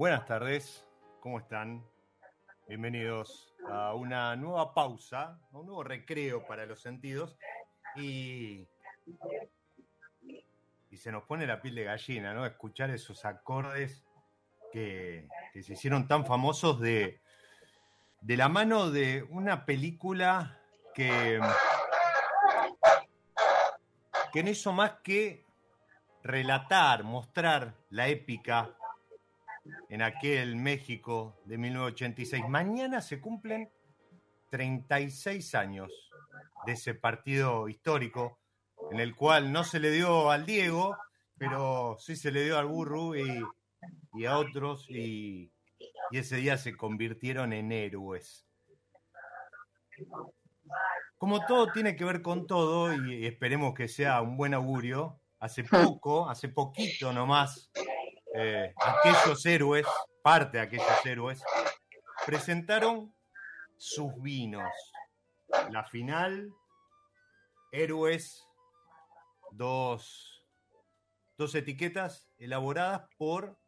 Buenas 0.00 0.24
tardes, 0.24 0.88
¿cómo 1.20 1.40
están? 1.40 1.86
Bienvenidos 2.66 3.54
a 3.68 3.92
una 3.92 4.34
nueva 4.34 4.72
pausa, 4.72 5.38
a 5.52 5.58
un 5.58 5.66
nuevo 5.66 5.84
recreo 5.84 6.46
para 6.46 6.64
los 6.64 6.80
sentidos 6.80 7.36
y, 7.96 8.66
y 10.90 10.96
se 10.96 11.12
nos 11.12 11.24
pone 11.24 11.46
la 11.46 11.60
piel 11.60 11.74
de 11.74 11.84
gallina, 11.84 12.32
¿no? 12.32 12.46
Escuchar 12.46 12.88
esos 12.88 13.26
acordes 13.26 14.02
que, 14.72 15.28
que 15.52 15.62
se 15.62 15.74
hicieron 15.74 16.08
tan 16.08 16.24
famosos 16.24 16.80
de, 16.80 17.20
de 18.22 18.36
la 18.38 18.48
mano 18.48 18.90
de 18.90 19.22
una 19.28 19.66
película 19.66 20.58
que, 20.94 21.38
que 24.32 24.42
no 24.42 24.48
hizo 24.48 24.72
más 24.72 24.92
que 25.04 25.44
relatar, 26.22 27.04
mostrar 27.04 27.74
la 27.90 28.08
épica 28.08 28.78
en 29.90 30.02
aquel 30.02 30.56
México 30.56 31.36
de 31.44 31.58
1986. 31.58 32.48
Mañana 32.48 33.02
se 33.02 33.20
cumplen 33.20 33.68
36 34.50 35.54
años 35.56 35.90
de 36.64 36.72
ese 36.72 36.94
partido 36.94 37.68
histórico 37.68 38.38
en 38.92 39.00
el 39.00 39.14
cual 39.16 39.52
no 39.52 39.64
se 39.64 39.80
le 39.80 39.90
dio 39.90 40.30
al 40.30 40.46
Diego, 40.46 40.96
pero 41.36 41.96
sí 41.98 42.14
se 42.14 42.30
le 42.30 42.44
dio 42.44 42.56
al 42.56 42.66
Burru 42.66 43.16
y, 43.16 44.24
a 44.24 44.38
otros 44.38 44.86
y, 44.88 45.52
y 46.10 46.18
ese 46.18 46.36
día 46.36 46.56
se 46.56 46.76
convirtieron 46.76 47.52
en 47.52 47.72
héroes. 47.72 48.46
Como 51.18 51.44
todo 51.46 51.72
tiene 51.72 51.96
que 51.96 52.04
ver 52.04 52.22
con 52.22 52.46
todo 52.46 52.94
y 52.94 53.26
esperemos 53.26 53.74
que 53.74 53.88
sea 53.88 54.22
un 54.22 54.36
buen 54.36 54.54
augurio, 54.54 55.20
hace 55.40 55.64
poco, 55.64 56.28
hace 56.28 56.48
poquito 56.48 57.12
nomás, 57.12 57.70
eh, 58.34 58.72
aquellos 58.76 59.44
héroes, 59.44 59.86
parte 60.22 60.58
de 60.58 60.64
aquellos 60.64 61.06
héroes, 61.06 61.42
presentaron 62.26 63.14
sus 63.76 64.12
vinos. 64.20 64.70
La 65.70 65.84
final, 65.84 66.52
héroes, 67.72 68.46
dos, 69.50 70.46
dos 71.36 71.54
etiquetas 71.54 72.28
elaboradas 72.38 73.08
por 73.16 73.58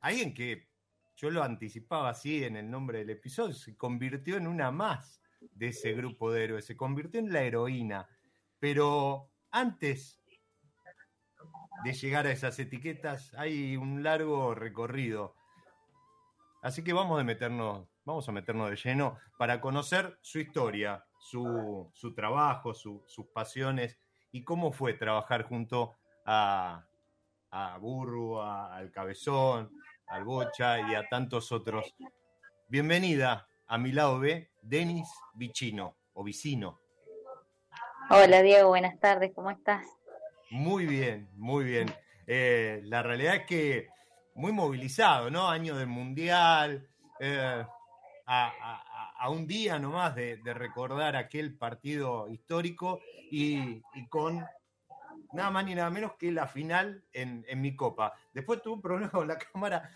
alguien 0.00 0.34
que 0.34 0.68
yo 1.16 1.30
lo 1.30 1.42
anticipaba 1.42 2.10
así 2.10 2.44
en 2.44 2.56
el 2.56 2.70
nombre 2.70 2.98
del 2.98 3.10
episodio, 3.10 3.54
se 3.54 3.76
convirtió 3.76 4.36
en 4.36 4.46
una 4.46 4.70
más 4.70 5.20
de 5.40 5.68
ese 5.68 5.92
grupo 5.92 6.32
de 6.32 6.44
héroes, 6.44 6.66
se 6.66 6.76
convirtió 6.76 7.20
en 7.20 7.32
la 7.32 7.42
heroína. 7.42 8.08
Pero 8.58 9.30
antes 9.50 10.20
de 11.82 11.92
llegar 11.92 12.26
a 12.26 12.30
esas 12.30 12.58
etiquetas 12.58 13.34
hay 13.34 13.76
un 13.76 14.02
largo 14.02 14.54
recorrido. 14.54 15.34
Así 16.62 16.82
que 16.82 16.92
vamos 16.92 17.20
a 17.20 17.24
meternos, 17.24 17.86
vamos 18.04 18.28
a 18.28 18.32
meternos 18.32 18.70
de 18.70 18.76
lleno 18.76 19.18
para 19.38 19.60
conocer 19.60 20.18
su 20.22 20.38
historia, 20.38 21.04
su, 21.18 21.90
su 21.92 22.14
trabajo, 22.14 22.72
su, 22.72 23.02
sus 23.06 23.26
pasiones 23.26 23.98
y 24.32 24.44
cómo 24.44 24.72
fue 24.72 24.94
trabajar 24.94 25.42
junto 25.42 25.94
a, 26.24 26.86
a, 27.50 27.74
al 27.74 28.90
Cabezón, 28.92 29.70
al 30.06 30.24
Bocha 30.24 30.80
y 30.80 30.94
a 30.94 31.06
tantos 31.08 31.52
otros. 31.52 31.94
Bienvenida 32.68 33.46
a 33.66 33.78
mi 33.78 33.92
lado 33.92 34.18
B, 34.18 34.50
Denis 34.62 35.08
Vicino 35.34 35.96
o 36.14 36.24
Vicino. 36.24 36.80
Hola 38.10 38.42
Diego, 38.42 38.68
buenas 38.68 38.98
tardes, 39.00 39.32
¿cómo 39.34 39.50
estás? 39.50 39.86
Muy 40.54 40.86
bien, 40.86 41.28
muy 41.34 41.64
bien. 41.64 41.92
Eh, 42.28 42.80
la 42.84 43.02
realidad 43.02 43.34
es 43.34 43.44
que 43.44 43.88
muy 44.36 44.52
movilizado, 44.52 45.28
¿no? 45.28 45.48
Año 45.48 45.74
del 45.74 45.88
Mundial, 45.88 46.88
eh, 47.18 47.66
a, 48.24 49.28
un 49.30 49.48
día 49.48 49.80
nomás 49.80 50.14
de, 50.14 50.38
recordar 50.44 51.16
aquel 51.16 51.58
partido 51.58 52.28
histórico 52.28 53.00
y, 53.32 53.82
con 54.08 54.46
nada 55.32 55.50
más 55.50 55.64
ni 55.64 55.74
nada 55.74 55.90
menos 55.90 56.12
que 56.14 56.30
la 56.30 56.46
final 56.46 57.02
en, 57.12 57.44
mi 57.60 57.74
copa. 57.74 58.12
Después 58.32 58.62
tuve 58.62 58.74
un 58.74 58.80
problema 58.80 59.10
con 59.10 59.26
la 59.26 59.38
cámara, 59.52 59.90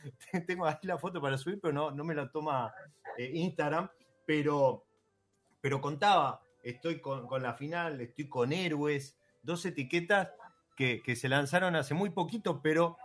tengo 0.44 0.66
ahí 0.66 0.75
la 0.82 0.99
foto 0.99 1.20
para 1.20 1.38
subir, 1.38 1.60
pero 1.62 1.72
no, 1.72 1.93
no 1.93 2.02
me 2.02 2.16
la 2.16 2.32
toma 2.32 2.75
eh, 3.16 3.31
Instagram, 3.32 3.88
pero, 4.26 4.84
pero 5.60 5.81
contaba, 5.81 6.43
estoy 6.64 7.00
con, 7.00 7.28
la 7.40 7.55
final, 7.55 8.00
estoy 8.00 8.28
con 8.28 8.52
héroes, 8.52 9.16
dos 9.40 9.64
etiquetas 9.64 10.32
que, 10.78 11.16
se 11.16 11.28
lanzaron 11.28 11.75
hace 11.75 11.92
muy 11.92 12.10
poquito, 12.10 12.62
pero 12.62 12.96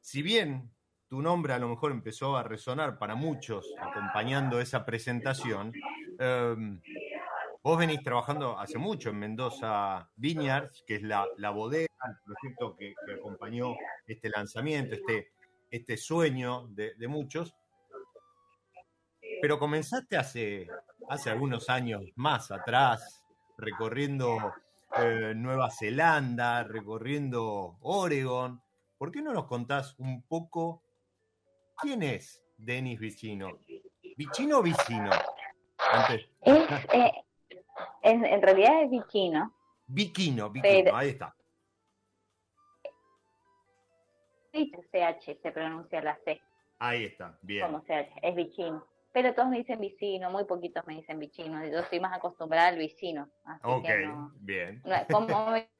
si 0.00 0.20
bien 0.20 0.68
tu 1.08 1.22
nombre 1.22 1.54
a 1.54 1.58
lo 1.58 1.68
mejor 1.68 1.92
empezó 1.92 2.36
a 2.36 2.42
resonar 2.42 2.98
para 2.98 3.14
muchos 3.14 3.72
acompañando 3.80 4.60
esa 4.60 4.84
presentación. 4.84 5.72
Em, 6.18 6.80
vos 7.62 7.78
venís 7.78 8.02
trabajando 8.02 8.58
hace 8.58 8.78
mucho 8.78 9.10
en 9.10 9.20
Mendoza 9.20 10.10
Vineyards, 10.16 10.82
que 10.84 10.96
es 10.96 11.02
la, 11.02 11.24
bodega, 11.50 11.86
el 12.08 12.16
proyecto 12.24 12.76
que, 12.76 12.94
acompañó 13.16 13.76
este 14.04 14.28
lanzamiento, 14.30 14.96
este, 14.96 15.30
este 15.70 15.96
sueño 15.96 16.66
de, 16.70 17.06
muchos. 17.06 17.54
Pero 19.40 19.60
comenzaste 19.60 20.16
hace, 20.16 20.66
hace 21.08 21.30
algunos 21.30 21.70
años 21.70 22.02
más 22.16 22.50
atrás, 22.50 23.24
recorriendo 23.56 24.52
eh, 24.98 25.34
Nueva 25.34 25.70
Zelanda, 25.70 26.64
recorriendo 26.64 27.76
Oregon. 27.80 28.60
¿Por 28.98 29.12
qué 29.12 29.22
no 29.22 29.32
nos 29.32 29.46
contás 29.46 29.94
un 29.98 30.22
poco 30.22 30.82
¿Quién 31.78 32.02
es 32.02 32.42
Denis 32.56 32.98
Vicino? 32.98 33.58
¿Vicino 34.16 34.58
o 34.58 34.62
Vicino? 34.62 35.10
Eh, 36.42 37.12
en 38.02 38.42
realidad 38.42 38.82
es 38.84 38.90
Vicino. 38.90 39.54
Vicino, 39.86 40.50
Vicino, 40.50 40.96
ahí 40.96 41.10
está. 41.10 41.34
CH 44.52 45.38
se 45.42 45.52
pronuncia 45.52 46.00
la 46.00 46.18
C. 46.24 46.40
Ahí 46.78 47.04
está, 47.04 47.38
bien. 47.42 47.66
Como 47.66 47.82
CH, 47.82 48.10
es 48.22 48.34
Vicino. 48.34 48.86
Pero 49.16 49.32
todos 49.32 49.48
me 49.48 49.56
dicen 49.56 49.80
vicino, 49.80 50.30
muy 50.30 50.44
poquitos 50.44 50.86
me 50.86 50.96
dicen 50.96 51.18
vicino. 51.18 51.66
Yo 51.66 51.78
estoy 51.78 52.00
más 52.00 52.14
acostumbrada 52.14 52.68
al 52.68 52.76
vicino. 52.76 53.30
ok, 53.62 53.88
bien. 54.40 54.82
como 55.10 55.52
me 55.52 55.70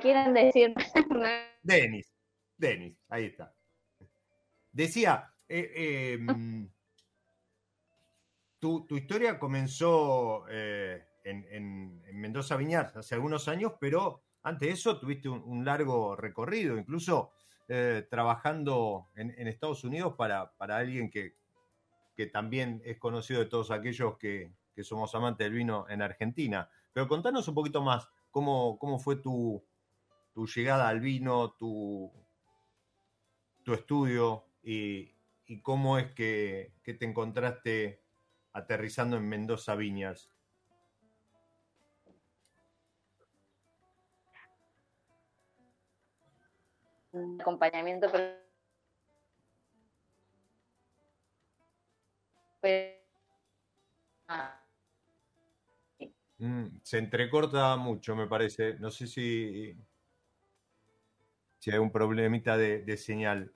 quieren 0.00 0.32
decir. 0.32 0.72
Denis, 1.62 2.10
Denis, 2.56 2.96
ahí 3.10 3.26
está. 3.26 3.54
Decía, 4.72 5.30
eh, 5.46 6.14
em, 6.14 6.70
tu, 8.58 8.86
historia 8.96 9.38
comenzó 9.38 10.46
eh, 10.48 11.04
en, 11.22 12.00
Mendoza 12.14 12.56
Viñar 12.56 12.92
hace 12.96 13.14
algunos 13.14 13.46
años, 13.46 13.74
pero 13.78 14.22
antes 14.42 14.68
de 14.68 14.72
eso 14.72 14.98
tuviste 14.98 15.28
un, 15.28 15.66
largo 15.66 16.16
recorrido, 16.16 16.78
incluso 16.78 17.32
eh, 17.68 18.06
trabajando 18.08 19.10
en, 19.16 19.46
Estados 19.48 19.84
Unidos 19.84 20.14
para, 20.16 20.50
alguien 20.58 21.10
que, 21.10 21.36
también 22.24 22.80
es 22.86 22.96
conocido 22.96 23.40
de 23.40 23.46
todos 23.46 23.70
aquellos 23.70 24.16
que, 24.16 24.50
somos 24.82 25.14
amantes 25.14 25.44
del 25.44 25.52
vino 25.52 25.86
en 25.90 26.00
Argentina. 26.00 26.70
Pero 26.94 27.08
contanos 27.08 27.46
un 27.48 27.54
poquito 27.54 27.82
más, 27.82 28.08
cómo, 28.30 28.78
cómo 28.78 28.98
fue 28.98 29.16
tu, 29.16 29.62
llegada 30.54 30.88
al 30.88 31.00
vino, 31.00 31.52
tu, 31.52 32.10
tu 33.62 33.74
estudio 33.74 34.44
y, 34.62 35.16
y 35.46 35.60
cómo 35.60 35.98
es 35.98 36.12
que, 36.12 36.72
te 36.84 37.04
encontraste 37.04 38.02
aterrizando 38.52 39.16
en 39.16 39.28
Mendoza 39.28 39.74
Viñas. 39.74 40.30
Acompañamiento 47.40 48.10
mm, 56.38 56.80
se 56.82 56.98
entrecorta 56.98 57.76
mucho, 57.76 58.16
me 58.16 58.26
parece. 58.26 58.78
No 58.78 58.90
sé 58.90 59.06
si, 59.06 59.76
si 61.58 61.70
hay 61.70 61.78
un 61.78 61.90
problemita 61.90 62.56
de 62.56 62.96
señal. 62.96 63.52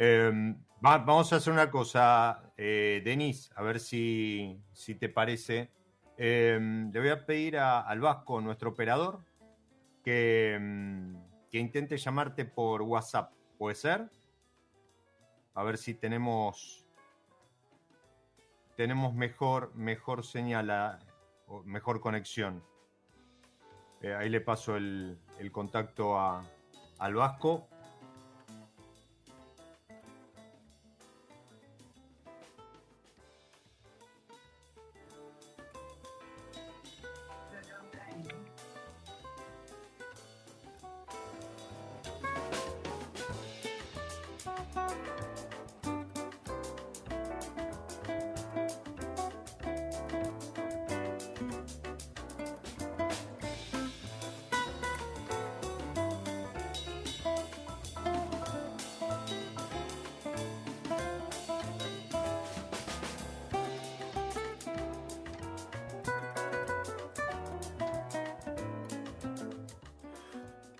Em, 0.00 0.56
vamos 0.80 1.32
a 1.32 1.36
hacer 1.36 1.52
una 1.52 1.72
cosa, 1.72 2.52
eh, 2.56 3.02
Denis, 3.04 3.50
a 3.56 3.64
ver 3.64 3.80
si, 3.80 4.62
te 5.00 5.08
parece. 5.08 5.72
Em, 6.20 6.90
le 6.90 6.98
voy 6.98 7.10
a 7.10 7.24
pedir 7.24 7.56
al 7.56 8.00
Vasco, 8.00 8.40
nuestro 8.40 8.70
operador, 8.70 9.20
que, 10.02 10.54
em, 10.54 11.16
que, 11.48 11.58
intente 11.58 11.96
llamarte 11.96 12.44
por 12.44 12.82
WhatsApp. 12.82 13.32
¿Puede 13.56 13.76
ser? 13.76 14.10
A 15.54 15.62
ver 15.62 15.78
si 15.78 15.94
tenemos, 15.94 16.84
tenemos 18.76 19.14
mejor, 19.14 19.72
mejor 19.76 20.24
señal, 20.24 20.98
o 21.46 21.62
mejor 21.62 22.00
conexión. 22.00 22.64
Eh, 24.02 24.12
ahí 24.12 24.28
le 24.28 24.40
paso 24.40 24.76
el, 24.76 25.18
el 25.38 25.52
contacto 25.52 26.18
a, 26.18 26.44
al 26.98 27.14
Vasco. 27.14 27.68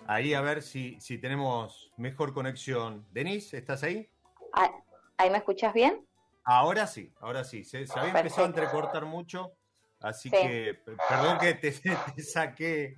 Ahí 0.08 0.32
a 0.32 0.40
ver 0.40 0.62
si, 0.62 0.98
si 1.00 1.18
tenemos 1.18 1.92
mejor 1.98 2.32
conexión. 2.32 3.06
Denise, 3.10 3.58
¿estás 3.58 3.82
ahí? 3.82 4.08
Ah, 4.54 4.72
¿Ahí 5.18 5.28
me 5.28 5.36
escuchas 5.36 5.74
bien? 5.74 6.08
Ahora 6.44 6.86
sí, 6.86 7.12
ahora 7.20 7.44
sí. 7.44 7.62
Se, 7.62 7.84
había 7.94 8.16
empezado 8.16 8.44
a 8.44 8.46
entrecortar 8.46 9.04
mucho, 9.04 9.52
así 10.00 10.30
que 10.30 10.80
perdón 11.10 11.36
que 11.38 11.54
te, 12.16 12.22
saqué 12.22 12.96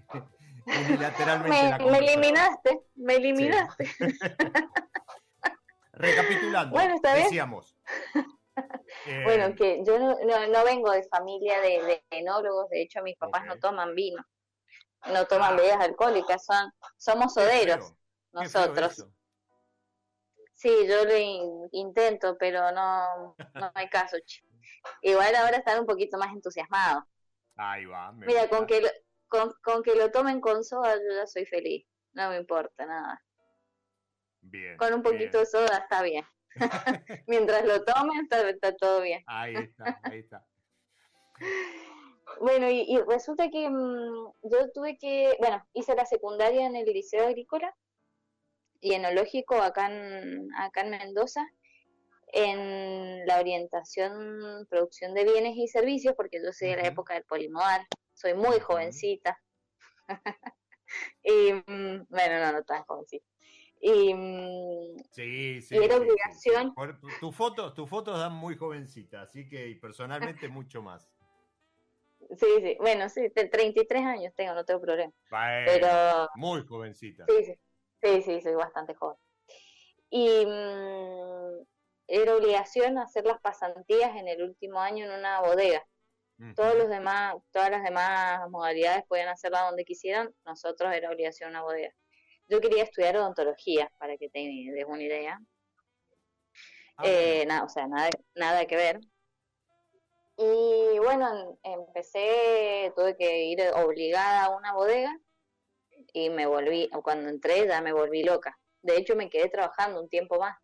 unilateralmente 0.88 1.84
me, 1.84 1.90
Me 1.90 1.98
eliminaste, 1.98 2.80
me 2.94 3.16
eliminaste. 3.16 3.90
Recapitulando, 5.92 6.78
decíamos. 7.12 7.76
bueno, 9.24 9.46
eh, 9.46 9.54
que 9.56 9.82
yo 9.84 9.98
no, 9.98 10.64
vengo 10.64 10.92
de 10.92 11.02
familia 11.08 11.60
de, 11.60 11.82
de 11.82 12.02
enólogos, 12.10 12.70
de 12.70 12.82
hecho 12.82 13.02
mis 13.02 13.16
papás 13.16 13.46
no 13.46 13.58
toman 13.58 13.96
vino 13.96 14.24
no 15.06 15.26
toman 15.26 15.56
bebidas 15.56 15.80
alcohólicas, 15.80 16.44
son, 16.44 16.72
somos 16.96 17.34
soderos 17.34 17.94
nosotros. 18.32 19.06
Sí, 20.54 20.70
yo 20.86 21.04
lo 21.04 21.16
intento, 21.72 22.36
pero 22.38 22.70
no, 22.72 23.34
no 23.54 23.72
hay 23.74 23.88
caso. 23.88 24.16
Igual 25.00 25.34
ahora 25.34 25.56
están 25.56 25.80
un 25.80 25.86
poquito 25.86 26.18
más 26.18 26.32
entusiasmados. 26.32 27.04
Ahí 27.56 27.86
va. 27.86 28.12
Mira, 28.12 28.48
con 28.48 28.66
que, 28.66 28.82
lo, 28.82 28.88
con, 29.28 29.54
con, 29.62 29.82
que 29.82 29.94
lo 29.94 30.10
tomen 30.10 30.40
con 30.40 30.62
soda 30.62 30.96
yo 30.96 31.14
ya 31.14 31.26
soy 31.26 31.46
feliz. 31.46 31.86
No 32.12 32.30
me 32.30 32.36
importa 32.36 32.84
nada. 32.86 33.22
Bien. 34.42 34.76
Con 34.76 34.92
un 34.92 35.02
poquito 35.02 35.38
de 35.38 35.46
soda 35.46 35.78
está 35.78 36.02
bien. 36.02 36.26
Mientras 37.26 37.64
lo 37.64 37.82
tomen 37.84 38.20
está, 38.20 38.48
está 38.48 38.76
todo 38.76 39.00
bien. 39.00 39.22
Ahí 39.26 39.54
está, 39.56 40.00
ahí 40.02 40.18
está. 40.20 40.46
Bueno, 42.38 42.70
y, 42.70 42.96
resulta 43.08 43.50
que 43.50 43.68
mm, 43.68 44.32
yo 44.42 44.70
tuve 44.72 44.96
que, 44.98 45.36
bueno, 45.38 45.64
hice 45.72 45.94
la 45.94 46.06
secundaria 46.06 46.66
en 46.66 46.76
el 46.76 46.86
Liceo 46.86 47.26
Agrícola 47.26 47.74
y 48.80 48.94
Enológico 48.94 49.56
acá 49.56 49.90
en, 49.90 50.48
acá 50.54 50.82
en 50.82 50.90
Mendoza. 50.90 51.46
en 52.32 53.26
la 53.26 53.40
orientación, 53.40 54.66
producción 54.70 55.14
de 55.14 55.24
bienes 55.24 55.56
y 55.56 55.66
servicios, 55.66 56.14
porque 56.16 56.40
yo 56.42 56.52
soy 56.52 56.68
de 56.68 56.76
la 56.76 56.86
época 56.86 57.14
del 57.14 57.24
polimodal, 57.24 57.84
soy 58.14 58.34
muy 58.34 58.60
jovencita. 58.60 59.40
y 61.24 61.52
mm, 61.52 62.06
bueno, 62.08 62.40
no, 62.40 62.52
no 62.52 62.62
tan 62.62 62.84
jovencita. 62.84 63.26
Y, 63.80 64.14
mm, 64.14 64.96
sí, 65.10 65.62
sí, 65.62 65.76
era 65.76 65.96
obligación. 65.96 66.74
tus 67.20 67.34
fotos, 67.34 67.74
tus 67.74 67.88
fotos 67.88 68.18
dan 68.18 68.34
muy 68.34 68.54
jovencita, 68.56 69.22
así 69.22 69.48
que 69.48 69.76
personalmente 69.80 70.48
mucho 70.48 70.82
más. 70.82 71.10
Sí, 72.38 72.46
sí, 72.62 72.76
bueno, 72.78 73.08
sí, 73.08 73.28
33 73.30 74.04
años 74.04 74.32
tengo, 74.36 74.54
no 74.54 74.64
tengo 74.64 74.80
problema. 74.80 75.12
pero 75.28 76.28
muy 76.36 76.64
jovencita. 76.64 77.26
Sí, 77.26 77.44
sí, 77.44 77.54
sí, 78.02 78.22
sí, 78.22 78.40
soy 78.40 78.54
bastante 78.54 78.94
joven. 78.94 79.16
Y 80.10 80.46
mm, 80.46 81.64
era 82.06 82.36
obligación 82.36 82.98
hacer 82.98 83.24
las 83.24 83.40
pasantías 83.40 84.16
en 84.16 84.28
el 84.28 84.42
último 84.42 84.80
año 84.80 85.04
en 85.06 85.12
una 85.12 85.40
bodega. 85.40 85.84
Todos 86.56 86.74
los 86.74 86.88
demás, 86.88 87.36
todas 87.50 87.70
las 87.70 87.82
demás 87.82 88.48
modalidades 88.48 89.04
podían 89.06 89.28
hacerla 89.28 89.60
donde 89.66 89.84
quisieran, 89.84 90.34
nosotros 90.46 90.90
era 90.94 91.10
obligación 91.10 91.50
una 91.50 91.62
bodega. 91.62 91.92
Yo 92.48 92.62
quería 92.62 92.82
estudiar 92.84 93.18
odontología, 93.18 93.92
para 93.98 94.16
que 94.16 94.30
te 94.30 94.38
des 94.38 94.86
una 94.88 95.02
idea. 95.02 95.38
Ah, 96.96 97.02
eh, 97.04 97.44
nada, 97.46 97.64
o 97.64 97.68
sea, 97.68 97.86
nada, 97.86 98.08
nada 98.34 98.64
que 98.64 98.76
ver. 98.76 99.00
Y 100.42 100.98
bueno, 100.98 101.58
empecé, 101.62 102.92
tuve 102.96 103.14
que 103.16 103.44
ir 103.44 103.60
obligada 103.74 104.44
a 104.44 104.56
una 104.56 104.72
bodega 104.72 105.14
y 106.14 106.30
me 106.30 106.46
volví, 106.46 106.88
cuando 107.04 107.28
entré 107.28 107.66
ya 107.66 107.82
me 107.82 107.92
volví 107.92 108.22
loca. 108.22 108.58
De 108.82 108.96
hecho, 108.96 109.16
me 109.16 109.28
quedé 109.28 109.50
trabajando 109.50 110.00
un 110.00 110.08
tiempo 110.08 110.38
más 110.38 110.56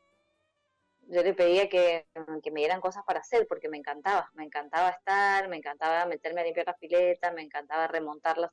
yo 1.08 1.22
le 1.22 1.34
pedía 1.34 1.68
que, 1.68 2.06
me 2.52 2.60
dieran 2.60 2.80
cosas 2.80 3.04
para 3.04 3.20
hacer 3.20 3.46
porque 3.48 3.68
me 3.68 3.78
encantaba, 3.78 4.30
me 4.34 4.44
encantaba 4.44 4.90
estar, 4.90 5.48
me 5.48 5.56
encantaba 5.56 6.06
meterme 6.06 6.40
a 6.40 6.44
limpiar 6.44 6.66
las 6.66 6.78
piletas, 6.78 7.32
me 7.34 7.42
encantaba 7.42 7.86
remontar 7.86 8.38
las, 8.38 8.50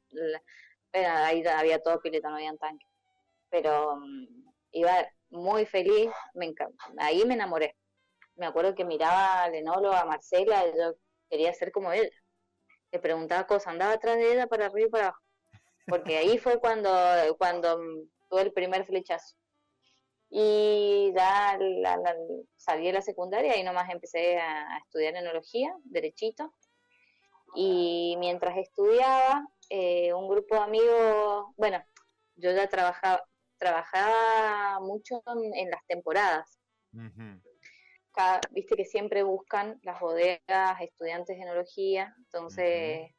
ahí 0.93 1.45
había 1.47 1.81
todo 1.81 1.99
pileta, 1.99 2.29
no 2.29 2.35
había 2.35 2.55
tanque, 2.57 2.85
pero 3.49 3.97
mm, 3.97 4.51
iba 4.71 4.93
muy 5.29 5.65
feliz, 5.65 6.11
me 6.35 6.53
ahí 6.99 7.25
me 7.25 7.33
enamoré. 7.33 7.75
Me 8.35 8.47
acuerdo 8.47 8.73
que 8.73 8.85
miraba 8.85 9.43
al 9.43 9.55
enólogo, 9.55 9.93
a 9.93 10.05
Marcela, 10.05 10.65
y 10.67 10.77
yo 10.77 10.95
quería 11.33 11.51
ser 11.51 11.71
como 11.71 11.91
ella. 11.91 12.09
Le 12.91 12.99
preguntaba 12.99 13.47
cosas, 13.47 13.69
andaba 13.69 13.93
atrás 13.93 14.17
de 14.17 14.33
ella 14.33 14.45
para 14.45 14.67
arriba 14.67 14.87
y 14.87 14.91
para 14.91 15.03
abajo. 15.05 15.21
Porque 15.87 16.17
ahí 16.17 16.37
fue 16.37 16.59
cuando, 16.59 16.91
cuando 17.39 17.79
tuve 18.29 18.41
el 18.43 18.53
primer 18.53 18.85
flechazo 18.85 19.35
y 20.29 21.11
ya 21.15 21.59
salí 22.57 22.87
de 22.87 22.93
la 22.93 23.01
secundaria 23.01 23.57
y 23.57 23.63
nomás 23.63 23.89
empecé 23.89 24.39
a, 24.39 24.77
estudiar 24.77 25.15
enología, 25.15 25.75
derechito. 25.83 26.53
Y 27.55 28.15
mientras 28.19 28.57
estudiaba, 28.57 29.47
eh, 29.69 30.13
un 30.13 30.27
grupo 30.27 30.55
de 30.55 30.61
amigos, 30.61 31.45
bueno, 31.57 31.83
yo 32.35 32.51
ya 32.51 32.67
trabajaba, 32.67 33.23
trabajaba 33.57 34.79
mucho 34.81 35.21
en, 35.55 35.69
las 35.69 35.85
temporadas. 35.87 36.59
Viste 38.51 38.75
que 38.75 38.85
siempre 38.85 39.23
buscan 39.23 39.79
las 39.83 39.99
bodegas, 39.99 40.79
estudiantes 40.81 41.37
de 41.37 41.43
enología, 41.43 42.13
entonces 42.17 43.11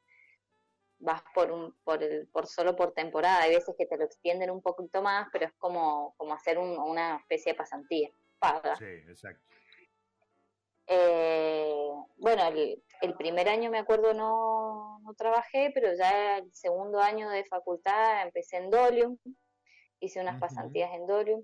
vas 0.99 1.23
por 1.35 1.51
un 1.51 1.75
por 1.85 2.03
el 2.03 2.29
por 2.29 2.47
solo 2.47 2.77
por 2.77 2.93
temporada. 2.93 3.43
Hay 3.43 3.55
veces 3.55 3.75
que 3.77 3.87
te 3.87 3.97
lo 3.97 4.05
extienden 4.05 4.51
un 4.51 4.63
poquito 4.63 5.03
más 5.03 5.29
pero 5.33 5.47
es 5.47 5.53
como 5.59 6.15
como 6.17 6.35
hacer 6.35 6.59
una 6.59 7.17
especie 7.17 7.53
de 7.53 7.59
pasantía 7.59 8.11
paga. 8.39 8.77
Sí 8.77 8.85
exacto. 8.85 9.43
Eh, 10.87 11.75
bueno 12.19 12.47
el, 12.49 12.83
el, 13.01 13.15
primer 13.15 13.49
año 13.49 13.71
me 13.71 13.79
acuerdo 13.79 14.13
no, 14.13 15.01
no 15.01 15.15
trabajé 15.15 15.71
pero 15.75 15.95
ya 15.95 16.39
el 16.39 16.53
segundo 16.53 17.01
año 17.01 17.31
de 17.31 17.43
facultad 17.47 18.23
empecé 18.23 18.59
en 18.59 18.71
Dolium 18.71 19.17
hice 20.01 20.21
unas 20.21 20.39
pasantías 20.39 20.93
en 20.93 21.07
Dolium 21.07 21.43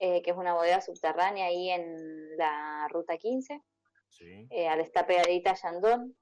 eh, 0.00 0.22
que 0.22 0.30
es 0.30 0.36
una 0.36 0.54
bodega 0.54 0.80
subterránea 0.80 1.46
ahí 1.46 1.70
en 1.70 2.36
la 2.36 2.88
ruta 2.90 3.16
15 3.16 3.60
sí. 4.08 4.46
eh, 4.50 4.68
al 4.68 4.80
está 4.80 5.06
pegadita 5.06 5.52
a 5.52 5.54
Yandón 5.54 6.16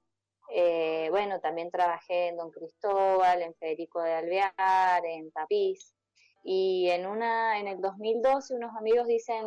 eh, 0.49 1.07
bueno, 1.09 1.39
también 1.39 1.71
trabajé 1.71 2.27
en 2.27 2.37
Don 2.37 2.51
Cristóbal, 2.51 3.41
en 3.41 3.55
Federico 3.55 4.01
de 4.01 4.13
Alvear, 4.13 5.05
en 5.05 5.31
Tapiz. 5.31 5.95
Y 6.43 6.89
en 6.89 7.05
una, 7.05 7.59
en 7.59 7.67
el 7.67 7.79
2012 7.81 8.55
unos 8.55 8.75
amigos 8.75 9.07
dicen, 9.07 9.45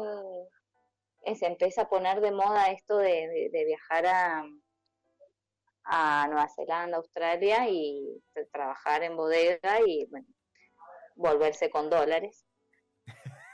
eh, 1.25 1.37
se 1.37 1.47
empieza 1.47 1.83
a 1.83 1.88
poner 1.88 2.21
de 2.21 2.33
moda 2.33 2.71
esto 2.71 2.97
de, 2.97 3.50
viajar 3.66 4.06
a, 4.06 4.45
a 5.85 6.26
Nueva 6.28 6.49
Zelanda, 6.49 6.97
Australia 6.97 7.68
y 7.68 8.23
trabajar 8.52 9.02
en 9.02 9.16
bodega 9.16 9.80
y 9.87 10.09
volverse 11.14 11.68
con 11.68 11.90
dólares. 11.90 12.45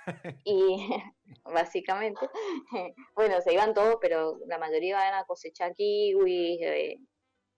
y 0.44 0.88
básicamente, 1.44 2.28
bueno, 3.14 3.40
se 3.40 3.52
iban 3.52 3.74
todos, 3.74 3.96
pero 4.00 4.38
la 4.46 4.58
mayoría 4.58 4.90
iban 4.90 5.14
a 5.14 5.24
cosechar 5.24 5.74
kiwis, 5.74 6.60
eh, 6.62 6.98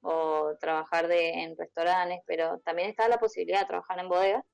o 0.02 0.54
trabajar 0.60 1.08
de, 1.08 1.30
en 1.30 1.56
restaurantes, 1.56 2.20
pero 2.26 2.58
también 2.60 2.90
está 2.90 3.08
la 3.08 3.18
posibilidad 3.18 3.60
de 3.60 3.66
trabajar 3.66 3.98
en 3.98 4.08
bodegas. 4.08 4.44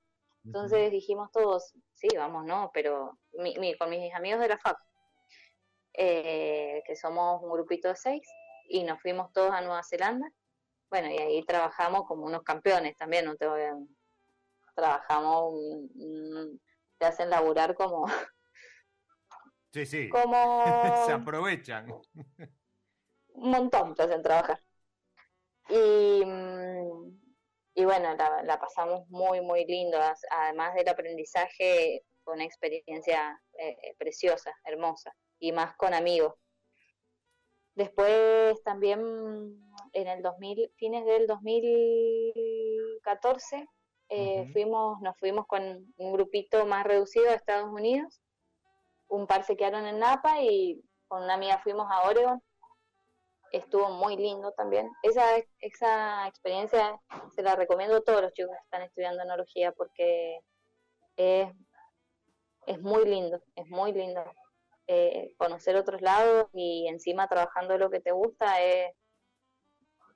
Entonces 0.45 0.91
dijimos 0.91 1.31
todos, 1.33 1.75
sí, 1.95 2.09
vamos, 2.17 2.45
no, 2.47 2.71
pero 2.73 3.19
mi, 3.33 3.77
con 3.77 3.91
mis 3.91 4.15
amigos 4.15 4.41
de 4.41 4.49
la 4.49 4.59
FAC, 4.59 4.79
eh, 5.93 6.83
que 6.87 6.97
somos 6.97 7.43
un 7.43 7.51
grupito 7.51 7.89
de 7.89 7.97
seis, 7.97 8.23
y 8.69 8.85
nos 8.85 9.03
fuimos 9.03 9.33
todos 9.33 9.51
a 9.51 9.61
Nueva 9.61 9.83
Zelanda. 9.83 10.31
Bueno, 10.89 11.09
y 11.11 11.19
ahí 11.19 11.45
trabajamos 11.45 12.07
como 12.07 12.25
unos 12.25 12.43
campeones 12.43 12.97
también, 12.97 13.25
no 13.25 13.37
te 13.37 13.47
voy 13.47 13.63
a... 13.63 13.77
Trabajamos, 14.75 15.53
te 17.01 17.07
hacen 17.07 17.31
laburar 17.31 17.75
como... 17.75 18.07
Sí, 19.73 19.87
sí. 19.87 20.09
Como... 20.11 20.65
Se 21.07 21.13
aprovechan. 21.13 21.89
Un 23.29 23.51
montón 23.51 23.95
te 23.95 24.03
hacen 24.03 24.21
trabajar. 24.21 24.61
Y, 25.69 26.25
y 27.75 27.85
bueno, 27.85 28.17
la, 28.17 28.59
pasamos 28.59 29.09
muy, 29.09 29.41
muy 29.41 29.65
lindo. 29.67 29.97
Además 30.33 30.75
del 30.75 30.89
aprendizaje, 30.89 32.05
fue 32.25 32.35
una 32.35 32.43
experiencia 32.45 33.41
eh, 33.57 33.95
preciosa, 33.97 34.53
hermosa, 34.65 35.15
y 35.39 35.53
más 35.53 35.77
con 35.77 35.95
amigos. 35.95 36.35
Después 37.77 38.61
también 38.65 39.01
en 39.93 40.09
el 40.09 40.21
2000, 40.21 40.73
fines 40.77 41.05
del 41.05 41.29
2014, 41.29 43.69
eh, 44.11 44.51
fuimos, 44.53 45.01
nos 45.01 45.17
fuimos 45.19 45.47
con 45.47 45.63
un 45.97 46.13
grupito 46.13 46.67
más 46.67 46.85
reducido 46.85 47.31
a 47.31 47.35
Estados 47.35 47.71
Unidos. 47.71 48.21
Un 49.09 49.27
par 49.27 49.45
se 49.45 49.57
quedaron 49.57 49.87
en 49.87 49.99
Napa 49.99 50.41
y 50.43 50.83
con 51.09 51.23
una 51.25 51.35
amiga 51.35 51.61
fuimos 51.63 51.87
a 51.91 52.03
Oregon 52.03 52.43
estuvo 53.53 53.91
muy 53.91 54.17
lindo 54.17 54.53
también. 54.53 54.91
Esa, 55.03 55.25
esa 55.61 56.27
experiencia 56.29 57.01
se 57.35 57.43
la 57.43 57.57
recomiendo 57.57 57.97
a 57.97 58.03
todos 58.03 58.23
los 58.23 58.33
chicos 58.33 58.53
que 58.53 58.65
están 58.65 58.83
estudiando 58.83 59.23
enología 59.23 59.73
porque 59.73 60.41
es, 61.17 61.49
es 62.67 62.81
muy 62.81 63.05
lindo, 63.05 63.43
es 63.57 63.69
muy 63.69 63.93
lindo. 63.93 64.23
Eh, 64.93 65.35
conocer 65.37 65.77
otros 65.77 66.03
lados 66.03 66.49
y 66.53 66.89
encima 66.89 67.29
trabajando 67.29 67.79
lo 67.79 67.91
que 67.91 68.01
te 68.01 68.11
gusta 68.11 68.61
es 68.61 68.93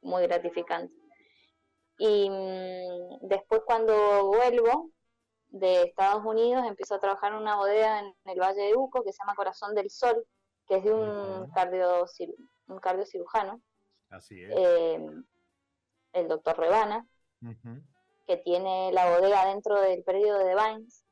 muy 0.02 0.24
gratificante. 0.24 0.92
Y 1.98 2.28
mm, 2.28 3.28
después 3.28 3.62
cuando 3.64 4.26
vuelvo 4.26 4.90
de 5.48 5.82
Estados 5.84 6.24
Unidos 6.24 6.66
empiezo 6.66 6.96
a 6.96 7.00
trabajar 7.00 7.32
en 7.32 7.38
una 7.38 7.56
bodega 7.56 8.00
en 8.00 8.14
el 8.24 8.40
Valle 8.40 8.62
de 8.62 8.76
Uco 8.76 9.04
que 9.04 9.12
se 9.12 9.18
llama 9.18 9.36
Corazón 9.36 9.74
del 9.74 9.88
Sol, 9.88 10.26
que 10.66 10.76
es 10.76 10.84
de 10.84 10.92
un 10.92 11.50
cardio 11.52 12.06
un 12.66 12.78
cardiocirujano. 12.78 13.60
Así 14.10 14.42
es. 14.42 14.50
Eh, 14.56 15.06
el 16.12 16.28
doctor 16.28 16.58
Rebana, 16.58 17.06
que 18.26 18.36
tiene 18.38 18.90
la 18.92 19.10
bodega 19.10 19.46
dentro 19.46 19.80
del 19.80 20.02
periodo 20.02 20.38
de 20.38 20.54
Vines. 20.54 21.04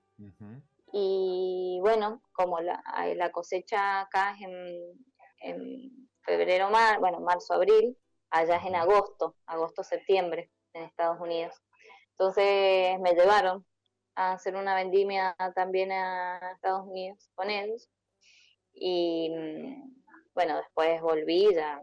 Y 0.92 1.78
bueno, 1.80 2.22
como 2.32 2.60
la, 2.60 2.82
la 3.14 3.30
cosecha 3.32 4.02
acá 4.02 4.32
es 4.32 4.42
en, 4.42 5.06
en 5.38 6.08
febrero, 6.22 6.70
mar, 6.70 6.98
bueno, 7.00 7.20
marzo, 7.20 7.54
abril, 7.54 7.96
allá 8.30 8.56
es 8.56 8.64
en 8.66 8.76
agosto, 8.76 9.36
agosto, 9.46 9.82
septiembre, 9.82 10.50
en 10.74 10.82
Estados 10.84 11.20
Unidos. 11.20 11.54
Entonces 12.12 12.98
me 13.00 13.14
llevaron 13.14 13.64
a 14.14 14.32
hacer 14.32 14.56
una 14.56 14.74
vendimia 14.74 15.34
también 15.54 15.92
a 15.92 16.52
Estados 16.54 16.86
Unidos 16.86 17.30
con 17.34 17.50
ellos. 17.50 17.88
Y 18.72 19.30
bueno, 20.34 20.56
después 20.56 21.00
volví 21.02 21.54
ya 21.54 21.82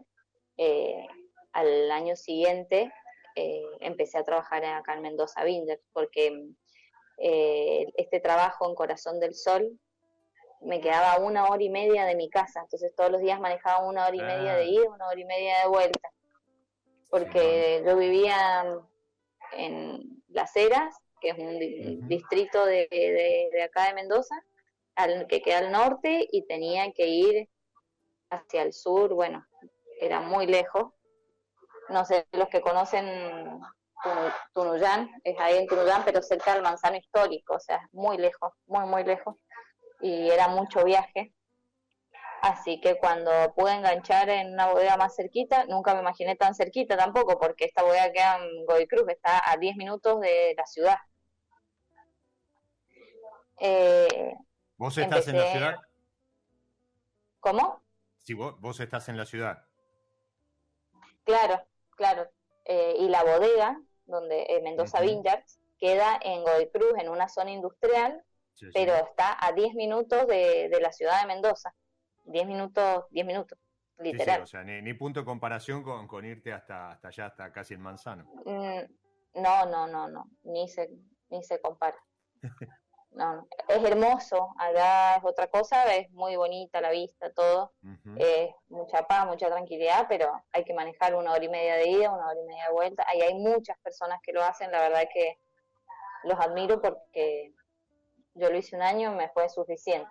eh, 0.56 1.06
al 1.52 1.90
año 1.90 2.16
siguiente 2.16 2.92
eh, 3.36 3.62
empecé 3.80 4.18
a 4.18 4.24
trabajar 4.24 4.64
acá 4.64 4.94
en 4.94 5.02
Mendoza 5.02 5.44
Binder 5.44 5.80
porque 5.92 6.50
eh, 7.18 7.86
este 7.96 8.20
trabajo 8.20 8.68
en 8.68 8.74
Corazón 8.74 9.20
del 9.20 9.34
Sol 9.34 9.78
me 10.60 10.80
quedaba 10.80 11.18
una 11.24 11.46
hora 11.46 11.62
y 11.62 11.70
media 11.70 12.04
de 12.04 12.16
mi 12.16 12.28
casa, 12.28 12.60
entonces 12.60 12.94
todos 12.94 13.10
los 13.10 13.20
días 13.20 13.40
manejaba 13.40 13.86
una 13.86 14.06
hora 14.06 14.16
y 14.16 14.20
media 14.20 14.54
de 14.56 14.66
ida, 14.66 14.90
una 14.90 15.06
hora 15.06 15.18
y 15.18 15.24
media 15.24 15.60
de 15.62 15.68
vuelta, 15.68 16.10
porque 17.10 17.82
yo 17.84 17.96
vivía 17.96 18.64
en 19.52 20.22
Las 20.28 20.54
Heras, 20.56 20.96
que 21.20 21.30
es 21.30 21.38
un 21.38 22.08
distrito 22.08 22.64
de, 22.64 22.88
de, 22.90 23.62
acá 23.62 23.86
de 23.88 23.94
Mendoza, 23.94 24.34
al, 24.94 25.26
que 25.26 25.42
queda 25.42 25.58
al 25.58 25.72
norte, 25.72 26.26
y 26.30 26.46
tenía 26.46 26.92
que 26.92 27.08
ir 27.08 27.48
hacia 28.30 28.62
el 28.62 28.72
sur, 28.72 29.12
bueno, 29.12 29.46
era 30.00 30.20
muy 30.20 30.46
lejos. 30.46 30.92
No 31.88 32.04
sé, 32.04 32.26
los 32.32 32.48
que 32.48 32.60
conocen 32.60 33.60
Tunuyán, 34.54 35.10
es 35.24 35.38
ahí 35.38 35.58
en 35.58 35.66
Tunuyán, 35.66 36.02
pero 36.04 36.22
cerca 36.22 36.54
del 36.54 36.62
Manzano 36.62 36.96
Histórico, 36.96 37.54
o 37.54 37.60
sea, 37.60 37.88
muy 37.92 38.16
lejos, 38.16 38.52
muy, 38.66 38.86
muy 38.86 39.04
lejos 39.04 39.36
y 40.00 40.30
era 40.30 40.48
mucho 40.48 40.84
viaje. 40.84 41.32
Así 42.42 42.80
que 42.80 42.98
cuando 42.98 43.30
pude 43.54 43.74
enganchar 43.74 44.28
en 44.30 44.52
una 44.54 44.68
bodega 44.72 44.96
más 44.96 45.14
cerquita, 45.14 45.66
nunca 45.66 45.94
me 45.94 46.00
imaginé 46.00 46.36
tan 46.36 46.54
cerquita 46.54 46.96
tampoco, 46.96 47.38
porque 47.38 47.66
esta 47.66 47.82
bodega 47.82 48.12
queda 48.12 48.38
en 48.38 48.64
Godoy 48.66 48.86
Cruz, 48.86 49.04
está 49.08 49.50
a 49.50 49.56
10 49.56 49.76
minutos 49.76 50.20
de 50.20 50.54
la 50.56 50.66
ciudad. 50.66 50.96
Eh, 53.58 54.34
¿Vos 54.76 54.96
estás 54.96 55.28
en 55.28 55.36
la 55.36 55.52
ciudad? 55.52 55.76
¿Cómo? 57.40 57.82
Sí, 58.18 58.34
vos, 58.34 58.58
vos 58.60 58.80
estás 58.80 59.08
en 59.08 59.18
la 59.18 59.26
ciudad. 59.26 59.66
Claro, 61.24 61.62
claro. 61.96 62.30
Eh, 62.64 62.96
y 62.98 63.08
la 63.08 63.22
bodega, 63.22 63.80
donde 64.06 64.46
eh, 64.48 64.62
Mendoza 64.62 65.00
Vineyards, 65.00 65.60
queda 65.78 66.18
en 66.22 66.42
Godoy 66.42 66.70
Cruz, 66.70 66.94
en 66.98 67.10
una 67.10 67.28
zona 67.28 67.50
industrial 67.50 68.24
pero 68.74 68.94
está 68.94 69.36
a 69.40 69.52
10 69.52 69.74
minutos 69.74 70.26
de, 70.26 70.78
la 70.80 70.92
ciudad 70.92 71.20
de 71.20 71.26
Mendoza. 71.26 71.74
10 72.30 72.46
minutos, 72.46 73.04
10 73.10 73.26
minutos, 73.26 73.58
literal. 73.98 74.42
o 74.42 74.46
sea, 74.46 74.62
ni, 74.62 74.94
punto 74.94 75.20
de 75.20 75.26
comparación 75.26 75.82
con, 75.82 76.24
irte 76.24 76.52
hasta, 76.52 76.92
hasta 76.92 77.08
allá, 77.08 77.26
hasta 77.26 77.52
casi 77.52 77.74
el 77.74 77.80
manzano. 77.80 78.24
Mm, 78.44 79.40
no, 79.40 79.66
no, 79.66 79.86
no, 79.86 80.08
no, 80.08 80.30
ni 80.44 80.68
se, 80.68 80.90
ni 81.28 81.42
se 81.42 81.60
compara. 81.60 81.98
No, 83.12 83.48
es 83.66 83.82
hermoso, 83.82 84.54
allá 84.56 85.16
es 85.16 85.24
otra 85.24 85.48
cosa, 85.48 85.92
es 85.96 86.08
muy 86.12 86.36
bonita 86.36 86.80
la 86.80 86.90
vista, 86.90 87.32
todo, 87.32 87.72
es 88.16 88.54
mucha 88.68 89.02
paz, 89.02 89.26
mucha 89.26 89.48
tranquilidad, 89.48 90.06
pero 90.08 90.32
hay 90.52 90.62
que 90.62 90.74
manejar 90.74 91.16
una 91.16 91.32
hora 91.32 91.44
y 91.44 91.48
media 91.48 91.74
de 91.74 91.88
ida, 91.88 92.12
una 92.12 92.28
hora 92.28 92.40
y 92.40 92.46
media 92.46 92.66
de 92.68 92.72
vuelta. 92.72 93.04
Ahí 93.08 93.20
hay 93.20 93.34
muchas 93.34 93.76
personas 93.80 94.20
que 94.22 94.32
lo 94.32 94.44
hacen, 94.44 94.70
la 94.70 94.80
verdad 94.82 95.08
que 95.12 95.40
los 96.22 96.38
admiro 96.38 96.80
porque 96.80 97.52
yo 98.34 98.48
lo 98.48 98.56
hice 98.56 98.76
un 98.76 98.82
año, 98.82 99.12
me 99.12 99.28
fue 99.30 99.48
suficiente. 99.48 100.08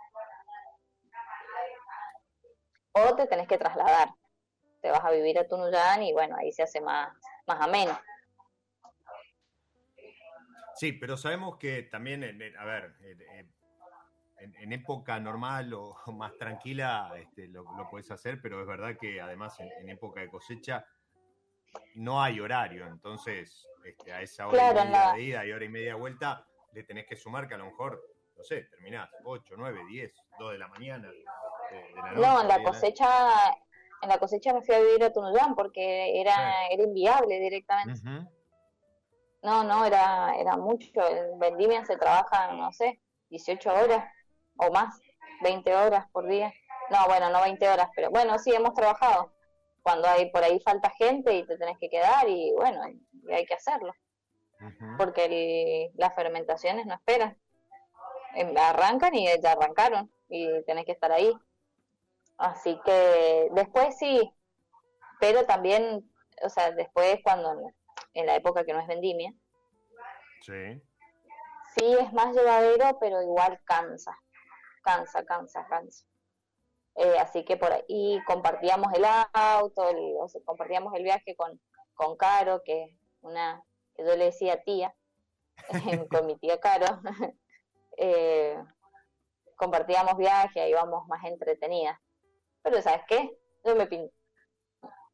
O 2.93 3.15
te 3.15 3.27
tenés 3.27 3.48
que 3.48 3.58
trasladar. 3.58 4.10
Te 4.81 4.91
vas 4.91 5.03
a 5.03 5.12
vivir 5.12 5.38
a 5.38 5.48
Tunuyán 5.48 6.03
y 6.03 6.13
bueno, 6.13 6.36
ahí 6.38 6.51
se 6.51 6.63
hace 6.63 6.81
más, 6.81 7.12
más 7.46 7.62
ameno. 7.62 8.00
Sí, 10.75 10.93
pero 10.93 11.17
sabemos 11.17 11.58
que 11.58 11.84
también, 11.84 12.24
a 12.58 12.65
ver, 12.65 12.96
en, 14.39 14.72
época 14.72 15.19
normal 15.19 15.74
o 15.74 15.96
más 16.13 16.38
tranquila 16.38 17.12
este, 17.17 17.50
lo, 17.50 17.65
puedes 17.91 18.10
hacer, 18.12 18.41
pero 18.41 18.62
es 18.62 18.67
verdad 18.67 18.98
que 18.98 19.19
además 19.19 19.60
en, 19.60 19.89
época 19.89 20.22
de 20.22 20.29
cosecha 20.29 20.86
no 21.96 22.24
hay 22.24 22.39
horario, 22.39 22.88
entonces 22.88 23.67
este, 23.84 24.13
a 24.13 24.22
esa 24.22 24.48
hora 24.48 24.72
y 24.72 24.74
media 24.74 25.13
de 25.13 25.22
ida 25.22 25.46
y 25.46 25.51
hora 25.51 25.65
y 25.65 25.69
media 25.69 25.89
de 25.89 26.00
vuelta 26.00 26.48
le 26.74 26.84
tenés 26.84 27.05
que 27.05 27.15
sumar 27.15 27.48
que 27.48 27.55
a 27.55 27.58
lo 27.58 27.65
mejor 27.65 28.01
no 28.39 28.46
sé, 28.46 28.63
terminás 28.72 29.10
8, 29.25 29.55
9, 29.58 29.81
10, 29.89 30.15
2 30.39 30.51
de 30.53 30.58
la 30.58 30.69
mañana. 30.69 31.12
No, 32.15 32.41
en 32.41 32.47
la 32.47 32.63
cosecha, 32.63 33.07
en 34.01 34.09
la 34.09 34.17
cosecha 34.17 34.53
me 34.53 34.61
fui 34.61 34.75
a 34.75 34.79
vivir 34.79 35.03
a 35.03 35.13
Tunuyán 35.13 35.55
porque 35.55 36.19
era, 36.19 36.67
era 36.67 36.83
inviable 36.83 37.39
directamente. 37.39 38.01
No, 39.41 39.63
no, 39.63 39.85
era, 39.85 40.35
era 40.38 40.57
mucho. 40.57 40.89
En 41.07 41.39
vendimia 41.39 41.85
se 41.85 41.97
trabaja, 41.97 42.51
no 42.53 42.71
sé, 42.71 42.99
18 43.29 43.73
horas 43.73 44.05
o 44.57 44.72
más, 44.72 45.00
20 45.41 45.75
horas 45.75 46.07
por 46.11 46.27
día. 46.27 46.53
No, 46.89 47.05
bueno, 47.07 47.29
no 47.29 47.41
20 47.41 47.70
horas, 47.70 47.89
pero 47.96 48.09
bueno, 48.09 48.37
sí, 48.39 48.53
hemos 48.53 48.74
trabajado. 48.74 49.31
Cuando 49.81 50.07
hay 50.07 50.29
por 50.31 50.44
ahí 50.44 50.59
falta 50.59 50.89
gente 50.91 51.33
y 51.33 51.46
te 51.46 51.57
tenés 51.57 51.77
que 51.77 51.89
quedar 51.89 52.27
y 52.27 52.51
bueno, 52.55 52.81
hay 52.83 53.46
que 53.46 53.53
hacerlo. 53.53 53.94
Porque 54.98 55.89
las 55.96 56.13
fermentaciones 56.13 56.85
no 56.85 56.96
esperan. 56.96 57.37
Em, 58.35 58.55
arrancan 58.57 59.15
y 59.15 59.25
ya 59.41 59.53
arrancaron 59.53 60.11
y 60.27 60.63
tenés 60.63 60.85
que 60.85 60.91
estar 60.91 61.11
ahí. 61.11 61.33
Así 62.39 62.79
que 62.85 63.49
después 63.51 63.97
sí, 63.97 64.33
pero 65.19 65.45
también, 65.45 66.09
o 66.41 66.49
sea, 66.49 66.71
después 66.71 67.19
cuando 67.21 67.53
en 68.13 68.25
la 68.25 68.35
época 68.35 68.63
que 68.63 68.71
no 68.71 68.79
es 68.79 68.87
vendimia, 68.87 69.33
sí, 70.41 70.81
sí 71.75 71.97
es 71.99 72.13
más 72.13 72.33
llevadero, 72.33 72.97
pero 73.01 73.21
igual 73.21 73.59
cansa, 73.65 74.17
cansa, 74.83 75.25
cansa, 75.25 75.67
cansa. 75.67 76.05
Eh, 76.95 77.19
así 77.19 77.43
que 77.43 77.57
por 77.57 77.73
ahí 77.73 78.21
compartíamos 78.25 78.93
el 78.93 79.03
auto, 79.33 79.83
o 80.19 80.29
sea, 80.29 80.41
compartíamos 80.45 80.93
el 80.93 81.03
viaje 81.03 81.35
con, 81.35 81.59
con 81.93 82.15
Caro, 82.15 82.61
que 82.63 82.95
una 83.19 83.61
que 83.95 84.05
yo 84.05 84.15
le 84.15 84.25
decía 84.25 84.63
tía, 84.63 84.95
con 86.09 86.25
mi 86.25 86.37
tía 86.37 86.57
Caro, 86.61 87.01
eh, 87.97 88.57
compartíamos 89.57 90.15
viajes, 90.15 90.69
íbamos 90.69 91.05
más 91.07 91.25
entretenidas. 91.25 91.99
Pero 92.63 92.81
¿sabes 92.81 93.01
qué? 93.07 93.37
Yo 93.63 93.75
me 93.75 93.87
pinto. 93.87 94.13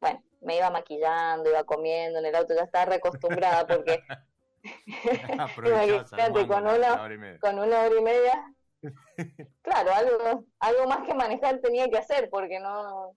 Bueno, 0.00 0.22
me 0.40 0.56
iba 0.56 0.70
maquillando, 0.70 1.50
iba 1.50 1.64
comiendo 1.64 2.18
en 2.18 2.26
el 2.26 2.34
auto, 2.34 2.54
ya 2.54 2.62
estaba 2.62 2.84
reacostumbrada 2.86 3.66
porque 3.66 4.02
con 6.48 6.66
una, 6.66 7.38
con 7.40 7.58
una 7.58 7.82
hora 7.82 7.98
y 7.98 8.02
media. 8.02 8.54
claro, 9.62 9.92
algo, 9.92 10.44
algo 10.60 10.86
más 10.86 11.06
que 11.06 11.14
manejar 11.14 11.60
tenía 11.60 11.88
que 11.88 11.98
hacer 11.98 12.28
porque 12.30 12.60
no 12.60 13.16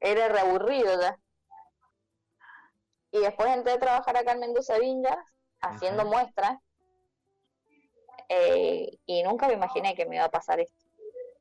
era 0.00 0.28
reaburrido 0.28 1.00
ya. 1.00 1.18
Y 3.10 3.20
después 3.20 3.48
entré 3.50 3.72
a 3.72 3.78
trabajar 3.78 4.16
acá 4.16 4.32
en 4.32 4.40
Mendoza 4.40 4.78
Vinjas 4.78 5.18
haciendo 5.60 6.04
muestras 6.04 6.58
eh, 8.28 8.98
y 9.06 9.22
nunca 9.22 9.46
me 9.46 9.54
imaginé 9.54 9.94
que 9.94 10.06
me 10.06 10.16
iba 10.16 10.24
a 10.24 10.30
pasar 10.30 10.60
esto. 10.60 10.84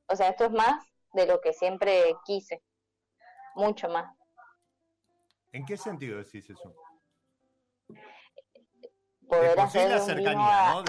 O 0.08 0.16
sea, 0.16 0.30
esto 0.30 0.46
es 0.46 0.52
más 0.52 0.86
de 1.14 1.26
lo 1.26 1.40
que 1.42 1.54
siempre 1.54 2.16
quise, 2.26 2.62
mucho 3.56 3.88
más. 3.90 4.14
¿En 5.52 5.66
qué 5.66 5.78
sentido 5.78 6.18
decís 6.18 6.50
eso? 6.50 6.76
Poder 9.28 9.60
hacer 9.60 9.90
la 9.90 10.00
cercanía, 10.00 10.74
¿no? 10.74 10.84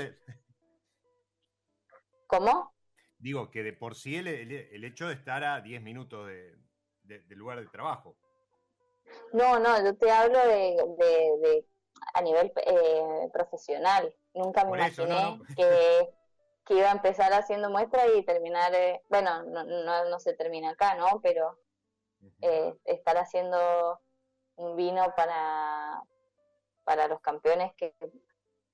¿Cómo? 2.27 2.75
Digo, 3.19 3.51
que 3.51 3.63
de 3.63 3.73
por 3.73 3.95
sí 3.95 4.17
el, 4.17 4.27
el, 4.27 4.85
hecho 4.85 5.07
de 5.07 5.15
estar 5.15 5.45
a 5.45 5.61
10 5.61 5.83
minutos 5.83 6.27
de, 6.27 6.59
del 7.03 7.39
lugar 7.39 7.61
de 7.61 7.67
trabajo. 7.69 8.17
No, 9.33 9.59
no, 9.59 9.83
yo 9.83 9.97
te 9.97 10.11
hablo 10.11 10.39
de, 10.39 10.77
de 11.41 11.67
a 12.15 12.23
nivel 12.23 12.53
eh, 12.67 13.29
profesional. 13.33 14.15
Nunca 14.35 14.65
me 14.65 14.77
imaginé 14.77 15.41
Que, 15.57 16.09
que, 16.65 16.75
iba 16.75 16.89
a 16.89 16.93
empezar 16.93 17.33
haciendo 17.33 17.71
muestras 17.71 18.07
y 18.17 18.23
terminar, 18.25 18.75
eh, 18.75 19.03
bueno, 19.09 19.43
no, 19.45 19.65
no, 19.65 20.05
no, 20.09 20.19
se 20.19 20.35
termina 20.35 20.71
acá, 20.71 20.95
¿no? 20.95 21.21
Pero 21.23 21.59
eh, 22.41 22.75
estar 22.85 23.17
haciendo 23.17 24.01
un 24.57 24.77
vino 24.77 25.15
para, 25.17 26.03
para 26.85 27.09
los 27.09 27.21
campeones 27.21 27.73
que 27.77 27.95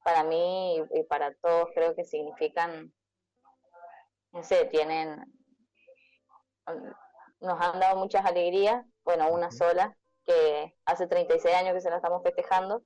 para 0.05 0.25
mí 0.25 0.83
y, 0.93 1.03
para 1.05 1.35
todos 1.35 1.69
creo 1.75 1.95
que 1.95 2.05
significan, 2.05 2.93
no 4.33 4.43
sé, 4.43 4.67
tienen, 4.67 5.25
nos 7.41 7.61
han 7.61 7.81
dado 7.81 7.97
muchas 7.97 8.25
alegrías, 8.25 8.85
bueno, 9.05 9.29
una 9.31 9.51
sola, 9.51 9.97
que 10.25 10.75
hace 10.85 11.07
36 11.07 11.55
años 11.55 11.75
que 11.75 11.81
se 11.81 11.91
la 11.91 11.97
estamos 11.97 12.23
festejando, 12.23 12.85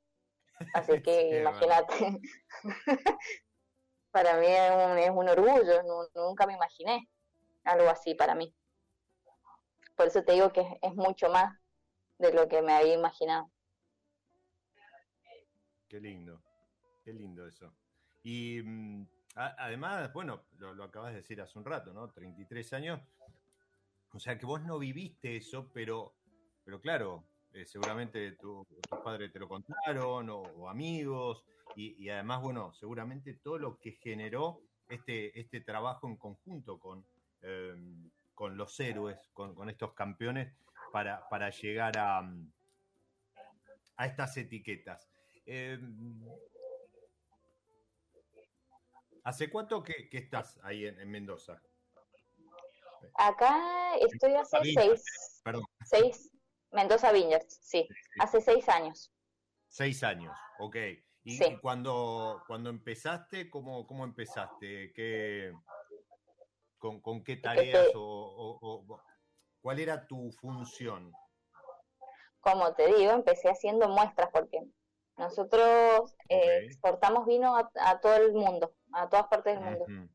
Así 0.72 0.92
que 1.02 1.40
imagínate. 1.40 2.20
para 4.14 4.38
mí 4.38 4.46
es 4.46 5.10
un, 5.10 5.28
orgullo, 5.28 5.82
nunca 6.14 6.46
me 6.46 6.54
imaginé 6.54 7.08
algo 7.64 7.88
así 7.88 8.14
para 8.14 8.36
mí. 8.36 8.54
Por 9.96 10.06
eso 10.06 10.22
te 10.22 10.34
digo 10.34 10.52
que 10.52 10.78
es, 10.80 10.94
mucho 10.94 11.28
más 11.30 11.58
de 12.18 12.32
lo 12.32 12.46
que 12.46 12.62
me 12.62 12.74
había 12.74 12.94
imaginado. 12.94 13.50
Qué 15.88 15.98
lindo, 15.98 16.40
qué 17.02 17.12
lindo 17.12 17.44
eso. 17.44 17.74
Y 18.22 18.62
mm, 18.62 19.04
además, 19.34 20.12
bueno, 20.12 20.44
lo, 20.58 20.74
lo, 20.74 20.84
acabas 20.84 21.10
de 21.10 21.16
decir 21.16 21.40
hace 21.40 21.58
un 21.58 21.64
rato, 21.64 21.92
¿no? 21.92 22.08
33 22.12 22.72
años. 22.74 23.00
O 24.12 24.20
sea 24.20 24.38
que 24.38 24.46
vos 24.46 24.62
no 24.62 24.78
viviste 24.78 25.36
eso, 25.36 25.72
pero, 25.72 26.14
pero 26.64 26.80
claro, 26.80 27.24
eh, 27.52 27.66
seguramente 27.66 28.32
tus 28.32 28.64
padres 29.04 29.32
te 29.32 29.40
lo 29.40 29.48
contaron 29.48 30.30
o, 30.30 30.68
amigos, 30.68 31.44
y, 31.76 32.08
además, 32.08 32.42
bueno, 32.42 32.72
seguramente 32.74 33.34
todo 33.34 33.58
lo 33.58 33.78
que 33.78 33.92
generó 33.92 34.62
este, 34.88 35.38
este 35.38 35.60
trabajo 35.60 36.06
en 36.06 36.16
conjunto 36.16 36.78
con, 36.78 37.04
em, 37.42 38.10
con 38.34 38.56
los 38.56 38.78
héroes, 38.80 39.18
con, 39.32 39.68
estos 39.68 39.94
campeones, 39.94 40.52
para, 40.92 41.28
para 41.28 41.50
llegar 41.50 41.98
a, 41.98 42.20
a 43.96 44.06
estas 44.06 44.36
etiquetas. 44.36 45.08
Em, 45.46 46.22
¿Hace 49.24 49.48
cuánto 49.48 49.82
que, 49.82 50.08
estás 50.12 50.60
ahí 50.62 50.86
en, 50.86 51.10
Mendoza? 51.10 51.60
Acá 53.14 53.96
estoy 53.96 54.34
hace 54.34 54.58
seis, 54.74 55.04
seis, 55.84 56.30
Mendoza 56.72 57.10
Vineyards, 57.12 57.58
sí, 57.62 57.88
hace 58.18 58.40
seis 58.40 58.68
años. 58.68 59.10
Seis 59.68 60.02
años, 60.02 60.36
ok. 60.58 60.76
¿Y, 61.24 61.56
cuando, 61.58 62.42
cuando 62.46 62.68
empezaste, 62.68 63.48
cómo, 63.48 63.86
cómo 63.86 64.04
empezaste? 64.04 64.92
¿Qué, 64.92 65.52
con, 66.78 67.24
qué 67.24 67.36
tareas 67.36 67.88
o, 67.94 69.00
cuál 69.62 69.78
era 69.78 70.06
tu 70.06 70.30
función? 70.32 71.12
Como 72.40 72.74
te 72.74 72.94
digo, 72.94 73.12
empecé 73.12 73.48
haciendo 73.48 73.88
muestras 73.88 74.28
porque 74.32 74.60
nosotros 75.16 76.14
eh, 76.28 76.66
exportamos 76.66 77.24
vino 77.26 77.56
a, 77.56 78.00
todo 78.00 78.16
el 78.16 78.34
mundo, 78.34 78.74
a 78.92 79.08
todas 79.08 79.28
partes 79.28 79.58
del 79.58 79.64
mundo. 79.64 80.12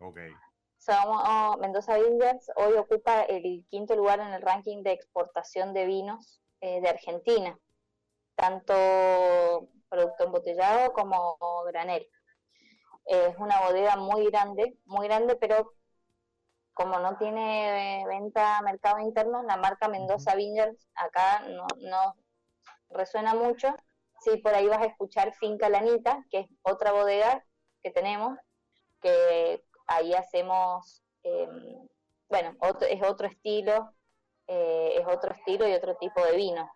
Okay. 0.00 0.32
Somos, 0.78 1.22
oh, 1.24 1.56
Mendoza 1.60 1.98
Vineyards 1.98 2.50
hoy 2.56 2.72
ocupa 2.74 3.22
el 3.22 3.64
quinto 3.68 3.94
lugar 3.94 4.18
en 4.18 4.32
el 4.32 4.42
ranking 4.42 4.82
de 4.82 4.92
exportación 4.92 5.72
de 5.72 5.86
vinos 5.86 6.40
eh, 6.60 6.80
de 6.80 6.88
Argentina, 6.88 7.56
tanto 8.34 9.68
producto 9.88 10.24
embotellado 10.24 10.92
como 10.92 11.36
granel. 11.66 12.08
es 13.06 13.36
una 13.38 13.60
bodega 13.60 13.96
muy 13.96 14.26
grande, 14.26 14.76
muy 14.86 15.08
grande, 15.08 15.36
pero 15.36 15.72
como 16.74 16.98
no 17.00 17.16
tiene 17.16 18.04
venta 18.06 18.58
a 18.58 18.62
mercado 18.62 19.00
interno, 19.00 19.42
la 19.42 19.56
marca 19.56 19.88
Mendoza 19.88 20.36
Vineyards 20.36 20.88
acá 20.94 21.40
no, 21.48 21.66
no 21.80 22.14
resuena 22.90 23.34
mucho. 23.34 23.74
Sí, 24.20 24.36
por 24.38 24.54
ahí 24.54 24.66
vas 24.68 24.82
a 24.82 24.86
escuchar 24.86 25.34
Finca 25.34 25.68
Lanita, 25.68 26.24
que 26.30 26.40
es 26.40 26.46
otra 26.62 26.92
bodega 26.92 27.44
que 27.82 27.90
tenemos, 27.90 28.38
que 29.00 29.64
ahí 29.86 30.14
hacemos, 30.14 31.02
em, 31.22 31.88
bueno, 32.28 32.56
es 32.88 33.02
otro 33.02 33.26
estilo, 33.26 33.92
eh, 34.46 34.96
es 34.98 35.06
otro 35.06 35.32
estilo 35.32 35.68
y 35.68 35.72
otro 35.72 35.96
tipo 35.96 36.24
de 36.24 36.36
vino. 36.36 36.70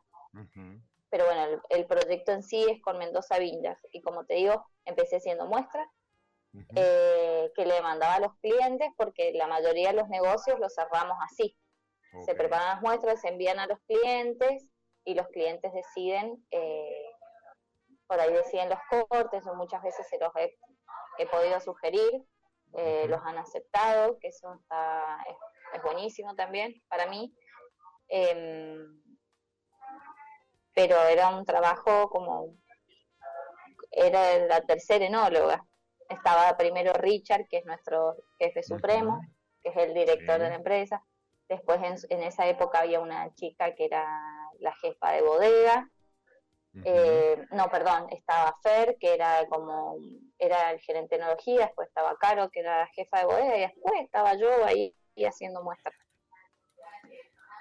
Pero 1.13 1.27
bueno, 1.27 1.63
el, 1.69 1.85
proyecto 1.85 2.33
en 2.33 2.43
sí 2.43 2.65
es 2.71 2.81
con 2.81 2.97
Mendoza 2.97 3.39
Vineyards 3.39 3.87
y 3.93 4.01
como 4.01 4.25
te 4.25 4.33
digo, 4.33 4.65
empecé 4.87 5.17
haciendo 5.17 5.45
muestras 5.45 5.87
eh, 6.75 7.53
que 7.55 7.67
le 7.67 7.83
mandaba 7.83 8.15
a 8.15 8.21
los 8.21 8.35
clientes 8.39 8.89
porque 8.97 9.35
la 9.35 9.47
mayoría 9.47 9.91
de 9.91 9.97
los 9.97 10.09
negocios 10.09 10.59
los 10.59 10.75
cerramos 10.75 11.19
así. 11.23 11.55
Se 12.25 12.35
preparan 12.35 12.69
las 12.69 12.81
muestras, 12.81 13.21
se 13.21 13.29
envían 13.29 13.59
a 13.59 13.67
los 13.67 13.79
clientes 13.81 14.65
y 15.05 15.15
los 15.15 15.29
clientes 15.29 15.71
deciden, 15.75 16.43
eh, 16.51 17.13
por 18.07 18.19
ahí 18.19 18.33
deciden 18.33 18.71
los 18.71 18.79
cortes 18.89 19.47
o 19.47 19.55
muchas 19.55 19.83
veces 19.83 20.07
se 20.09 20.19
los 20.19 20.33
he, 20.37 21.27
podido 21.27 21.61
sugerir, 21.61 22.25
eh, 22.73 23.05
los 23.07 23.21
han 23.23 23.37
aceptado, 23.37 24.19
que 24.19 24.29
eso 24.29 24.55
está, 24.55 25.19
es, 25.75 25.83
buenísimo 25.83 26.35
también 26.37 26.83
para 26.89 27.07
mí. 27.07 27.35
Em, 28.09 29.02
pero 30.75 30.97
era 31.07 31.29
un 31.29 31.45
trabajo 31.45 32.09
como, 32.11 32.57
era 33.91 34.39
la 34.47 34.61
tercera 34.63 35.07
enóloga 35.07 35.65
estaba 36.13 36.57
primero 36.57 36.93
Richard, 36.93 37.47
que 37.49 37.59
es 37.59 37.65
nuestro 37.65 38.17
jefe 38.39 38.63
supremo, 38.63 39.21
que 39.63 39.71
es 39.71 39.77
el 39.77 39.95
director 39.95 40.41
de 40.41 40.49
la 40.49 40.57
empresa. 40.57 41.03
Después 41.49 41.81
en, 42.09 42.23
esa 42.23 42.47
época 42.47 42.81
había 42.81 43.01
una 43.01 43.33
chica 43.35 43.75
que 43.75 43.87
era 43.87 44.07
la 44.61 44.75
jefa 44.77 45.13
de 45.13 45.23
bodega. 45.23 45.91
Eh, 46.85 47.47
no, 47.51 47.69
perdón, 47.69 48.07
estaba 48.11 48.57
Fer, 48.63 48.97
que 48.99 49.13
era 49.13 49.47
como, 49.49 49.97
era 50.39 50.71
el 50.71 50.81
gerente 50.81 51.17
de 51.17 51.21
tecnología, 51.21 51.67
después 51.67 51.89
estaba 51.89 52.17
Caro, 52.17 52.51
que 52.51 52.61
era 52.61 52.79
la 52.79 52.87
jefa 52.89 53.19
de 53.19 53.25
bodega, 53.27 53.57
y 53.57 53.61
después 53.61 53.93
estaba 54.01 54.35
yo 54.35 54.65
ahí 54.65 54.95
haciendo 55.27 55.63
muestras. 55.63 55.95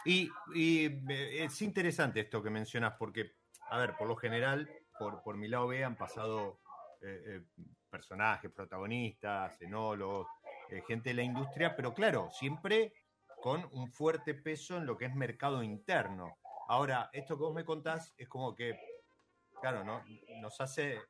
Y, 0.06 0.30
eh, 0.56 1.44
es 1.44 1.62
interesante 1.62 2.22
esto 2.22 2.42
que 2.42 2.50
mencionas, 2.50 2.96
porque, 2.98 3.34
a 3.70 3.78
ver, 3.78 3.96
por 3.98 4.08
lo 4.08 4.16
general, 4.16 4.70
por, 4.98 5.22
por 5.24 5.38
mi 5.38 5.48
lado 5.48 5.68
B 5.68 5.84
han 5.84 5.96
pasado 5.96 6.60
eh, 7.02 7.42
personajes, 7.92 8.52
protagonistas, 8.52 9.62
enólogos, 9.62 10.28
eh, 10.70 10.82
gente 10.88 11.10
de 11.10 11.16
la 11.16 11.24
industria, 11.24 11.76
pero 11.76 11.94
claro, 11.94 12.30
siempre 12.32 12.94
con 13.42 13.68
un 13.74 13.92
fuerte 13.92 14.34
peso 14.34 14.78
en 14.78 14.86
lo 14.86 14.98
que 14.98 15.06
es 15.06 15.14
mercado 15.14 15.62
interno. 15.62 16.38
Ahora, 16.70 17.10
esto 17.12 17.36
que 17.36 17.44
vos 17.44 17.54
me 17.54 17.66
contás 17.66 18.14
es 18.18 18.30
como 18.30 18.56
que, 18.56 18.80
claro, 19.60 19.84
¿no? 19.84 20.02
nos 20.40 20.62
hace 20.62 20.94
eh, 20.94 21.02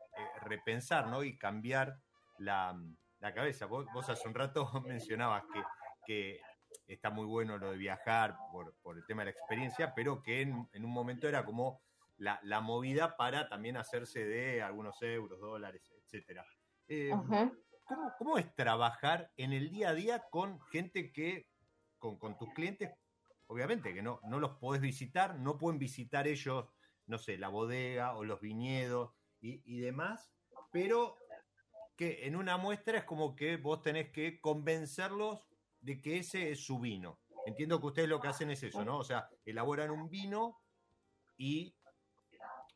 repensar 0.41 1.07
¿no? 1.07 1.23
y 1.23 1.37
cambiar 1.37 1.99
la, 2.39 2.75
cabeza. 3.19 3.67
Vos, 3.67 4.09
hace 4.09 4.27
un 4.27 4.33
rato 4.33 4.69
mencionabas 4.87 5.43
que, 6.05 6.41
está 6.87 7.09
muy 7.09 7.25
bueno 7.25 7.57
lo 7.57 7.71
de 7.71 7.77
viajar 7.77 8.37
por, 8.51 8.73
por, 8.81 8.97
el 8.97 9.05
tema 9.05 9.21
de 9.21 9.31
la 9.31 9.37
experiencia, 9.37 9.93
pero 9.95 10.21
que 10.21 10.41
en, 10.41 10.67
en 10.73 10.85
un 10.85 10.91
momento 10.91 11.27
era 11.27 11.45
como 11.45 11.81
la, 12.17 12.39
la, 12.43 12.61
movida 12.61 13.17
para 13.17 13.49
también 13.49 13.77
hacerse 13.77 14.25
de 14.25 14.61
algunos 14.61 15.01
euros, 15.01 15.39
dólares, 15.39 15.91
etcétera. 16.03 16.45
Eh, 16.87 17.11
¿cómo, 18.17 18.37
es 18.37 18.53
trabajar 18.55 19.31
en 19.37 19.53
el 19.53 19.69
día 19.69 19.89
a 19.89 19.93
día 19.93 20.25
con 20.29 20.59
gente 20.71 21.11
que, 21.11 21.47
con, 21.97 22.37
tus 22.37 22.53
clientes, 22.53 22.91
obviamente 23.47 23.93
que 23.93 24.01
no, 24.01 24.19
no 24.23 24.39
los 24.39 24.57
podés 24.57 24.81
visitar, 24.81 25.39
no 25.39 25.57
pueden 25.57 25.79
visitar 25.79 26.27
ellos, 26.27 26.67
no 27.05 27.17
sé, 27.17 27.37
la 27.37 27.47
bodega 27.47 28.15
o 28.15 28.23
los 28.23 28.41
viñedos 28.41 29.13
y, 29.39 29.79
demás, 29.79 30.31
pero 30.71 31.15
que 31.97 32.27
en 32.27 32.35
una 32.35 32.57
muestra 32.57 32.99
es 32.99 33.05
como 33.05 33.35
que 33.35 33.57
vos 33.57 33.81
tenés 33.81 34.11
que 34.11 34.39
convencerlos 34.39 35.41
de 35.81 36.01
que 36.01 36.19
ese 36.19 36.51
es 36.51 36.63
su 36.63 36.79
vino. 36.79 37.19
Entiendo 37.45 37.79
que 37.79 37.87
ustedes 37.87 38.09
lo 38.09 38.19
que 38.19 38.27
hacen 38.27 38.51
es 38.51 38.63
eso, 38.63 38.85
¿no? 38.85 38.97
O 38.97 39.03
sea, 39.03 39.27
elaboran 39.45 39.91
un 39.91 40.09
vino 40.09 40.61
y 41.37 41.75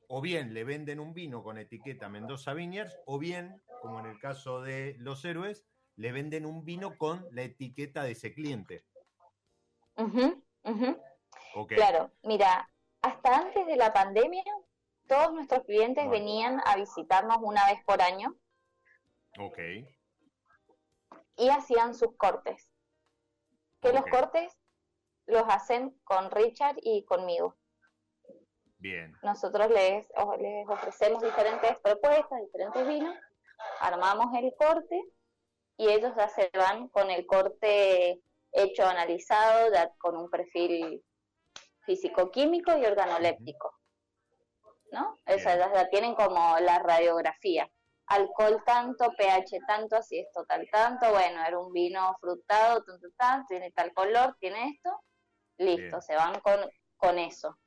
o 0.08 0.22
bien 0.22 0.54
le 0.54 0.64
venden 0.64 1.00
un 1.00 1.14
vino 1.14 1.44
con 1.44 1.58
etiqueta 1.58 2.10
Mendoza 2.10 2.54
Vineyards, 2.54 2.98
o 3.06 3.18
bien 3.18 3.62
como 3.82 4.00
en 4.00 4.08
el 4.08 4.20
caso 4.20 4.62
de 4.62 4.96
los 5.00 5.24
héroes, 5.26 5.66
le 5.96 6.12
venden 6.12 6.46
un 6.46 6.66
vino 6.66 6.98
con 6.98 7.26
la 7.32 7.44
etiqueta 7.44 8.04
de 8.04 8.12
ese 8.12 8.34
cliente. 8.34 8.84
Claro, 11.68 12.12
mira, 12.24 12.70
hasta 13.02 13.38
antes 13.38 13.66
de 13.68 13.76
la 13.76 13.94
pandemia, 13.94 14.44
todos 15.08 15.34
nuestros 15.34 15.64
clientes 15.66 16.10
venían 16.10 16.62
a 16.66 16.76
visitarnos 16.76 17.38
una 17.42 17.66
vez 17.68 17.84
por 17.86 18.02
año. 18.02 18.36
Ok. 19.40 19.60
Y 21.38 21.50
hacían 21.50 21.94
sus 21.94 22.16
cortes. 22.18 22.65
Que 23.86 23.94
los 23.94 24.06
cortes 24.08 24.58
los 25.28 25.44
hacen 25.48 25.92
con 26.04 26.32
Richard 26.32 26.78
y 26.82 27.06
conmigo. 27.06 27.56
Bien. 28.80 29.16
Nosotros 29.22 29.70
les, 29.70 30.08
les 30.40 30.68
ofrecemos 30.68 31.22
diferentes 31.22 31.80
propuestas, 31.80 32.42
diferentes 32.42 32.88
vinos, 32.88 33.16
armamos 33.80 34.28
el 34.38 34.54
corte 34.56 35.02
y 35.78 35.90
ellos 35.90 36.14
ya 36.16 36.28
se 36.30 36.50
van 36.54 36.88
con 36.90 37.12
el 37.12 37.28
corte 37.28 38.22
hecho, 38.52 38.88
analizado, 38.88 39.72
ya 39.72 39.94
con 40.00 40.18
un 40.18 40.30
perfil 40.30 41.04
físico-químico 41.86 42.78
y 42.78 42.86
organoléptico. 42.86 43.72
¿No? 44.92 45.18
O 45.28 45.40
sea, 45.40 45.58
ya, 45.58 45.90
tienen 45.90 46.16
como 46.16 46.58
la 46.60 46.80
radiografía. 46.80 47.70
Alcohol 48.08 48.62
tanto, 48.66 49.12
pH 49.18 49.60
tanto, 49.68 49.96
así 49.96 50.20
es 50.20 50.32
total 50.32 50.68
tanto, 50.72 51.10
bueno, 51.12 51.44
era 51.46 51.58
un 51.58 51.72
vino 51.74 52.16
frutado, 52.20 52.84
tiene 53.48 53.72
tal 53.72 53.94
color, 53.94 54.36
tiene 54.40 54.70
esto, 54.70 54.92
listo, 55.58 56.02
se 56.02 56.16
van 56.16 56.40
con, 56.42 56.60
con 56.98 57.18
eso. 57.18 57.58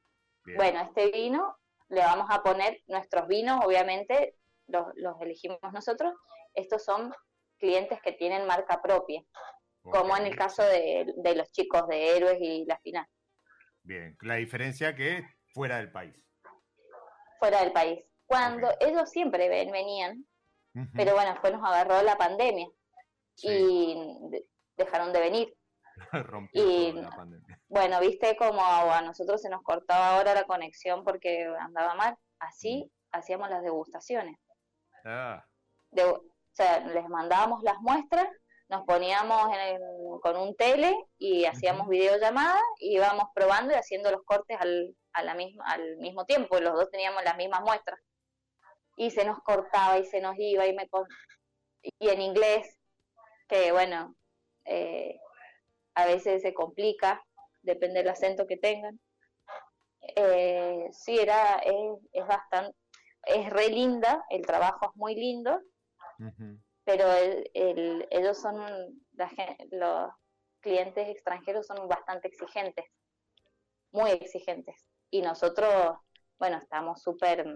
Bueno, 0.56 0.80
este 0.80 1.10
vino 1.10 1.56
le 1.88 2.00
vamos 2.00 2.28
a 2.30 2.42
poner 2.42 2.82
nuestros 2.86 3.26
vinos, 3.26 3.64
obviamente, 3.64 4.36
los, 4.66 4.86
elegimos 5.20 5.58
nosotros, 5.72 6.14
estos 6.54 6.84
son 6.84 7.12
clientes 7.58 8.00
que 8.02 8.12
tienen 8.12 8.46
marca 8.46 8.80
propia, 8.82 9.22
como 9.82 10.16
en 10.16 10.26
el 10.26 10.36
caso 10.36 10.62
de, 10.62 11.34
los 11.34 11.50
chicos 11.52 11.86
de 11.88 12.16
Héroes 12.16 12.38
y 12.40 12.64
la 12.66 12.78
final. 12.78 13.06
Bien, 13.82 14.16
la 14.20 14.34
diferencia 14.34 14.94
que 14.94 15.24
fuera 15.54 15.78
del 15.78 15.90
país. 15.90 16.14
Fuera 17.38 17.60
del 17.60 17.72
país. 17.72 18.04
Cuando 18.26 18.68
ellos 18.80 19.10
siempre 19.10 19.48
ven, 19.48 19.70
venían, 19.70 20.26
pero 20.94 21.14
bueno, 21.14 21.32
después 21.32 21.52
nos 21.52 21.64
agarró 21.64 22.02
la 22.02 22.16
pandemia 22.16 22.68
y 23.42 23.96
dejaron 24.76 25.12
de 25.12 25.20
venir. 25.20 25.54
y 26.52 26.92
la 26.92 27.10
pandemia. 27.10 27.60
bueno, 27.68 28.00
viste 28.00 28.36
como 28.36 28.62
a 28.64 29.00
nosotros 29.02 29.42
se 29.42 29.48
nos 29.48 29.62
cortaba 29.62 30.16
ahora 30.16 30.34
la 30.34 30.44
conexión 30.44 31.04
porque 31.04 31.44
andaba 31.60 31.94
mal. 31.94 32.16
Así 32.38 32.90
hacíamos 33.12 33.50
las 33.50 33.62
degustaciones. 33.62 34.36
Ah. 35.04 35.44
sea, 36.52 36.80
les 36.80 37.08
mandábamos 37.08 37.62
las 37.62 37.78
muestras, 37.80 38.26
nos 38.68 38.84
poníamos 38.84 39.48
con 40.20 40.36
un 40.36 40.54
tele 40.56 40.94
y 41.16 41.46
hacíamos 41.46 41.88
videollamada 41.88 42.60
y 42.78 42.96
íbamos 42.96 43.24
probando 43.34 43.72
y 43.72 43.76
haciendo 43.76 44.10
los 44.10 44.22
cortes 44.24 44.58
al, 44.60 44.94
a 45.12 45.22
la 45.22 45.34
misma, 45.34 45.64
al 45.66 45.96
mismo 45.98 46.24
tiempo, 46.26 46.60
los 46.60 46.74
dos 46.74 46.90
teníamos 46.90 47.24
las 47.24 47.36
mismas 47.36 47.62
muestras. 47.62 47.98
Y 48.98 49.10
se 49.12 49.24
nos 49.24 49.40
cortaba 49.42 49.98
y 49.98 50.04
se 50.04 50.20
nos 50.20 50.34
iba 50.38 50.66
y 50.66 50.74
me 50.74 50.88
y 52.00 52.08
en 52.08 52.20
inglés, 52.20 52.76
que 53.48 53.70
bueno, 53.70 54.16
eh, 54.64 55.18
a 55.94 56.04
veces 56.04 56.42
se 56.42 56.52
complica, 56.52 57.24
depende 57.62 58.00
del 58.00 58.08
acento 58.08 58.46
que 58.46 58.56
tengan. 58.56 59.00
Eh, 60.16 60.88
sí, 60.90 61.18
era, 61.18 61.58
es, 61.58 61.98
es 62.12 62.26
bastante, 62.26 62.76
es 63.24 63.48
re 63.50 63.68
linda, 63.68 64.24
el 64.30 64.44
trabajo 64.44 64.90
es 64.90 64.96
muy 64.96 65.14
lindo, 65.14 65.60
pero 66.84 67.06
el, 67.54 68.06
ellos 68.10 68.38
son, 68.38 68.56
los 69.70 70.10
clientes 70.60 71.08
extranjeros 71.08 71.66
son 71.66 71.86
bastante 71.86 72.28
exigentes, 72.28 72.86
muy 73.92 74.10
exigentes. 74.10 74.86
Y 75.10 75.22
nosotros, 75.22 75.96
bueno, 76.38 76.58
estamos 76.58 77.00
súper 77.00 77.46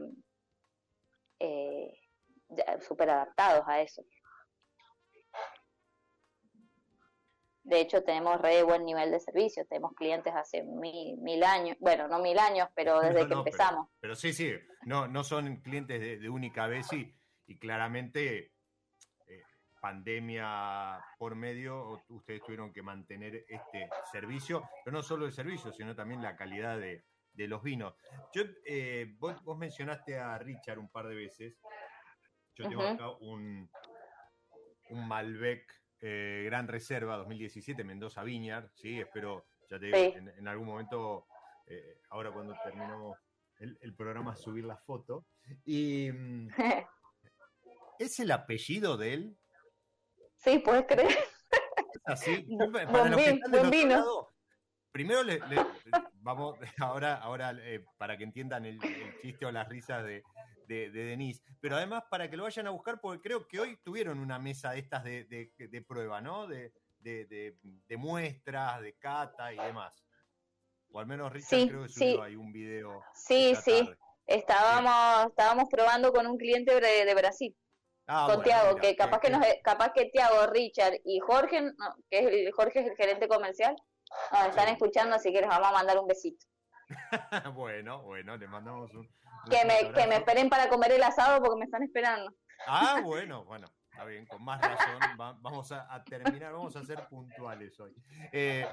eh, 1.43 1.93
súper 2.81 3.11
adaptados 3.11 3.65
a 3.67 3.81
eso. 3.81 4.05
De 7.65 7.81
hecho, 7.81 8.03
tenemos 8.03 8.41
re 8.41 8.63
buen 8.63 8.85
nivel 8.85 9.11
de 9.11 9.21
servicio. 9.21 9.65
Tenemos 9.67 9.93
clientes 9.95 10.33
hace 10.35 10.63
mil, 10.65 11.17
mil 11.19 11.43
años. 11.45 11.77
Bueno, 11.81 12.09
no 12.09 12.19
mil 12.21 12.39
años, 12.39 12.69
pero 12.75 13.01
desde 13.01 13.27
que 13.27 13.35
empezamos. 13.35 13.89
Pero, 14.01 14.15
sí, 14.15 14.33
sí. 14.33 14.53
No, 14.85 15.07
no 15.07 15.23
son 15.23 15.57
clientes 15.59 16.21
de, 16.21 16.29
única 16.29 16.67
vez 16.67 16.93
y, 16.93 17.15
y 17.47 17.59
claramente 17.59 18.53
eh, 19.29 19.43
pandemia 19.81 20.99
por 21.19 21.37
medio, 21.37 22.03
ustedes 22.09 22.43
tuvieron 22.43 22.73
que 22.73 22.83
mantener 22.83 23.45
este 23.49 23.89
servicio. 24.11 24.69
Pero 24.85 24.97
no 24.97 25.03
solo 25.03 25.27
el 25.27 25.33
servicio, 25.33 25.73
sino 25.73 25.95
también 25.95 26.21
la 26.21 26.35
calidad 26.35 26.79
de, 26.79 27.05
los 27.35 27.63
vinos. 27.63 27.95
Yo, 28.33 28.43
eh, 28.65 29.15
vos, 29.19 29.59
mencionaste 29.59 30.19
a 30.19 30.39
Richard 30.39 30.79
un 30.79 30.91
par 30.91 31.09
de 31.09 31.15
veces. 31.15 31.59
Yo 32.55 32.69
tengo 32.69 32.83
acá 32.83 33.09
un, 33.21 33.71
un 34.91 35.09
Malbec 35.09 35.83
eh, 36.01 36.43
Gran 36.47 36.69
Reserva 36.69 37.17
2017, 37.17 37.85
Mendoza 37.85 38.23
Viñar, 38.25 38.71
¿sí? 38.75 39.01
Espero, 39.01 39.47
ya 39.71 39.79
te 39.79 39.87
digo, 39.87 39.99
en, 39.99 40.49
algún 40.49 40.67
momento, 40.67 41.27
eh, 41.67 42.01
ahora 42.11 42.33
cuando 42.33 42.55
terminó 42.65 43.15
el, 43.59 43.95
programa, 43.95 44.35
subir 44.35 44.65
la 44.65 44.77
foto. 44.77 45.27
Y, 45.65 46.11
¿Es 47.99 48.19
el 48.19 48.33
apellido 48.33 48.97
de 48.97 49.15
él? 49.15 49.39
Sí, 50.37 50.59
puedes 50.59 50.87
creer. 50.87 51.17
así. 52.05 52.45
buen 52.49 53.71
vino. 53.71 54.29
primero 54.91 55.23
le, 55.23 55.41
vamos, 56.23 56.59
ahora, 56.79 57.17
ahora 57.17 57.53
eh, 57.61 57.85
para 57.99 58.17
que 58.17 58.25
entiendan 58.25 58.65
el, 58.65 58.81
chiste 59.21 59.47
o 59.47 59.53
las 59.53 59.69
risas 59.69 60.05
de, 60.05 60.23
de, 60.67 60.91
Denise, 60.91 61.43
pero 61.61 61.77
además 61.77 62.05
para 62.11 62.31
que 62.31 62.37
lo 62.37 62.45
vayan 62.45 62.67
a 62.67 62.71
buscar, 62.71 63.01
porque 63.01 63.21
creo 63.21 63.47
que 63.47 63.61
hoy 63.61 63.79
tuvieron 63.85 64.19
una 64.19 64.39
mesa 64.39 64.73
de 64.73 64.79
estas 64.79 65.05
de, 65.05 65.25
de 65.59 65.83
prueba, 65.83 66.21
¿no? 66.21 66.47
De, 66.47 66.73
muestras, 67.97 68.81
de 68.81 68.95
cata 68.95 69.53
y 69.53 69.57
demás. 69.57 70.03
O 70.93 71.01
al 71.01 71.07
menos 71.07 71.33
Richard 71.33 71.69
creo 71.69 71.83
que 71.83 71.89
subió 71.89 72.23
ahí 72.23 72.37
un 72.37 72.53
video. 72.53 73.03
Sí, 73.15 73.55
sí. 73.57 73.89
Estábamos, 74.27 75.31
estábamos 75.31 75.65
probando 75.71 76.13
con 76.13 76.27
un 76.27 76.37
cliente 76.37 76.79
de, 76.81 77.15
Brasil. 77.15 77.57
Ah, 78.07 78.29
con 78.31 78.43
Tiago, 78.43 78.77
que 78.77 78.95
capaz 78.97 79.21
que 79.21 79.31
nos, 79.31 79.45
capaz 79.63 79.93
que 79.93 80.07
Tiago, 80.07 80.47
Richard 80.47 80.95
y 81.05 81.19
Jorge, 81.21 81.73
que 82.11 82.19
es 82.19 82.27
el, 82.27 82.53
Jorge 82.53 82.81
es 82.81 82.87
el 82.87 82.97
gerente 82.97 83.29
comercial, 83.29 83.77
nos 84.33 84.49
están 84.49 84.69
escuchando, 84.69 85.17
así 85.17 85.33
que 85.33 85.41
les 85.41 85.49
vamos 85.49 85.69
a 85.69 85.73
mandar 85.73 85.99
un 85.99 86.07
besito. 86.07 86.47
bueno, 87.55 88.03
bueno, 88.03 88.37
le 88.37 88.47
mandamos 88.47 88.93
un, 88.95 89.09
que 89.51 89.65
me, 89.65 89.93
que 89.93 90.07
me 90.07 90.17
esperen 90.17 90.49
para 90.49 90.69
comer 90.69 90.93
el 90.93 91.03
asado 91.03 91.41
porque 91.41 91.59
me 91.59 91.65
están 91.65 91.83
esperando. 91.83 92.33
Ah, 92.67 93.01
bueno, 93.05 93.45
bueno. 93.45 93.67
Está 93.91 94.07
bien, 94.07 94.25
con 94.25 94.43
más 94.43 94.59
razón 94.59 94.99
vamos 95.19 95.71
a, 95.71 96.03
terminar, 96.05 96.55
vamos 96.55 96.75
a 96.77 96.83
ser 96.83 97.07
puntuales 97.11 97.79
hoy. 97.79 97.95
Eh, 98.33 98.67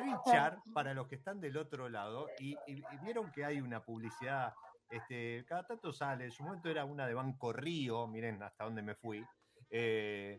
Richard, 0.00 0.58
para 0.72 0.94
los 0.94 1.08
que 1.08 1.16
están 1.16 1.40
del 1.40 1.56
otro 1.56 1.88
lado, 1.88 2.28
y, 2.38 2.56
vieron 3.02 3.32
que 3.32 3.44
hay 3.44 3.60
una 3.60 3.82
publicidad, 3.82 4.54
este, 4.88 5.44
cada 5.48 5.66
tanto 5.66 5.92
sale, 5.92 6.26
en 6.26 6.30
su 6.30 6.44
momento 6.44 6.70
era 6.70 6.84
una 6.84 7.08
de 7.08 7.14
Banco 7.14 7.52
Río, 7.52 8.06
miren 8.06 8.40
hasta 8.44 8.62
dónde 8.62 8.82
me 8.82 8.94
fui. 8.94 9.26
Eh, 9.70 10.38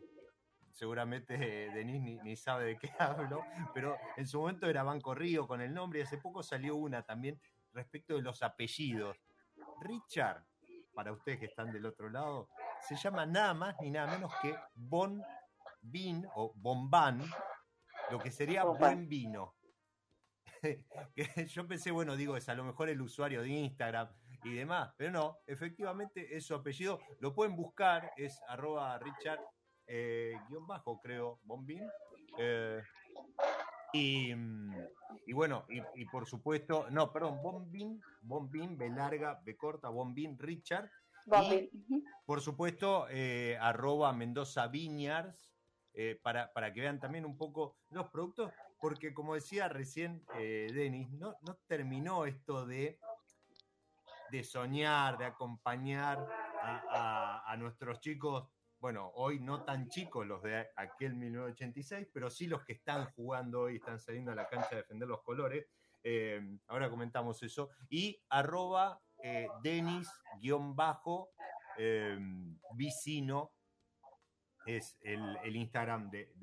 seguramente 0.72 1.38
Denis 1.38 2.22
ni, 2.24 2.36
sabe 2.36 2.66
de 2.66 2.78
qué 2.78 2.90
hablo, 3.00 3.44
pero 3.74 3.98
en 4.18 4.28
su 4.28 4.40
momento 4.40 4.68
era 4.68 4.84
Banco 4.84 5.14
Río 5.14 5.48
con 5.48 5.62
el 5.62 5.74
nombre 5.74 6.00
y 6.00 6.04
hace 6.04 6.18
poco 6.18 6.44
salió 6.44 6.76
una 6.76 7.04
también 7.04 7.40
respecto 7.74 8.16
de 8.16 8.22
los 8.22 8.44
apellidos. 8.44 9.18
Richard, 9.82 10.46
para 10.94 11.12
ustedes 11.12 11.40
que 11.40 11.46
están 11.46 11.72
del 11.72 11.86
otro 11.86 12.10
lado, 12.10 12.50
se 12.88 12.96
llama 12.96 13.26
nada 13.26 13.54
más 13.54 13.76
ni 13.82 13.92
nada 13.92 14.12
menos 14.12 14.34
que 14.42 14.56
Bon 14.76 15.22
Vin 15.82 16.26
o 16.36 16.54
Bomban, 16.56 17.24
lo 18.12 18.20
que 18.20 18.32
sería 18.32 18.64
buen 18.64 19.08
vino. 19.08 19.56
Yo 21.48 21.68
pensé, 21.68 21.92
bueno, 21.92 22.16
digo, 22.16 22.38
es 22.38 22.48
a 22.50 22.54
lo 22.54 22.64
mejor 22.64 22.90
el 22.90 23.02
usuario 23.02 23.42
de 23.42 23.50
Instagram 23.50 24.10
y 24.44 24.54
demás, 24.54 24.94
pero 24.98 25.12
no, 25.12 25.38
efectivamente 25.48 26.36
es 26.36 26.46
su 26.46 26.56
apellido, 26.56 27.00
lo 27.20 27.34
pueden 27.34 27.56
buscar, 27.56 28.12
es 28.18 28.40
arroba 28.48 28.98
Richard, 29.00 29.40
eh, 29.93 30.39
guion 30.47 30.65
bajo, 30.65 31.01
creo, 31.01 31.39
Bombin. 31.43 31.86
Eh, 32.38 32.82
y, 33.91 34.32
y 35.25 35.34
bueno, 35.34 35.65
y, 35.67 36.06
por 36.06 36.25
supuesto, 36.25 36.88
no, 36.89 37.12
perdón, 37.12 37.41
Bombin, 37.43 38.01
Bombin, 38.21 38.77
B 38.77 38.89
larga, 38.89 39.41
B 39.43 39.58
corta, 39.58 39.89
Bombin, 39.89 40.39
Richard. 40.39 40.89
Y, 41.25 41.69
por 42.25 42.39
supuesto, 42.39 43.08
eh, 43.10 43.58
arroba 43.60 44.13
Mendoza 44.13 44.67
Viñars, 44.67 45.51
eh, 45.93 46.17
para, 46.23 46.54
para, 46.54 46.71
que 46.71 46.80
vean 46.80 47.01
también 47.01 47.25
un 47.25 47.38
poco 47.38 47.77
los 47.89 48.10
productos, 48.10 48.54
porque 48.80 49.13
como 49.13 49.36
decía 49.36 49.67
recién 49.67 50.23
eh, 50.39 50.71
Denis, 50.73 51.12
no, 51.12 51.36
no 51.41 51.58
terminó 51.67 52.25
esto 52.25 52.65
de, 52.65 52.97
de 54.32 54.43
soñar, 54.45 55.17
de 55.17 55.25
acompañar 55.25 56.25
a, 56.63 57.43
a 57.45 57.58
nuestros 57.58 57.99
chicos 57.99 58.47
bueno, 58.82 59.12
hoy 59.13 59.39
no 59.39 59.63
tan 59.63 59.89
chicos 59.89 60.26
los 60.26 60.41
de 60.41 60.67
aquel 60.76 61.13
1986, 61.13 62.08
pero 62.12 62.32
sí 62.32 62.48
los 62.48 62.63
que 62.63 62.74
están 62.74 63.06
jugando 63.12 63.62
hoy, 63.62 63.76
están 63.76 64.00
saliendo 64.00 64.32
a 64.32 64.36
la 64.36 64.50
cancha 64.50 64.70
a 64.72 64.78
defender 64.78 65.08
los 65.08 65.22
colores. 65.22 65.67
Eh, 66.04 66.58
ahora 66.65 66.89
comentamos 66.89 67.44
eso. 67.44 67.70
Y 67.89 68.20
arroba 68.30 69.00
eh, 69.24 69.48
Denis-bajo 69.62 71.30
eh, 71.78 72.17
Vicino 72.74 73.52
es 74.65 74.98
el, 75.02 75.56
Instagram 75.56 76.10
de, 76.10 76.34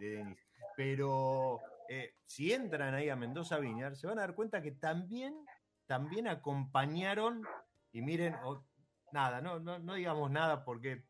Denis. 0.00 0.38
Pero 0.76 1.60
si 2.24 2.52
entran 2.52 2.94
ahí 2.94 3.08
a 3.08 3.14
Mendoza 3.14 3.58
Viñar, 3.58 3.94
se 3.94 4.08
van 4.08 4.18
a 4.18 4.22
dar 4.22 4.34
cuenta 4.34 4.60
que 4.62 4.72
también, 4.72 5.46
también 5.86 6.26
acompañaron, 6.26 7.44
y 7.92 8.02
miren, 8.02 8.34
nada, 9.12 9.40
no 9.40 9.94
digamos 9.94 10.28
nada 10.32 10.64
porque 10.64 11.04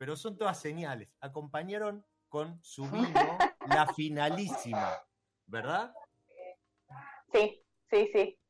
pero 0.00 0.16
son 0.16 0.38
todas 0.38 0.58
señales. 0.58 1.10
Acompañaron 1.20 2.06
con 2.30 2.58
su 2.64 2.90
vino 2.90 3.38
la 3.68 3.86
finalísima, 3.92 4.98
¿verdad? 5.44 5.92
Sí, 7.34 7.62
sí, 7.90 8.10
sí. 8.10 8.40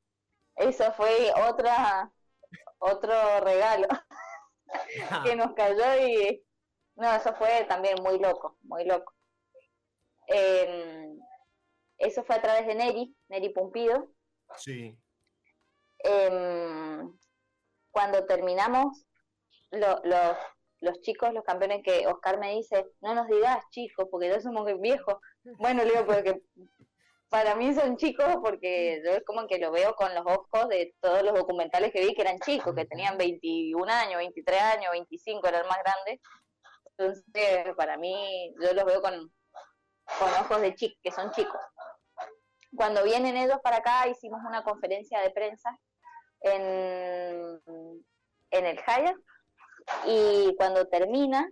Eso 0.54 0.92
fue 0.92 1.32
otra, 1.48 2.12
otro 2.78 3.40
regalo 3.40 3.88
ah. 3.90 5.22
que 5.24 5.34
nos 5.34 5.52
cayó 5.54 6.06
y 6.06 6.40
no, 6.94 7.12
eso 7.16 7.34
fue 7.34 7.64
también 7.64 7.96
muy 8.00 8.20
loco, 8.20 8.56
muy 8.62 8.84
loco. 8.84 9.12
Em, 10.28 11.18
eso 11.98 12.22
fue 12.22 12.36
a 12.36 12.42
través 12.42 12.64
de 12.68 12.76
Neri, 12.76 13.16
Neri 13.28 13.48
Pumpido. 13.48 14.08
Sí. 14.56 14.96
Em, 15.98 17.12
cuando 17.90 18.24
terminamos, 18.24 19.04
lo, 19.72 20.00
los 20.04 20.36
los 20.80 21.00
chicos, 21.00 21.32
los 21.32 21.44
campeones 21.44 21.82
que 21.84 22.06
Oscar 22.06 22.38
me 22.38 22.54
dice, 22.54 22.86
no 23.00 23.14
nos 23.14 23.28
digas 23.28 23.64
chicos, 23.70 24.06
porque 24.10 24.28
ya 24.28 24.40
somos 24.40 24.66
viejos. 24.80 25.16
Bueno, 25.58 25.84
le 25.84 25.90
digo, 25.90 26.06
porque 26.06 26.42
para 27.28 27.54
mí 27.54 27.72
son 27.74 27.96
chicos 27.96 28.26
porque 28.42 29.00
yo 29.04 29.12
es 29.12 29.24
como 29.24 29.46
que 29.46 29.58
lo 29.58 29.70
veo 29.70 29.94
con 29.94 30.12
los 30.14 30.24
ojos 30.26 30.68
de 30.68 30.94
todos 31.00 31.22
los 31.22 31.32
documentales 31.32 31.92
que 31.92 32.04
vi 32.04 32.14
que 32.14 32.22
eran 32.22 32.38
chicos, 32.40 32.74
que 32.74 32.86
tenían 32.86 33.16
21 33.18 33.90
años, 33.92 34.16
23 34.18 34.60
años, 34.60 34.90
25, 34.92 35.46
eran 35.46 35.66
más 35.68 35.78
grandes. 35.84 36.20
Entonces, 36.96 37.74
para 37.76 37.96
mí, 37.96 38.52
yo 38.60 38.74
los 38.74 38.84
veo 38.84 39.00
con, 39.00 39.12
con 40.18 40.28
ojos 40.40 40.60
de 40.60 40.74
chicos, 40.74 40.98
que 41.02 41.12
son 41.12 41.30
chicos. 41.30 41.60
Cuando 42.74 43.04
vienen 43.04 43.36
ellos 43.36 43.58
para 43.62 43.76
acá, 43.76 44.08
hicimos 44.08 44.40
una 44.46 44.64
conferencia 44.64 45.20
de 45.20 45.30
prensa 45.30 45.70
en, 46.40 47.60
en 48.50 48.66
el 48.66 48.76
Hyatt 48.76 49.16
y 50.06 50.54
cuando 50.56 50.86
termina, 50.88 51.48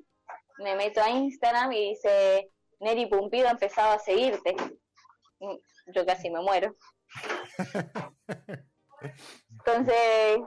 me 0.58 0.74
meto 0.76 1.00
a 1.02 1.10
Instagram 1.10 1.72
y 1.72 1.90
dice, 1.90 2.50
Neri 2.80 3.06
Pumpido 3.06 3.48
ha 3.48 3.52
empezado 3.52 3.92
a 3.92 3.98
seguirte. 3.98 4.54
Mm, 5.40 5.56
yo 5.94 6.06
casi 6.06 6.30
me 6.30 6.40
muero. 6.40 6.74
Entonces 9.50 10.40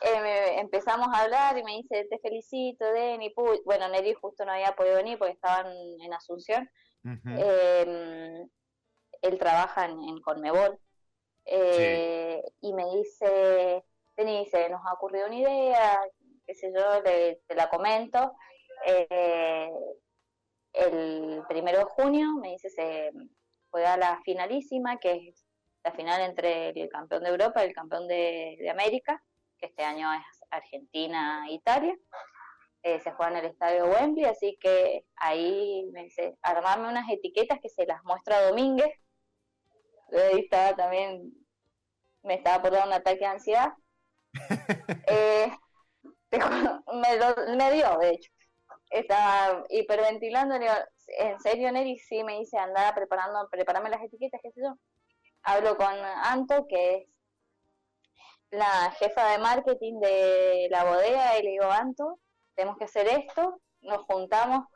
eh, 0.00 0.58
empezamos 0.58 1.08
a 1.12 1.22
hablar 1.22 1.56
y 1.58 1.62
me 1.62 1.76
dice, 1.76 2.06
te 2.10 2.18
felicito, 2.18 2.84
Deni. 2.92 3.32
Bueno, 3.64 3.88
Neri 3.88 4.14
justo 4.14 4.44
no 4.44 4.52
había 4.52 4.74
podido 4.74 4.96
venir 4.96 5.18
porque 5.18 5.34
estaban 5.34 5.66
en 6.00 6.12
Asunción. 6.12 6.68
Em, 7.04 8.48
él 9.22 9.38
trabaja 9.38 9.84
en, 9.86 10.20
Conmebol. 10.20 10.78
Eh, 11.44 12.42
y 12.60 12.72
me 12.72 12.84
dice, 12.96 13.84
Deni 14.16 14.44
dice, 14.44 14.68
nos 14.68 14.84
ha 14.84 14.94
ocurrido 14.94 15.26
una 15.26 15.36
idea, 15.36 16.00
qué 16.46 16.54
sé 16.54 16.72
yo, 16.74 17.02
te 17.02 17.54
la 17.54 17.68
comento. 17.68 18.34
Eh, 18.86 19.70
el 20.72 21.42
primero 21.48 21.78
de 21.78 21.84
junio, 21.84 22.32
me 22.40 22.50
dice, 22.50 22.70
se 22.70 23.10
juega 23.70 23.96
la 23.96 24.20
finalísima, 24.24 24.98
que 24.98 25.28
es 25.28 25.44
la 25.82 25.92
final 25.92 26.20
entre 26.22 26.70
el 26.70 26.88
campeón 26.88 27.22
de 27.22 27.30
Europa 27.30 27.62
y 27.64 27.68
el 27.68 27.74
campeón 27.74 28.06
de, 28.08 28.68
América, 28.70 29.22
que 29.58 29.66
este 29.66 29.84
año 29.84 30.12
es 30.12 30.44
Argentina-Italia. 30.50 31.96
Eh, 32.82 33.00
se 33.00 33.10
juega 33.12 33.32
en 33.32 33.38
el 33.38 33.50
estadio 33.50 33.86
Wembley, 33.86 34.26
así 34.26 34.56
que 34.60 35.04
ahí 35.16 35.88
me 35.92 36.04
dice, 36.04 36.36
armarme 36.42 36.88
unas 36.88 37.10
etiquetas 37.10 37.58
que 37.60 37.68
se 37.68 37.86
las 37.86 38.04
muestra 38.04 38.42
Domínguez. 38.48 38.92
Ahí 40.12 40.40
estaba 40.40 40.76
también, 40.76 41.32
me 42.22 42.34
estaba 42.34 42.62
por 42.62 42.72
dar 42.72 42.86
un 42.86 42.92
ataque 42.92 43.20
de 43.20 43.26
ansiedad. 43.26 43.72
eh, 45.08 45.50
me, 46.92 47.56
me 47.56 47.72
dio, 47.72 47.98
de 47.98 48.10
hecho 48.10 48.30
estaba 48.90 49.64
hiperventilando, 49.68 50.58
le 50.58 50.66
digo, 50.66 50.74
¿en 51.18 51.40
serio, 51.40 51.72
Neri? 51.72 51.98
Sí, 51.98 52.22
me 52.24 52.38
dice, 52.38 52.58
anda 52.58 52.94
preparando, 52.94 53.48
preparame 53.50 53.90
las 53.90 54.02
etiquetas, 54.02 54.40
qué 54.42 54.50
sé 54.52 54.60
yo. 54.62 54.74
Hablo 55.42 55.76
con 55.76 55.86
Anto, 55.86 56.66
que 56.68 56.96
es 56.96 57.08
la 58.50 58.90
jefa 58.98 59.32
de 59.32 59.38
marketing 59.38 60.00
de 60.00 60.68
la 60.70 60.84
bodega, 60.84 61.38
y 61.38 61.42
le 61.42 61.50
digo, 61.50 61.70
Anto, 61.70 62.20
tenemos 62.54 62.78
que 62.78 62.84
hacer 62.84 63.06
esto, 63.08 63.60
nos 63.80 64.02
juntamos, 64.04 64.66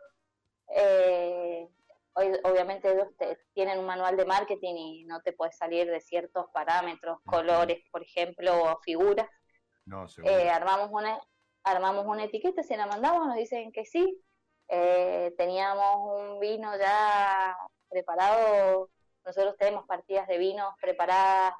eh, 0.76 1.68
hoy, 2.14 2.32
obviamente 2.44 2.92
ellos 2.92 3.08
tienen 3.54 3.78
un 3.78 3.86
manual 3.86 4.16
de 4.16 4.24
marketing 4.24 4.74
y 4.76 5.04
no 5.04 5.20
te 5.22 5.32
puedes 5.32 5.56
salir 5.56 5.90
de 5.90 6.00
ciertos 6.00 6.46
parámetros, 6.52 7.18
colores, 7.24 7.82
por 7.90 8.02
ejemplo, 8.02 8.62
o 8.62 8.80
figuras. 8.82 9.28
No, 9.86 10.06
eh, 10.24 10.48
armamos 10.48 10.90
una 10.92 11.18
armamos 11.62 12.06
una 12.06 12.24
etiqueta, 12.24 12.62
se 12.62 12.76
la 12.76 12.86
mandamos, 12.86 13.26
nos 13.26 13.36
dicen 13.36 13.72
que 13.72 13.84
sí. 13.84 14.20
Eh, 14.68 15.34
teníamos 15.36 15.96
un 15.96 16.38
vino 16.38 16.76
ya 16.78 17.56
preparado, 17.88 18.88
nosotros 19.24 19.56
tenemos 19.58 19.86
partidas 19.86 20.28
de 20.28 20.38
vinos 20.38 20.74
preparadas 20.80 21.54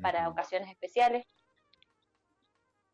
para 0.00 0.28
ocasiones 0.28 0.70
especiales. 0.70 1.26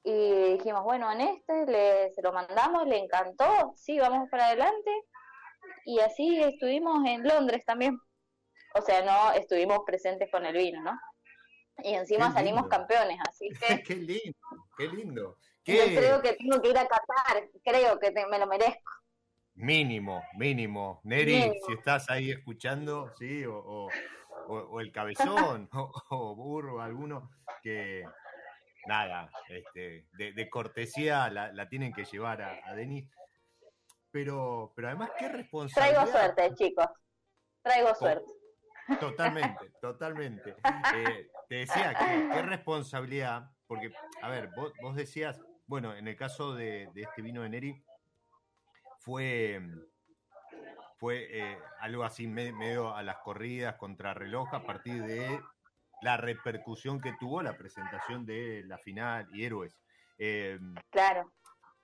Y 0.02 0.52
dijimos, 0.52 0.84
bueno, 0.84 1.10
en 1.10 1.20
este 1.20 1.66
le, 1.66 2.10
se 2.12 2.22
lo 2.22 2.32
mandamos, 2.32 2.86
le 2.86 2.98
encantó, 2.98 3.72
sí, 3.76 3.98
vamos 3.98 4.28
para 4.30 4.46
adelante. 4.46 4.90
Y 5.84 6.00
así 6.00 6.40
estuvimos 6.40 7.04
en 7.06 7.26
Londres 7.26 7.64
también. 7.64 7.98
O 8.74 8.82
sea, 8.82 9.02
no 9.02 9.32
estuvimos 9.32 9.80
presentes 9.86 10.30
con 10.30 10.44
el 10.44 10.56
vino, 10.56 10.82
¿no? 10.82 10.98
Y 11.82 11.94
encima 11.94 12.32
salimos 12.32 12.68
campeones, 12.68 13.18
así 13.28 13.48
que... 13.60 13.82
qué 13.82 13.94
lindo, 13.96 14.38
qué 14.76 14.88
lindo. 14.88 15.36
Yo 15.66 15.84
creo 15.84 16.22
que 16.22 16.34
tengo 16.34 16.62
que 16.62 16.70
ir 16.70 16.78
a 16.78 16.86
Qatar, 16.86 17.50
creo 17.64 17.98
que 17.98 18.12
me 18.30 18.38
lo 18.38 18.46
merezco. 18.46 18.92
Mínimo, 19.54 20.22
mínimo. 20.34 21.00
Neri, 21.02 21.58
si 21.66 21.72
estás 21.72 22.08
ahí 22.10 22.30
escuchando, 22.30 23.12
sí, 23.18 23.44
o, 23.46 23.88
el 24.80 24.92
cabezón, 24.92 25.68
o, 26.10 26.36
burro, 26.36 26.80
alguno, 26.80 27.30
que 27.62 28.04
nada, 28.86 29.28
este, 29.48 30.06
de, 30.12 30.50
cortesía 30.50 31.28
la, 31.30 31.68
tienen 31.68 31.92
que 31.92 32.04
llevar 32.04 32.42
a, 32.42 32.74
Denis. 32.74 33.10
Pero, 34.12 34.72
pero 34.76 34.88
además, 34.88 35.10
qué 35.18 35.28
responsabilidad. 35.28 36.04
Traigo 36.04 36.18
suerte, 36.18 36.54
chicos. 36.54 36.86
Traigo 37.62 37.94
suerte. 37.94 38.32
Totalmente, 39.00 39.72
totalmente. 39.80 40.50
Eh, 40.94 41.28
te 41.48 41.54
decía 41.56 41.92
que 41.94 42.28
qué 42.32 42.42
responsabilidad, 42.42 43.50
porque, 43.66 43.90
a 44.22 44.28
ver, 44.28 44.50
vos, 44.54 44.72
vos 44.80 44.94
decías, 44.94 45.40
bueno, 45.66 45.94
en 45.94 46.06
el 46.08 46.16
caso 46.16 46.54
de, 46.54 46.90
este 46.94 47.22
vino 47.22 47.42
de 47.42 47.48
Neri, 47.48 47.82
fue, 48.98 49.60
fue 50.96 51.26
eh, 51.30 51.58
algo 51.80 52.04
así 52.04 52.26
medio 52.26 52.94
a 52.94 53.02
las 53.02 53.18
corridas 53.18 53.76
contra 53.76 54.14
reloj 54.14 54.52
a 54.54 54.64
partir 54.64 55.02
de 55.02 55.40
la 56.02 56.16
repercusión 56.16 57.00
que 57.00 57.14
tuvo 57.18 57.42
la 57.42 57.56
presentación 57.56 58.24
de 58.26 58.62
la 58.64 58.78
final 58.78 59.28
y 59.32 59.44
héroes. 59.44 59.78
Em, 60.18 60.74
claro. 60.90 61.32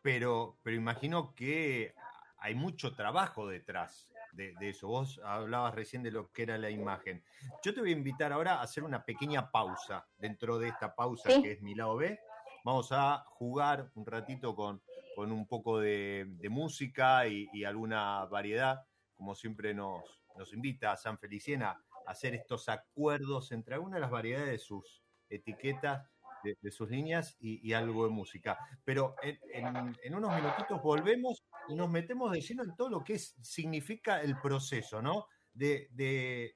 Pero, 0.00 0.58
pero 0.62 0.76
imagino 0.76 1.34
que 1.34 1.94
hay 2.38 2.54
mucho 2.54 2.94
trabajo 2.94 3.46
detrás 3.48 4.08
de, 4.32 4.54
eso. 4.60 4.88
Vos 4.88 5.20
hablabas 5.24 5.74
recién 5.74 6.02
de 6.02 6.10
lo 6.10 6.30
que 6.32 6.42
era 6.42 6.58
la 6.58 6.70
imagen. 6.70 7.22
Yo 7.62 7.74
te 7.74 7.80
voy 7.80 7.90
a 7.90 7.96
invitar 7.96 8.32
ahora 8.32 8.54
a 8.54 8.62
hacer 8.62 8.82
una 8.82 9.04
pequeña 9.04 9.50
pausa 9.50 10.06
dentro 10.18 10.58
de 10.58 10.68
esta 10.68 10.94
pausa 10.94 11.28
que 11.40 11.52
es 11.52 11.62
mi 11.62 11.74
lado 11.74 11.96
B 11.96 12.18
Vamos 12.64 12.92
a 12.92 13.24
jugar 13.28 13.90
un 13.94 14.06
ratito 14.06 14.54
con, 14.54 14.80
con 15.16 15.32
un 15.32 15.46
poco 15.46 15.80
de, 15.80 16.26
música 16.48 17.26
y, 17.26 17.64
alguna 17.64 18.24
variedad, 18.26 18.86
como 19.14 19.34
siempre 19.34 19.74
nos, 19.74 20.04
invita 20.52 20.96
San 20.96 21.18
Felicien 21.18 21.62
a 21.62 21.76
hacer 22.06 22.34
estos 22.34 22.68
acuerdos 22.68 23.52
entre 23.52 23.74
algunas 23.74 23.96
de 23.96 24.00
las 24.00 24.10
variedades 24.10 24.50
de 24.50 24.58
sus 24.58 25.02
etiquetas, 25.28 26.08
de, 26.42 26.70
sus 26.70 26.90
líneas 26.90 27.36
y, 27.40 27.72
algo 27.72 28.04
de 28.04 28.10
música. 28.10 28.58
Pero 28.84 29.14
en, 29.22 30.14
unos 30.14 30.34
minutitos 30.34 30.82
volvemos 30.82 31.44
y 31.68 31.74
nos 31.74 31.90
metemos 31.90 32.32
de 32.32 32.40
lleno 32.40 32.64
en 32.64 32.74
todo 32.76 32.90
lo 32.90 33.04
que 33.04 33.14
es, 33.14 33.36
significa 33.42 34.20
el 34.20 34.38
proceso, 34.40 35.02
¿no? 35.02 35.26
De, 35.52 35.88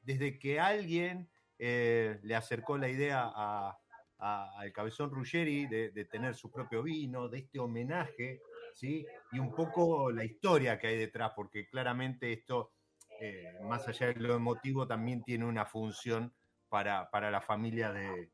desde 0.02 0.38
que 0.38 0.58
alguien 0.58 1.28
eh, 1.58 2.18
le 2.22 2.34
acercó 2.34 2.78
la 2.78 2.88
idea 2.88 3.30
a, 3.34 3.78
al 4.18 4.72
cabezón 4.72 5.10
Ruggeri 5.10 5.66
de, 5.66 6.04
tener 6.06 6.34
su 6.34 6.50
propio 6.50 6.82
vino, 6.82 7.28
de 7.28 7.38
este 7.38 7.58
homenaje, 7.58 8.40
¿sí? 8.74 9.06
Y 9.32 9.38
un 9.38 9.54
poco 9.54 10.10
la 10.10 10.24
historia 10.24 10.78
que 10.78 10.88
hay 10.88 10.98
detrás, 10.98 11.32
porque 11.36 11.68
claramente 11.68 12.32
esto, 12.32 12.72
eh, 13.20 13.58
más 13.62 13.86
allá 13.88 14.08
de 14.08 14.14
lo 14.14 14.34
emotivo, 14.34 14.86
también 14.86 15.22
tiene 15.22 15.44
una 15.44 15.66
función 15.66 16.32
para, 16.68 17.10
para 17.10 17.30
la 17.30 17.40
familia 17.40 17.92
de, 17.92 18.30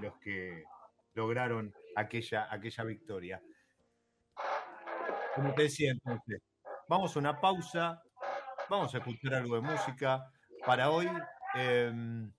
los 0.00 0.16
que 0.18 0.64
lograron 1.14 1.74
aquella, 1.96 2.48
aquella 2.50 2.84
victoria. 2.84 3.42
Como 5.34 5.54
te 5.54 5.62
decía 5.62 5.90
entonces, 5.90 6.40
vamos 6.88 7.14
a 7.14 7.18
una 7.18 7.40
pausa, 7.40 8.02
vamos 8.68 8.94
a 8.94 8.98
escuchar 8.98 9.34
algo 9.34 9.56
de 9.56 9.62
música. 9.62 10.30
Para 10.64 10.90
hoy 10.90 11.08
em, 11.54 12.32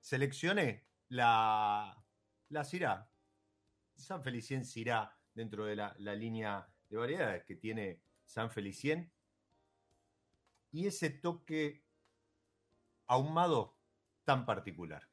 seleccioné 0.00 0.84
la, 1.14 2.04
la. 2.48 3.08
San 3.94 4.22
Felicien 4.22 4.64
Cirá 4.64 5.16
dentro 5.32 5.64
de 5.64 5.76
la, 5.76 5.94
la 5.98 6.14
línea 6.14 6.68
de 6.88 6.96
variedades 6.96 7.44
que 7.44 7.54
tiene 7.54 8.00
San 8.24 8.50
Felicien. 8.50 9.12
Y 10.72 10.88
ese 10.88 11.10
toque 11.10 11.84
ahumado 13.06 13.78
tan 14.24 14.44
particular. 14.44 15.08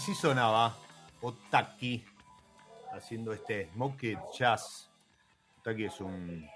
Así 0.00 0.14
sonaba 0.14 0.74
Otaki 1.20 2.02
haciendo 2.90 3.34
este 3.34 3.70
Smoked 3.72 4.18
Jazz. 4.32 4.90
Otaki 5.58 5.84
es 5.84 6.00
un 6.00 6.48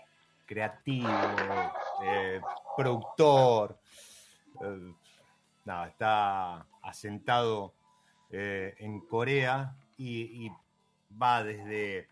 creativo, 0.46 1.10
eh, 2.02 2.40
productor. 2.74 3.78
Eh, 4.62 4.94
nada, 5.66 5.88
está 5.88 6.66
asentado 6.80 7.74
eh, 8.30 8.76
en 8.78 9.00
Corea 9.00 9.76
y, 9.98 10.50
va 11.22 11.44
desde 11.44 12.08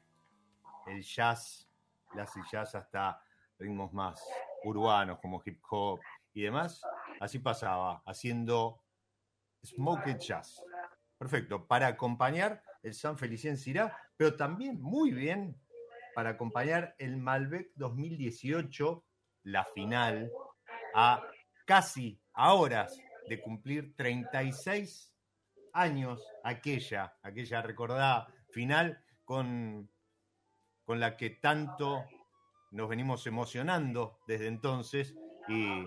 el 0.87 1.03
jazz, 1.03 1.66
el 2.14 2.45
jazz 2.53 2.74
hasta 2.74 3.22
ritmos 3.59 3.91
más 3.95 4.22
urbanos 4.64 5.18
como 5.18 5.41
hip 5.43 5.62
hop 5.70 5.99
y 6.35 6.43
demás. 6.43 6.83
Así 7.20 7.39
pasaba, 7.39 8.03
haciendo 8.05 8.83
Smoked 9.64 10.18
Jazz. 10.18 10.62
Perfecto, 11.23 11.68
para 11.68 11.87
acompañar 11.87 12.64
el 12.83 12.95
San 12.95 13.16
Felicien 13.16 13.57
Sirá, 13.57 13.97
pero 14.16 14.35
también 14.35 14.83
muy 14.83 15.12
bien 15.12 15.57
para 16.16 16.31
acompañar 16.31 16.97
el 16.99 17.16
Malbec 17.16 17.70
2018, 17.77 19.05
la 19.45 19.64
final, 19.66 20.33
a 20.97 21.23
casi 21.64 22.20
horas 22.35 22.99
de 23.29 23.41
cumplir 23.41 23.95
36 23.95 25.14
años 25.75 26.27
aquella, 26.43 27.16
aquella 27.23 27.62
recordada 27.62 28.27
final 28.51 29.01
con, 29.25 29.89
con 30.83 30.99
la 30.99 31.16
que 31.16 31.31
tanto 31.31 32.05
nos 32.73 32.89
venimos 32.89 33.29
emocionando 33.29 34.18
desde 34.27 34.49
entonces 34.49 35.14
y 35.47 35.87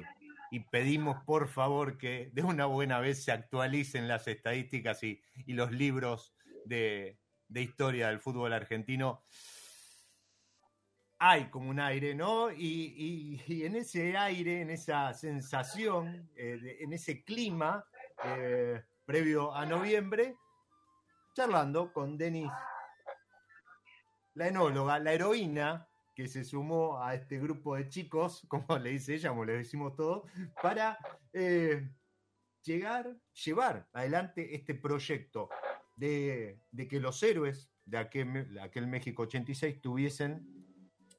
y 0.56 0.62
pedimos 0.62 1.22
por 1.26 1.50
favor 1.50 1.98
que 1.98 2.30
de 2.32 2.42
una 2.42 2.66
buena 2.66 3.02
vez 3.02 3.26
se 3.26 3.34
actualicen 3.34 4.08
las 4.08 4.26
estadísticas 4.26 5.04
y, 5.04 5.22
los 5.48 5.74
libros 5.74 6.34
de, 6.64 7.20
historia 7.54 8.08
del 8.08 8.22
fútbol 8.22 8.54
argentino. 8.54 9.26
Hay 11.20 11.50
como 11.50 11.70
un 11.70 11.82
aire, 11.82 12.16
¿no? 12.16 12.54
Y, 12.54 13.42
en 13.50 13.76
ese 13.76 14.16
aire, 14.16 14.62
en 14.62 14.70
esa 14.70 15.14
sensación, 15.14 16.30
eh, 16.38 16.78
en 16.80 16.94
ese 16.94 17.26
clima 17.26 17.84
eh, 18.24 18.82
previo 19.04 19.54
a 19.54 19.66
noviembre, 19.66 20.38
charlando 21.36 21.92
con 21.92 22.18
Denis, 22.18 22.50
la 24.36 24.48
enóloga, 24.48 25.00
la 25.00 25.12
heroína 25.12 25.86
que 26.16 26.28
se 26.28 26.46
sumó 26.46 27.04
a 27.04 27.14
este 27.14 27.38
grupo 27.38 27.76
de 27.76 27.90
chicos, 27.90 28.46
como 28.48 28.80
le 28.80 28.92
dice 28.92 29.16
ella, 29.16 29.30
como 29.30 29.46
le 29.46 29.58
decimos 29.58 29.96
todos, 29.96 30.24
para 30.62 30.98
eh, 31.34 31.92
llegar, 32.64 33.16
llevar 33.46 33.88
adelante 33.94 34.56
este 34.56 34.74
proyecto 34.74 35.50
de, 35.96 36.62
que 36.90 37.00
los 37.00 37.22
héroes 37.22 37.70
de 37.86 37.98
aquel, 37.98 38.88
México 38.88 39.24
86 39.24 39.82
tuviesen 39.82 40.48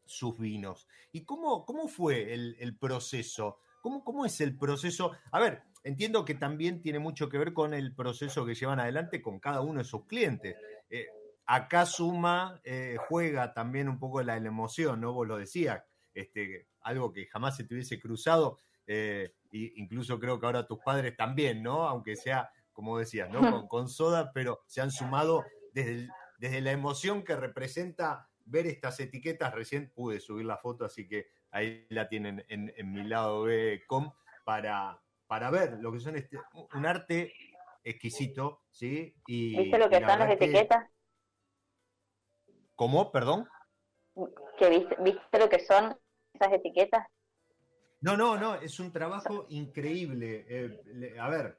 sus 0.05 0.39
vinos. 0.39 0.89
¿Y 1.13 1.25
cómo, 1.25 1.65
cómo 1.65 1.89
fue 1.89 2.33
el, 2.33 2.77
proceso? 2.79 3.59
¿Cómo, 3.83 4.03
¿Cómo, 4.03 4.25
es 4.25 4.41
el 4.41 4.57
proceso? 4.57 5.13
A 5.31 5.41
ver, 5.41 5.63
entiendo 5.85 6.25
que 6.25 6.35
también 6.35 6.83
tiene 6.83 6.99
mucho 6.99 7.29
que 7.29 7.39
ver 7.39 7.53
con 7.53 7.75
el 7.75 7.95
proceso 7.95 8.45
que 8.45 8.55
llevan 8.55 8.81
adelante 8.81 9.23
con 9.23 9.39
cada 9.41 9.61
uno 9.61 9.79
de 9.79 9.85
sus 9.85 10.07
clientes. 10.07 10.57
Eh, 10.91 11.07
acá 11.47 11.87
suma, 11.87 12.61
eh, 12.65 12.97
juega 13.09 13.55
también 13.55 13.89
un 13.89 13.99
poco 13.99 14.23
la, 14.23 14.37
emoción, 14.37 15.01
¿no? 15.01 15.13
Vos 15.13 15.27
lo 15.27 15.39
decías, 15.39 15.83
este, 16.13 16.69
algo 16.81 17.13
que 17.13 17.27
jamás 17.27 17.57
se 17.57 17.65
te 17.65 17.75
hubiese 17.75 18.01
cruzado, 18.01 18.59
eh, 18.87 19.35
incluso 19.51 20.19
creo 20.19 20.39
que 20.39 20.47
ahora 20.47 20.67
tus 20.67 20.79
padres 20.81 21.17
también, 21.17 21.63
¿no? 21.63 21.89
Aunque 21.89 22.17
sea, 22.17 22.51
como 22.73 22.99
decías, 22.99 23.31
¿no? 23.31 23.69
Con, 23.69 23.89
soda, 23.89 24.33
pero 24.33 24.61
se 24.67 24.81
han 24.81 24.91
sumado 24.91 25.45
desde, 25.73 26.09
desde 26.39 26.61
la 26.61 26.73
emoción 26.73 27.23
que 27.23 27.37
representa 27.37 28.29
ver 28.45 28.67
estas 28.67 28.99
etiquetas. 29.01 29.55
Recién 29.55 29.91
pude 29.95 30.21
subir 30.21 30.47
la 30.47 30.59
foto, 30.59 30.85
así 30.85 31.07
que 31.07 31.27
ahí 31.51 31.87
la 31.91 32.09
tienen 32.09 32.45
en, 32.49 32.93
mi 32.93 33.05
lado 33.05 33.45
B 33.45 33.83
com 33.87 34.13
para, 34.45 35.01
para 35.27 35.51
ver 35.51 35.79
lo 35.81 35.93
que 35.93 36.01
son 36.01 36.17
este, 36.17 36.39
un 36.75 36.87
arte 36.87 37.33
exquisito, 37.85 38.63
¿sí? 38.71 39.15
Y, 39.27 39.57
¿Viste 39.57 39.79
lo 39.79 39.89
que 39.89 40.01
son 40.01 40.19
las 40.19 40.31
etiquetas? 40.31 40.96
¿Cómo? 42.77 43.11
Perdón. 43.11 43.49
¿Que 44.59 44.69
viste, 44.71 45.39
lo 45.39 45.49
que 45.49 45.61
son 45.61 45.99
esas 46.33 46.53
etiquetas? 46.53 47.07
No, 48.01 48.17
no, 48.17 48.37
no, 48.37 48.55
es 48.57 48.79
un 48.79 48.93
trabajo 48.93 49.47
increíble. 49.49 50.47
Eh, 50.49 51.17
a 51.19 51.29
ver, 51.29 51.59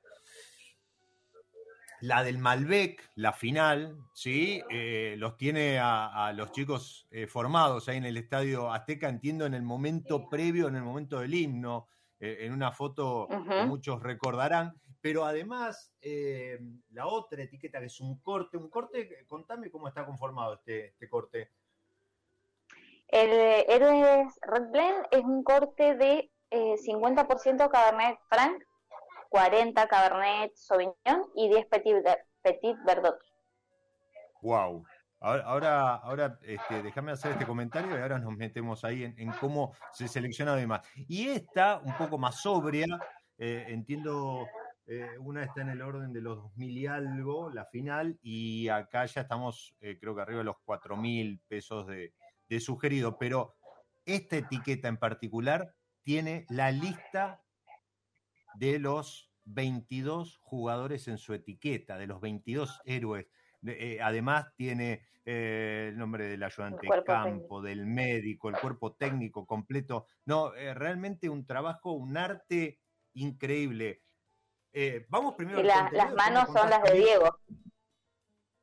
la 2.01 2.23
del 2.23 2.37
Malbec, 2.37 3.09
la 3.15 3.33
final, 3.33 3.97
¿sí? 4.13 4.61
Eh, 4.69 5.15
los 5.17 5.35
tiene 5.37 5.79
a, 5.79 6.31
los 6.35 6.51
chicos 6.51 7.07
eh, 7.09 7.27
formados 7.27 7.89
ahí 7.89 7.97
en 7.97 8.05
el 8.05 8.17
Estadio 8.17 8.71
Azteca, 8.71 9.09
entiendo, 9.09 9.45
en 9.45 9.55
el 9.55 9.63
momento 9.63 10.29
previo, 10.29 10.67
en 10.67 10.75
el 10.75 10.83
momento 10.83 11.19
del 11.19 11.33
himno, 11.33 11.87
en 12.19 12.51
una 12.51 12.71
foto 12.71 13.27
que 13.29 13.65
muchos 13.65 14.01
recordarán 14.01 14.73
pero 15.01 15.25
además 15.25 15.93
eh, 16.01 16.59
la 16.91 17.07
otra 17.07 17.43
etiqueta 17.43 17.79
que 17.79 17.85
es 17.85 17.99
un 18.01 18.19
corte, 18.21 18.57
un 18.57 18.69
corte, 18.69 19.25
contame 19.27 19.71
cómo 19.71 19.87
está 19.87 20.05
conformado 20.05 20.55
este, 20.55 20.87
este 20.87 21.09
corte. 21.09 21.51
El 23.07 23.29
Héroes 23.69 24.37
Red 24.41 24.69
Blend 24.71 25.05
es 25.11 25.23
un 25.23 25.43
corte 25.43 25.95
de 25.95 26.29
50% 26.51 27.65
eh, 27.65 27.69
Cabernet 27.71 28.19
Franc, 28.29 28.61
40 29.29 29.87
Cabernet 29.87 30.53
Sauvignon 30.55 31.29
y 31.35 31.49
10 31.49 31.65
Petit, 31.67 31.95
Petit 32.41 32.77
Verdot. 32.85 33.19
Wow. 34.41 34.85
Ahora, 35.19 35.95
ahora, 35.95 36.39
este, 36.43 36.83
déjame 36.83 37.11
hacer 37.11 37.31
este 37.31 37.45
comentario 37.45 37.97
y 37.97 38.01
ahora 38.01 38.19
nos 38.19 38.35
metemos 38.37 38.83
ahí 38.83 39.03
en, 39.03 39.31
cómo 39.39 39.73
se 39.91 40.07
selecciona 40.07 40.53
además. 40.53 40.87
Y 41.07 41.29
esta, 41.29 41.79
un 41.79 41.97
poco 41.97 42.19
más 42.19 42.39
sobria, 42.39 42.85
eh, 43.39 43.65
entiendo 43.69 44.47
eh, 44.89 45.17
una 45.19 45.43
está 45.43 45.61
en 45.61 45.69
el 45.69 45.81
orden 45.81 46.13
de 46.13 46.21
los 46.21 46.39
2.000 46.55 46.71
y 46.71 46.87
algo, 46.87 47.49
la 47.49 47.65
final, 47.65 48.17
y 48.21 48.69
acá 48.69 49.05
ya 49.05 49.21
estamos, 49.21 49.75
eh, 49.81 49.97
creo 49.99 50.15
que 50.15 50.21
arriba 50.21 50.39
de 50.39 50.45
los 50.45 50.55
4.000 50.65 51.41
pesos 51.45 51.87
de, 51.87 52.13
sugerido, 52.61 53.17
pero 53.17 53.57
esta 54.05 54.37
etiqueta 54.37 54.87
en 54.87 54.95
particular 54.95 55.75
tiene 56.03 56.45
la 56.47 56.71
lista 56.71 57.43
de 58.55 58.79
los 58.79 59.29
22 59.43 60.37
jugadores 60.41 61.09
en 61.09 61.17
su 61.17 61.33
etiqueta, 61.33 61.97
de 61.97 62.07
los 62.07 62.21
22 62.21 62.79
héroes. 62.85 63.27
Eh, 63.65 63.99
además 64.01 64.55
tiene 64.55 65.05
el 65.25 65.97
nombre 65.97 66.29
del 66.29 66.41
ayudante 66.43 66.87
de 66.89 67.03
campo, 67.03 67.61
del 67.61 67.85
médico, 67.85 68.47
el 68.47 68.55
cuerpo 68.55 68.93
técnico 68.93 69.45
completo. 69.45 70.05
No, 70.23 70.51
realmente 70.51 71.27
un 71.27 71.45
trabajo, 71.45 71.91
un 71.91 72.15
arte 72.15 72.79
increíble. 73.13 74.06
Eh, 74.79 75.07
vamos 75.09 75.33
primero. 75.33 75.59
Y 75.59 75.63
las 75.63 76.13
manos 76.13 76.49
son 76.53 76.69
las 76.69 76.83
de 76.83 76.93
Diego. 76.93 77.39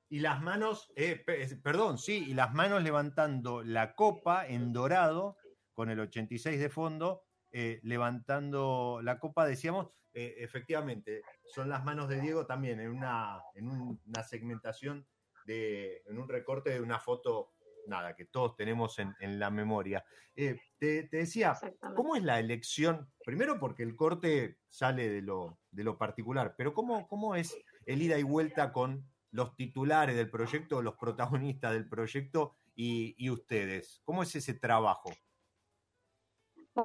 Y 0.08 0.20
las 0.20 0.40
manos, 0.40 0.92
eh, 0.94 1.24
perdón, 1.60 1.98
sí, 1.98 2.26
y 2.28 2.34
las 2.34 2.54
manos 2.54 2.84
levantando 2.84 3.64
la 3.64 3.96
copa 3.96 4.46
en 4.46 4.72
dorado, 4.72 5.36
con 5.72 5.90
el 5.90 5.98
86 5.98 6.60
de 6.60 6.68
fondo, 6.68 7.24
eh, 7.50 7.80
levantando 7.82 9.00
la 9.02 9.18
copa, 9.18 9.44
decíamos, 9.44 9.88
efectivamente, 10.12 11.22
son 11.52 11.68
las 11.68 11.82
manos 11.82 12.08
de 12.08 12.20
Diego 12.20 12.46
también 12.46 12.78
en 12.78 12.90
una, 12.90 13.42
en 13.56 13.68
una 13.68 14.22
segmentación, 14.22 15.08
de, 15.46 16.04
en 16.06 16.20
un 16.20 16.28
recorte 16.28 16.70
de 16.70 16.80
una 16.80 17.00
foto 17.00 17.54
nada, 17.86 18.14
que 18.14 18.24
todos 18.24 18.56
tenemos 18.56 18.98
en, 18.98 19.38
la 19.38 19.50
memoria. 19.50 20.04
Eh, 20.34 20.58
te, 20.78 21.08
decía, 21.10 21.54
¿cómo 21.94 22.16
es 22.16 22.22
la 22.22 22.38
elección? 22.38 23.12
Primero 23.24 23.58
porque 23.58 23.82
el 23.82 23.96
corte 23.96 24.58
sale 24.68 25.08
de 25.08 25.22
lo, 25.22 25.58
de 25.74 25.84
lo 25.84 25.98
particular, 25.98 26.54
pero 26.56 26.72
¿cómo, 26.72 27.06
¿cómo 27.08 27.34
es 27.34 27.56
el 27.86 28.02
ida 28.02 28.18
y 28.18 28.22
vuelta 28.22 28.72
con 28.72 29.04
los 29.30 29.56
titulares 29.56 30.16
del 30.16 30.30
proyecto, 30.30 30.80
los 30.80 30.94
protagonistas 30.94 31.72
del 31.72 31.88
proyecto 31.88 32.56
y, 32.74 33.28
ustedes? 33.30 34.00
¿Cómo 34.04 34.22
es 34.22 34.34
ese 34.36 34.54
trabajo? 34.54 35.10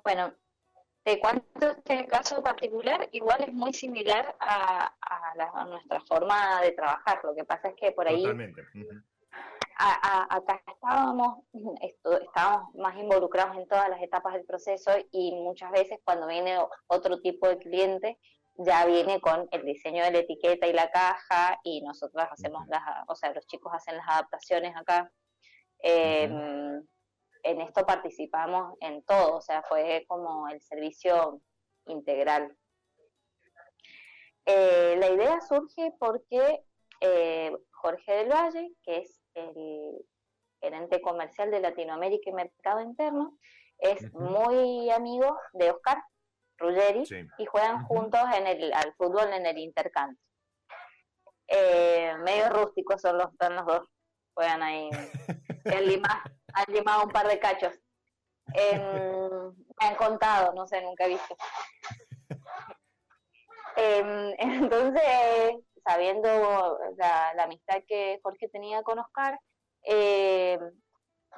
Bueno, 0.03 0.33
te 1.03 1.19
cuento 1.19 1.71
este 1.71 2.05
caso 2.07 2.43
particular, 2.43 3.07
igual 3.11 3.43
es 3.43 3.53
muy 3.53 3.73
similar 3.73 4.35
a, 4.39 4.95
nuestra 5.67 6.01
forma 6.01 6.61
de 6.61 6.71
trabajar. 6.71 7.19
Lo 7.23 7.35
que 7.35 7.45
pasa 7.45 7.69
es 7.69 7.75
que 7.75 7.91
por 7.91 8.07
ahí 8.07 8.23
Totalmente 8.23 8.63
acá 9.79 10.61
estábamos, 10.67 11.39
estábamos 11.81 12.75
más 12.75 12.97
involucrados 12.97 13.57
en 13.57 13.67
todas 13.67 13.89
las 13.89 14.01
etapas 14.01 14.33
del 14.33 14.45
proceso 14.45 14.91
y 15.11 15.31
muchas 15.31 15.71
veces 15.71 15.99
cuando 16.03 16.27
viene 16.27 16.57
otro 16.87 17.21
tipo 17.21 17.47
de 17.47 17.57
cliente 17.57 18.19
ya 18.61 18.85
viene 18.85 19.21
con 19.21 19.47
el 19.51 19.63
diseño 19.63 20.03
de 20.03 20.11
la 20.11 20.17
etiqueta 20.19 20.67
y 20.67 20.73
la 20.73 20.91
caja 20.91 21.57
y 21.63 21.81
nosotros 21.81 22.25
hacemos 22.29 22.67
las, 22.67 22.81
o 23.07 23.15
sea, 23.15 23.33
los 23.33 23.47
chicos 23.47 23.71
hacen 23.73 23.95
las 23.95 24.07
adaptaciones 24.07 24.75
acá. 24.75 25.11
Em, 25.81 26.85
en 27.43 27.61
esto 27.61 27.85
participamos 27.85 28.77
en 28.81 29.01
todo, 29.03 29.37
o 29.37 29.41
sea, 29.41 29.63
fue 29.63 30.03
como 30.09 30.49
el 30.49 30.61
servicio 30.61 31.41
integral. 31.85 32.53
Eh, 34.45 34.95
la 34.97 35.09
idea 35.09 35.39
surge 35.39 35.93
porque 35.97 36.61
eh, 36.99 37.55
Jorge 37.71 38.11
del 38.11 38.29
Valle, 38.29 38.73
que 38.83 38.97
es 38.97 39.21
el 39.35 40.05
gerente 40.59 41.01
comercial 41.01 41.49
de 41.49 41.61
Latinoamérica 41.61 42.29
y 42.29 42.33
Mercado 42.33 42.81
Interno, 42.81 43.37
es 43.77 44.13
muy 44.13 44.89
amigo 44.89 45.37
de 45.53 45.71
Oscar 45.71 46.03
Ruggeri 46.59 47.03
y 47.37 47.45
juegan 47.45 47.83
juntos 47.85 48.21
en 48.35 48.47
el, 48.47 48.73
al 48.73 48.93
fútbol 48.95 49.31
en 49.33 49.45
el 49.45 49.57
Intercanto. 49.57 50.21
Eh, 51.47 52.13
medio 52.19 52.49
rústicos 52.49 53.01
son 53.01 53.17
los, 53.17 53.27
son 53.39 53.55
los 53.55 53.65
dos, 53.65 53.87
juegan 54.33 54.61
ahí. 54.61 54.89
han, 55.65 55.85
limado, 56.73 57.03
un 57.05 57.11
par 57.11 57.27
de 57.27 57.39
cachos. 57.39 57.73
me 58.53 59.87
han 59.87 59.95
contado, 59.95 60.53
no 60.53 60.67
sé, 60.67 60.81
nunca 60.81 61.05
he 61.05 61.09
visto. 61.09 61.35
Em, 63.75 64.35
entonces, 64.37 65.55
sabiendo 65.83 66.77
la, 66.97 67.43
amistad 67.43 67.81
que 67.87 68.19
Jorge 68.21 68.49
tenía 68.49 68.83
con 68.83 68.99
Oscar, 68.99 69.39
em, 69.83 70.59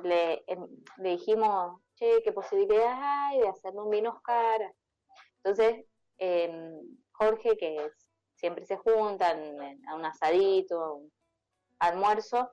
le, 0.03 0.43
em, 0.47 0.67
le, 0.97 1.09
dijimos, 1.09 1.81
che, 1.95 2.21
¿qué 2.23 2.31
posibilidades 2.31 2.97
hay 2.99 3.39
de 3.39 3.47
hacerle 3.47 3.81
un 3.81 3.89
vino 3.89 4.09
Oscar? 4.11 4.73
Entonces, 5.43 5.85
Jorge, 7.11 7.57
que 7.57 7.91
siempre 8.35 8.65
se 8.65 8.77
juntan 8.77 9.59
a 9.87 9.95
un 9.95 10.05
asadito, 10.05 10.95
un 10.95 11.11
almuerzo, 11.79 12.51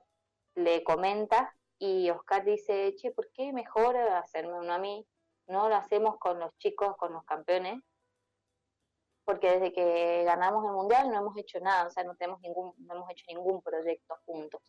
le 0.55 0.83
comenta 0.83 1.55
y 1.77 2.09
Oscar 2.09 2.43
dice, 2.43 2.93
che, 2.95 3.11
¿por 3.11 3.31
qué 3.31 3.53
mejor 3.53 3.95
hacerme 3.97 4.53
uno 4.53 4.73
a 4.73 4.79
mí? 4.79 5.07
No 5.47 5.69
lo 5.69 5.75
hacemos 5.75 6.17
con 6.19 6.39
los 6.39 6.55
chicos, 6.57 6.95
con 6.97 7.13
los 7.13 7.23
campeones, 7.23 7.81
porque 9.23 9.51
desde 9.51 9.71
que 9.71 10.23
ganamos 10.25 10.65
el 10.65 10.71
mundial 10.71 11.09
no 11.09 11.19
hemos 11.19 11.37
hecho 11.37 11.59
nada, 11.59 11.87
o 11.87 11.91
sea, 11.91 12.03
no 12.03 12.15
tenemos 12.15 12.41
ningún, 12.41 12.73
no 12.79 12.95
hemos 12.95 13.09
hecho 13.11 13.25
ningún 13.27 13.61
proyecto 13.61 14.17
juntos. 14.25 14.61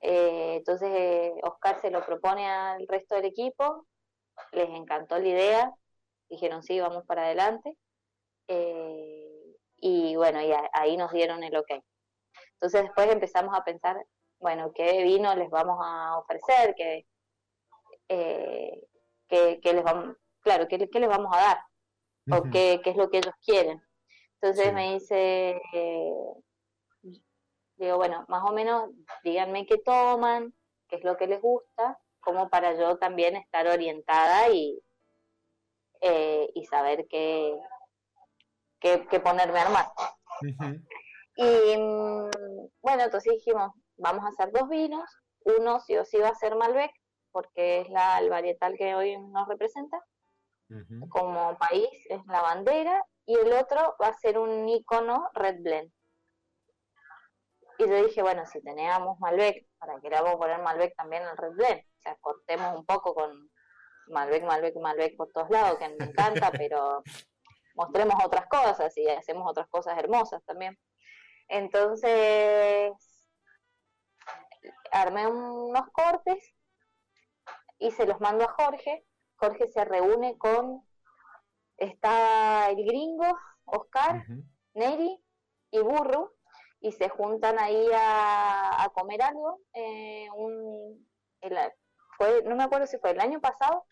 Eh, 0.00 0.56
entonces 0.56 1.32
Oscar 1.44 1.80
se 1.80 1.90
lo 1.90 2.04
propone 2.04 2.48
al 2.48 2.86
resto 2.88 3.14
del 3.14 3.26
equipo, 3.26 3.86
les 4.50 4.68
encantó 4.68 5.18
la 5.18 5.28
idea, 5.28 5.72
dijeron 6.32 6.62
sí, 6.62 6.80
vamos 6.80 7.04
para 7.06 7.26
adelante, 7.26 7.76
eh, 8.48 9.56
y 9.76 10.16
bueno, 10.16 10.40
y 10.42 10.50
ahí 10.72 10.96
nos 10.96 11.12
dieron 11.12 11.44
el 11.44 11.56
ok. 11.56 11.70
Entonces 12.54 12.82
después 12.82 13.10
empezamos 13.10 13.56
a 13.56 13.64
pensar, 13.64 13.96
bueno, 14.40 14.72
qué 14.74 15.02
vino 15.02 15.34
les 15.34 15.50
vamos 15.50 15.78
a 15.84 16.18
ofrecer, 16.18 16.74
qué, 16.76 17.06
eh, 18.08 18.88
les 19.28 19.84
vamos, 19.84 20.16
claro, 20.40 20.66
qué, 20.68 20.88
qué 20.88 21.00
les 21.00 21.08
vamos 21.08 21.30
a 21.36 21.40
dar 21.40 21.58
o 22.30 22.50
qué, 22.50 22.80
es 22.84 22.96
lo 22.96 23.10
que 23.10 23.18
ellos 23.18 23.34
quieren. 23.44 23.82
Entonces 24.40 24.72
me 24.72 24.94
dice, 24.94 25.60
eh, 25.72 26.12
digo, 27.76 27.96
bueno, 27.96 28.24
más 28.28 28.42
o 28.48 28.52
menos 28.52 28.90
díganme 29.22 29.66
qué 29.66 29.78
toman, 29.78 30.54
qué 30.88 30.96
es 30.96 31.04
lo 31.04 31.16
que 31.16 31.26
les 31.26 31.40
gusta, 31.40 31.98
como 32.20 32.48
para 32.48 32.74
yo 32.78 32.96
también 32.98 33.36
estar 33.36 33.66
orientada 33.66 34.48
y, 34.50 34.80
eh, 36.02 36.50
y 36.54 36.64
saber 36.66 37.06
qué, 37.08 37.56
qué, 38.80 39.20
ponerme 39.20 39.60
a 39.60 39.62
armar. 39.62 39.86
Y 41.36 41.76
mm, 41.78 42.28
bueno, 42.82 43.04
entonces 43.04 43.32
dijimos, 43.32 43.72
vamos 43.96 44.24
a 44.24 44.28
hacer 44.28 44.52
dos 44.52 44.68
vinos, 44.68 45.08
uno 45.44 45.80
sí 45.80 45.96
o 45.96 46.04
sí 46.04 46.18
va 46.18 46.28
a 46.28 46.34
ser 46.34 46.56
Malbec, 46.56 46.92
porque 47.30 47.80
es 47.80 47.88
la, 47.88 48.18
el 48.18 48.28
varietal 48.28 48.76
que 48.76 48.94
hoy 48.94 49.16
nos 49.18 49.48
representa, 49.48 49.98
como 51.10 51.56
país 51.58 51.88
es 52.08 52.24
la 52.26 52.40
bandera 52.40 53.04
y 53.26 53.34
el 53.34 53.52
otro 53.52 53.94
va 54.02 54.08
a 54.08 54.14
ser 54.14 54.38
un 54.38 54.68
icono 54.68 55.28
Red 55.34 55.62
Blend. 55.62 55.92
Y 57.78 57.88
yo 57.88 58.04
dije, 58.04 58.22
bueno, 58.22 58.44
si 58.46 58.62
teníamos 58.62 59.18
Malbec, 59.20 59.66
¿para 59.78 60.00
qué 60.00 60.08
le 60.08 60.16
vamos 60.16 60.34
a 60.34 60.38
poner 60.38 60.62
Malbec 60.62 60.94
también 60.96 61.22
al 61.24 61.36
Red 61.36 61.52
Blend? 61.52 61.80
O 61.80 62.00
sea, 62.00 62.16
cortemos 62.20 62.76
un 62.76 62.84
poco 62.84 63.14
con 63.14 63.50
Malbec, 64.12 64.44
Malbec, 64.44 64.76
Malbec 64.76 65.16
por 65.16 65.30
todos 65.32 65.50
lados, 65.50 65.78
que 65.78 65.88
me 65.88 66.04
encanta, 66.04 66.50
pero 66.70 67.02
mostremos 67.74 68.24
otras 68.24 68.46
cosas 68.46 68.96
y 68.96 69.08
hacemos 69.08 69.48
otras 69.50 69.68
cosas 69.68 69.98
hermosas 69.98 70.44
también. 70.44 70.78
Entonces, 71.48 72.92
armé 74.92 75.26
unos 75.26 75.88
cortes 75.92 76.54
y 77.78 77.90
se 77.90 78.06
los 78.06 78.20
mando 78.20 78.44
a 78.44 78.52
Jorge 78.52 79.04
Jorge 79.42 79.66
se 79.66 79.84
reúne 79.84 80.38
con, 80.38 80.86
está 81.76 82.70
el 82.70 82.84
gringo, 82.84 83.26
Oscar, 83.64 84.24
Neri 84.72 85.20
y 85.72 85.80
Burro, 85.80 86.34
y 86.78 86.92
se 86.92 87.08
juntan 87.08 87.58
ahí 87.58 87.88
a, 87.92 88.88
comer 88.94 89.20
algo. 89.20 89.58
Eh, 89.74 90.28
fue, 92.16 92.44
no 92.44 92.54
me 92.54 92.62
acuerdo 92.62 92.86
si 92.86 92.98
fue 92.98 93.10
el 93.10 93.20
año 93.20 93.40
pasado, 93.40 93.84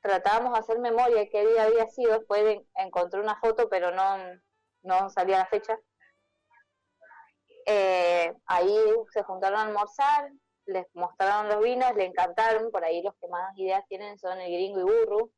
tratábamos 0.00 0.52
de 0.52 0.58
hacer 0.58 0.78
memoria 0.78 1.28
qué 1.30 1.46
día 1.46 1.64
había 1.64 1.86
sido, 1.88 2.18
después 2.18 2.60
encontré 2.76 3.20
una 3.20 3.36
foto, 3.36 3.68
pero 3.68 3.90
no, 3.90 4.16
no 4.82 5.10
salía 5.10 5.38
la 5.38 5.46
fecha. 5.46 5.78
Eh, 7.66 8.32
ahí 8.46 8.78
se 9.12 9.22
juntaron 9.22 9.58
a 9.58 9.62
almorzar, 9.62 10.30
les 10.66 10.86
mostraron 10.94 11.48
los 11.48 11.62
vinos, 11.62 11.94
le 11.94 12.06
encantaron, 12.06 12.70
por 12.70 12.84
ahí 12.84 13.02
los 13.02 13.14
que 13.20 13.28
más 13.28 13.56
ideas 13.56 13.84
tienen 13.88 14.18
son 14.18 14.40
el 14.40 14.52
gringo 14.52 14.80
y 14.80 14.82
burro, 14.82 15.30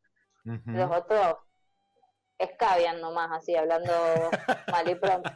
los 0.45 0.91
otros 0.91 1.37
escabian 2.39 3.01
nomás, 3.01 3.31
así 3.33 3.55
hablando 3.57 3.93
mal 4.71 4.89
y 4.89 4.95
pronto. 4.95 5.31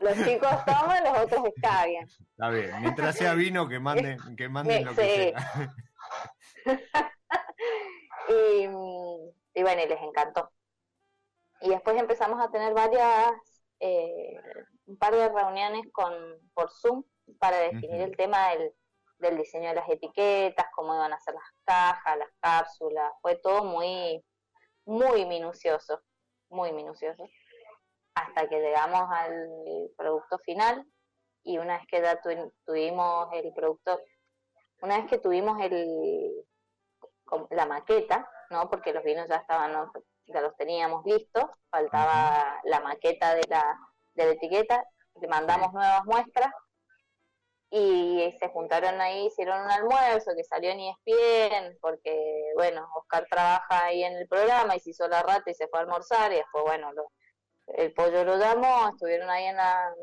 Los 0.00 0.14
chicos 0.24 0.64
toman, 0.64 1.04
los 1.04 1.18
otros 1.18 1.44
escabian. 1.54 2.04
Está 2.04 2.50
bien, 2.50 2.80
mientras 2.80 3.16
sea 3.16 3.34
vino, 3.34 3.68
que 3.68 3.78
manden, 3.78 4.18
que 4.36 4.48
manden 4.48 4.84
lo 4.86 4.94
que 4.94 5.34
sea. 5.34 5.74
y, 8.28 8.64
y, 9.54 9.62
bueno, 9.62 9.82
y 9.82 9.88
les 9.88 10.00
encantó. 10.02 10.50
Y 11.60 11.70
después 11.70 11.98
empezamos 11.98 12.40
a 12.40 12.50
tener 12.50 12.74
varias, 12.74 13.32
eh, 13.80 14.36
un 14.86 14.96
par 14.98 15.14
de 15.14 15.28
reuniones 15.28 15.86
con 15.92 16.12
por 16.54 16.70
Zoom 16.70 17.04
para 17.38 17.58
definir 17.58 18.00
el 18.00 18.16
tema 18.16 18.50
del, 18.50 18.74
del 19.18 19.38
diseño 19.38 19.68
de 19.68 19.76
las 19.76 19.88
etiquetas, 19.88 20.66
cómo 20.74 20.94
iban 20.94 21.12
a 21.12 21.20
ser 21.20 21.34
las 21.34 21.50
cajas, 21.64 22.18
las 22.18 22.30
cápsulas, 22.40 23.12
fue 23.22 23.36
todo 23.36 23.64
muy, 23.64 24.24
muy 24.84 25.24
minucioso, 25.24 26.02
muy 26.48 26.72
minucioso, 26.72 27.28
hasta 28.14 28.48
que 28.48 28.60
llegamos 28.60 29.08
al 29.10 29.48
producto 29.96 30.38
final 30.40 30.84
y 31.44 31.58
una 31.58 31.78
vez 31.78 31.86
que 31.86 32.00
ya 32.02 32.20
tuvimos 32.66 33.28
el 33.32 33.52
producto, 33.54 34.00
una 34.80 34.98
vez 34.98 35.06
que 35.08 35.18
tuvimos 35.18 35.60
el 35.60 36.44
la 37.50 37.66
maqueta, 37.66 38.28
¿no? 38.50 38.68
Porque 38.68 38.92
los 38.92 39.04
vinos 39.04 39.28
ya 39.28 39.36
estaban, 39.36 39.90
ya 40.26 40.40
los 40.40 40.56
teníamos 40.56 41.04
listos, 41.04 41.44
faltaba 41.70 42.60
la 42.64 42.80
maqueta 42.80 43.34
de 43.34 43.42
la, 43.48 43.78
de 44.14 44.26
la 44.26 44.32
etiqueta, 44.32 44.84
le 45.20 45.28
mandamos 45.28 45.72
nuevas 45.72 46.04
muestras 46.04 46.52
y 47.70 48.36
se 48.38 48.48
juntaron 48.48 49.00
ahí, 49.00 49.26
hicieron 49.26 49.62
un 49.62 49.70
almuerzo 49.70 50.32
que 50.36 50.44
salió 50.44 50.70
en 50.70 50.80
ESPN, 50.80 51.78
porque, 51.80 52.52
bueno, 52.54 52.86
Oscar 52.94 53.26
trabaja 53.30 53.86
ahí 53.86 54.04
en 54.04 54.14
el 54.14 54.28
programa 54.28 54.76
y 54.76 54.80
se 54.80 54.90
hizo 54.90 55.08
la 55.08 55.22
rata 55.22 55.50
y 55.50 55.54
se 55.54 55.68
fue 55.68 55.78
a 55.78 55.82
almorzar 55.82 56.32
y 56.32 56.36
después, 56.36 56.64
bueno, 56.64 56.90
el 57.68 57.94
pollo 57.94 58.24
lo 58.24 58.36
llamó, 58.36 58.90
estuvieron 58.90 59.30
ahí 59.30 59.46
en 59.46 59.56
la... 59.56 59.94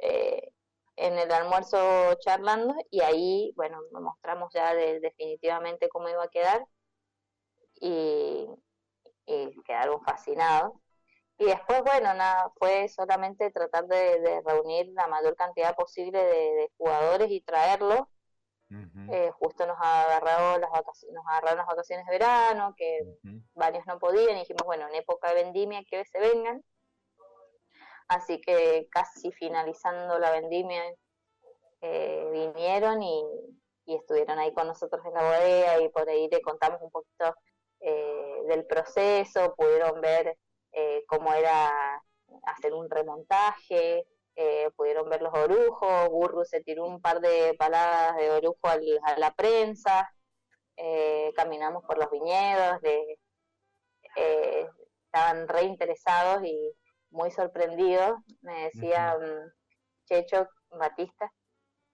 Eh, 0.00 0.52
en 0.98 1.18
el 1.18 1.30
almuerzo 1.30 2.14
charlando 2.20 2.74
y 2.90 3.00
ahí, 3.00 3.52
bueno, 3.56 3.80
mostramos 3.92 4.52
ya 4.52 4.74
definitivamente 4.74 5.88
cómo 5.88 6.08
iba 6.08 6.24
a 6.24 6.28
quedar 6.28 6.66
y, 7.80 8.46
y 9.26 9.62
quedaron 9.62 10.02
fascinados. 10.02 10.72
Y 11.38 11.44
después, 11.44 11.82
bueno, 11.82 12.12
nada, 12.14 12.50
fue 12.58 12.88
solamente 12.88 13.52
tratar 13.52 13.86
de, 13.86 14.42
reunir 14.44 14.88
la 14.88 15.06
mayor 15.06 15.36
cantidad 15.36 15.74
posible 15.76 16.18
de, 16.18 16.70
jugadores 16.76 17.30
y 17.30 17.40
traerlos. 17.42 18.00
Eh, 19.10 19.30
justo 19.38 19.66
nos 19.66 19.78
agarrado 19.80 20.58
las 20.58 20.70
vacaciones, 20.70 21.14
nos 21.14 21.26
agarraron 21.26 21.58
las 21.58 21.66
vacaciones 21.66 22.04
de 22.04 22.12
verano, 22.12 22.74
que 22.76 23.00
varios 23.54 23.86
no 23.86 23.98
podían, 23.98 24.36
y 24.36 24.40
dijimos, 24.40 24.64
bueno, 24.66 24.88
en 24.88 24.96
época 24.96 25.28
de 25.28 25.44
vendimia 25.44 25.82
que 25.88 26.04
se 26.04 26.18
vengan. 26.18 26.62
Así 28.08 28.40
que 28.40 28.88
casi 28.90 29.30
finalizando 29.32 30.18
la 30.18 30.30
vendimia 30.30 30.82
eh, 31.82 32.28
vinieron 32.32 33.02
y, 33.02 33.24
estuvieron 33.86 34.38
ahí 34.38 34.52
con 34.52 34.66
nosotros 34.66 35.02
en 35.06 35.14
la 35.14 35.22
bodega 35.22 35.80
y 35.80 35.88
por 35.88 36.08
ahí 36.08 36.28
le 36.30 36.42
contamos 36.42 36.80
un 36.82 36.90
poquito 36.90 37.34
eh, 37.80 38.42
del 38.46 38.66
proceso, 38.66 39.54
pudieron 39.56 40.00
ver 40.02 40.36
eh, 40.72 41.04
cómo 41.06 41.32
era 41.32 41.70
hacer 42.44 42.74
un 42.74 42.90
remontaje, 42.90 44.04
pudieron 44.76 45.08
ver 45.08 45.22
los 45.22 45.34
orujos, 45.34 46.08
Burru 46.10 46.44
se 46.44 46.60
tiró 46.62 46.84
un 46.84 47.00
par 47.00 47.20
de 47.20 47.54
paladas 47.58 48.16
de 48.16 48.30
orujo 48.30 48.68
a 48.68 49.18
la 49.18 49.34
prensa, 49.34 50.08
caminamos 51.34 51.82
por 51.84 51.98
los 51.98 52.10
viñedos, 52.10 52.78
estaban 54.14 55.48
re 55.48 55.62
interesados 55.62 56.44
y, 56.44 56.72
muy 57.10 57.30
sorprendidos, 57.30 58.18
me 58.42 58.64
decía 58.64 59.16
mm, 59.18 59.52
Checho 60.06 60.48
Batista, 60.70 61.32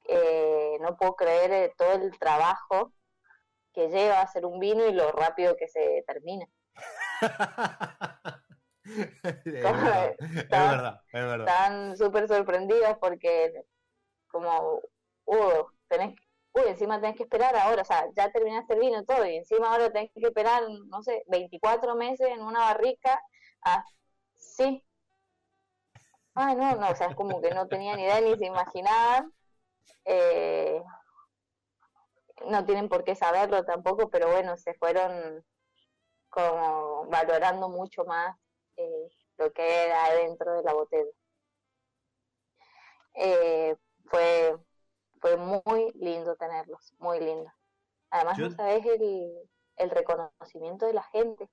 eh, 0.09 0.77
no 0.81 0.97
puedo 0.97 1.15
creer 1.17 1.53
eh, 1.53 1.75
todo 1.77 1.93
el 1.93 2.19
trabajo 2.19 2.93
que 3.73 3.89
lleva 3.89 4.21
a 4.21 4.23
hacer 4.23 4.47
un 4.47 4.61
vino 4.61 4.87
y 4.87 4.93
lo 4.93 5.11
rápido 5.13 5.57
que 5.57 5.69
se 5.69 6.05
termina. 6.07 6.47
es, 8.85 9.43
verdad, 9.45 10.15
es 10.21 11.13
verdad, 11.13 11.41
Están 11.41 11.97
súper 11.97 12.29
sorprendidos 12.29 12.99
porque 13.01 13.65
como, 14.29 14.81
uh, 15.27 15.65
tenés, 15.89 16.15
uy, 16.53 16.63
encima 16.67 17.01
tenés 17.01 17.17
que 17.17 17.23
esperar 17.23 17.57
ahora, 17.57 17.83
o 17.83 17.85
sea, 17.85 18.07
ya 18.17 18.31
terminaste 18.31 18.75
el 18.75 18.81
vino 18.81 19.05
todo 19.05 19.25
y 19.27 19.37
encima 19.37 19.71
ahora 19.71 19.91
tenés 19.91 20.11
que 20.13 20.21
esperar, 20.21 20.63
no 20.89 21.03
sé, 21.03 21.25
24 21.29 21.95
meses 21.95 22.29
en 22.29 22.43
una 22.43 22.61
barrica, 22.61 23.21
ah, 23.65 23.85
sí. 24.37 24.85
Ah, 26.35 26.55
no, 26.55 26.77
no, 26.77 26.91
o 26.91 26.97
sea, 26.97 27.09
es 27.09 27.17
como 27.17 27.41
que 27.41 27.51
no 27.51 27.69
tenía 27.69 27.95
ni 27.97 28.03
idea 28.03 28.21
ni 28.21 28.37
se 28.37 28.47
imaginaban. 28.47 29.33
Eh, 30.05 30.83
no 32.47 32.65
tienen 32.65 32.89
por 32.89 33.05
qué 33.05 33.15
saberlo 33.15 33.65
tampoco, 33.65 34.11
pero 34.11 34.31
bueno, 34.31 34.57
se 34.57 34.75
fueron 34.75 35.45
como 36.29 37.07
valorando 37.07 37.69
mucho 37.69 38.05
más 38.05 38.37
eh, 38.77 39.09
lo 39.39 39.53
que 39.53 39.85
era 39.85 40.13
dentro 40.15 40.55
de 40.55 40.63
la 40.65 40.73
botella. 40.73 41.11
Eh, 43.15 43.77
fue, 44.07 44.57
fue 45.21 45.37
muy 45.37 45.93
lindo 45.95 46.35
tenerlos, 46.35 46.93
muy 46.99 47.21
lindo. 47.21 47.51
Además, 48.11 48.39
no 48.39 48.51
sabes 48.51 48.85
el, 48.87 49.33
el 49.77 49.91
reconocimiento 49.91 50.87
de 50.87 50.95
la 50.95 51.03
gente. 51.05 51.49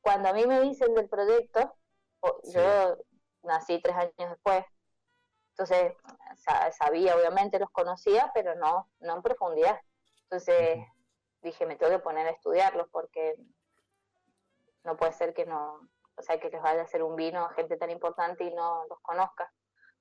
Cuando 0.00 0.28
a 0.28 0.32
mí 0.32 0.46
me 0.46 0.60
dicen 0.60 0.94
del 0.94 1.08
proyecto, 1.08 1.76
yo 2.54 2.96
nací 3.42 3.80
tres 3.80 3.96
años 3.96 4.30
después, 4.30 4.64
entonces 5.50 5.94
sabía, 6.78 7.16
obviamente 7.16 7.58
los 7.58 7.70
conocía, 7.70 8.30
pero 8.32 8.54
no, 8.54 8.88
no 9.00 9.16
en 9.16 9.22
profundidad. 9.22 9.80
Entonces 10.22 10.78
dije, 11.42 11.66
me 11.66 11.76
tengo 11.76 11.90
que 11.90 11.98
poner 11.98 12.28
a 12.28 12.30
estudiarlos 12.30 12.86
porque 12.92 13.34
no 14.84 14.96
puede 14.96 15.12
ser 15.12 15.34
que 15.34 15.46
no, 15.46 15.88
o 16.16 16.22
sea, 16.22 16.38
que 16.38 16.50
les 16.50 16.62
vaya 16.62 16.80
a 16.80 16.84
hacer 16.84 17.02
un 17.02 17.16
vino 17.16 17.44
a 17.44 17.54
gente 17.54 17.76
tan 17.76 17.90
importante 17.90 18.44
y 18.44 18.54
no 18.54 18.84
los 18.88 19.00
conozca. 19.00 19.52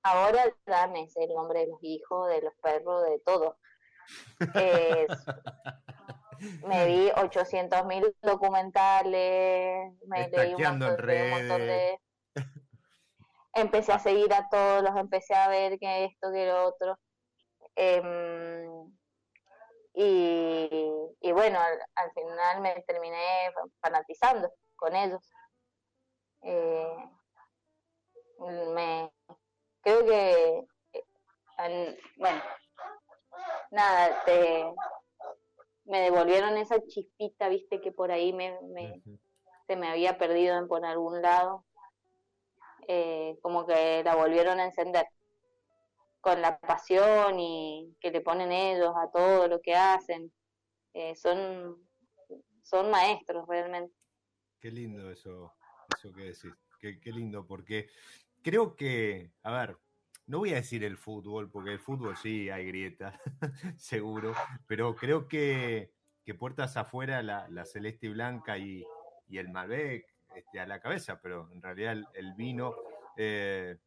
Ahora 0.04 0.44
ya 0.66 0.88
me 0.88 1.10
sé 1.10 1.24
el 1.24 1.34
nombre 1.34 1.62
de 1.62 1.68
los 1.68 1.80
hijos, 1.82 2.30
de 2.30 2.42
los 2.42 2.54
perros, 2.62 3.06
de 3.06 3.20
todo. 3.20 3.58
me 6.68 6.86
vi 6.86 7.12
800 7.16 7.86
mil 7.86 8.16
documentales, 8.22 9.92
me 10.06 10.30
leí 10.30 10.54
un 10.54 10.62
montón, 10.62 10.98
de... 10.98 12.00
Empecé 13.58 13.92
a 13.92 14.00
seguir 14.00 14.32
a 14.34 14.48
todos, 14.50 14.84
los 14.84 14.96
empecé 14.96 15.34
a 15.34 15.50
ver 15.50 15.80
que 15.80 16.06
esto, 16.06 16.32
que 16.32 16.46
lo 16.46 16.68
otro. 16.68 17.00
Em, 17.76 18.92
y, 19.96 21.32
bueno, 21.34 21.60
al, 21.60 22.12
final 22.12 22.62
me 22.62 22.84
terminé 22.84 23.52
fanatizando 23.82 24.52
con 24.76 24.96
ellos. 24.96 25.28
Eh, 26.44 26.98
me 28.76 29.12
creo 29.82 30.06
que 30.06 30.64
eh, 30.94 32.00
bueno 32.18 32.42
nada 33.72 34.24
te 34.24 34.72
me 35.86 36.02
devolvieron 36.02 36.58
esa 36.58 36.80
chispita 36.86 37.50
viste 37.50 37.82
que 37.82 37.92
por 37.92 38.12
ahí 38.12 38.34
me, 38.34 38.56
se 39.66 39.76
me 39.76 39.90
había 39.90 40.20
perdido 40.20 40.58
en 40.58 40.68
por 40.68 40.86
algún 40.86 41.22
lado 41.24 41.66
eh, 42.88 43.38
como 43.42 43.66
que 43.66 44.04
la 44.04 44.16
volvieron 44.16 44.60
a 44.60 44.66
encender 44.66 45.06
con 46.22 46.42
la 46.42 46.60
pasión 46.60 47.40
y 47.40 47.96
que 48.00 48.12
le 48.12 48.22
ponen 48.22 48.52
ellos 48.52 48.94
a 48.96 49.10
todo 49.12 49.48
lo 49.48 49.62
que 49.62 49.76
hacen 49.76 50.32
son 51.16 51.78
son 52.64 52.90
maestros 52.90 53.48
realmente 53.48 53.94
qué 54.60 54.72
lindo 54.72 55.12
eso 55.12 55.54
eso 55.96 56.14
que 56.14 56.24
decís. 56.24 56.54
Qué, 56.80 57.12
lindo, 57.12 57.46
porque 57.48 57.90
creo 58.44 58.76
que, 58.76 59.32
a 59.42 59.52
ver, 59.52 59.78
no 60.28 60.40
voy 60.40 60.52
a 60.52 60.58
decir 60.58 60.84
el 60.84 60.98
fútbol, 60.98 61.50
porque 61.50 61.72
el 61.72 61.80
fútbol 61.80 62.16
sí 62.18 62.50
hay 62.50 62.68
grieta, 62.68 63.20
seguro, 63.78 64.36
pero 64.68 64.96
creo 64.96 65.28
que, 65.28 65.92
que 66.24 66.36
puertas 66.36 66.78
afuera 66.78 67.24
la, 67.24 67.66
celeste 67.66 68.08
y 68.08 68.10
blanca 68.10 68.58
y, 68.58 68.86
el 69.30 69.50
Malbec 69.50 70.06
este, 70.36 70.60
a 70.60 70.66
la 70.66 70.80
cabeza, 70.80 71.20
pero 71.22 71.50
en 71.52 71.62
realidad 71.62 71.98
el, 72.14 72.34
vino 72.34 72.76
eh, 73.16 73.78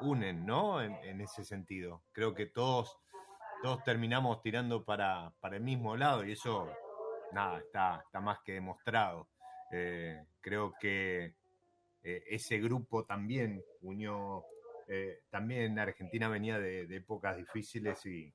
unen, 0.00 0.44
¿no? 0.46 0.82
En, 0.82 1.20
ese 1.20 1.44
sentido. 1.44 2.02
Creo 2.12 2.34
que 2.34 2.46
todos, 2.46 2.98
todos 3.62 3.82
terminamos 3.84 4.42
tirando 4.42 4.84
para, 4.84 5.32
para 5.40 5.56
el 5.56 5.62
mismo 5.62 5.96
lado 5.96 6.24
y 6.24 6.32
eso, 6.32 6.70
nada, 7.32 7.58
está, 7.58 8.02
está 8.04 8.20
más 8.20 8.38
que 8.44 8.52
demostrado. 8.52 9.28
Eh, 9.70 10.24
creo 10.40 10.74
que 10.80 11.34
eh, 12.02 12.24
ese 12.28 12.58
grupo 12.58 13.04
también 13.04 13.62
unió, 13.82 14.44
eh, 14.86 15.20
también 15.30 15.78
Argentina 15.78 16.28
venía 16.28 16.58
de, 16.58 16.84
épocas 16.96 17.36
difíciles 17.36 18.04
y, 18.06 18.32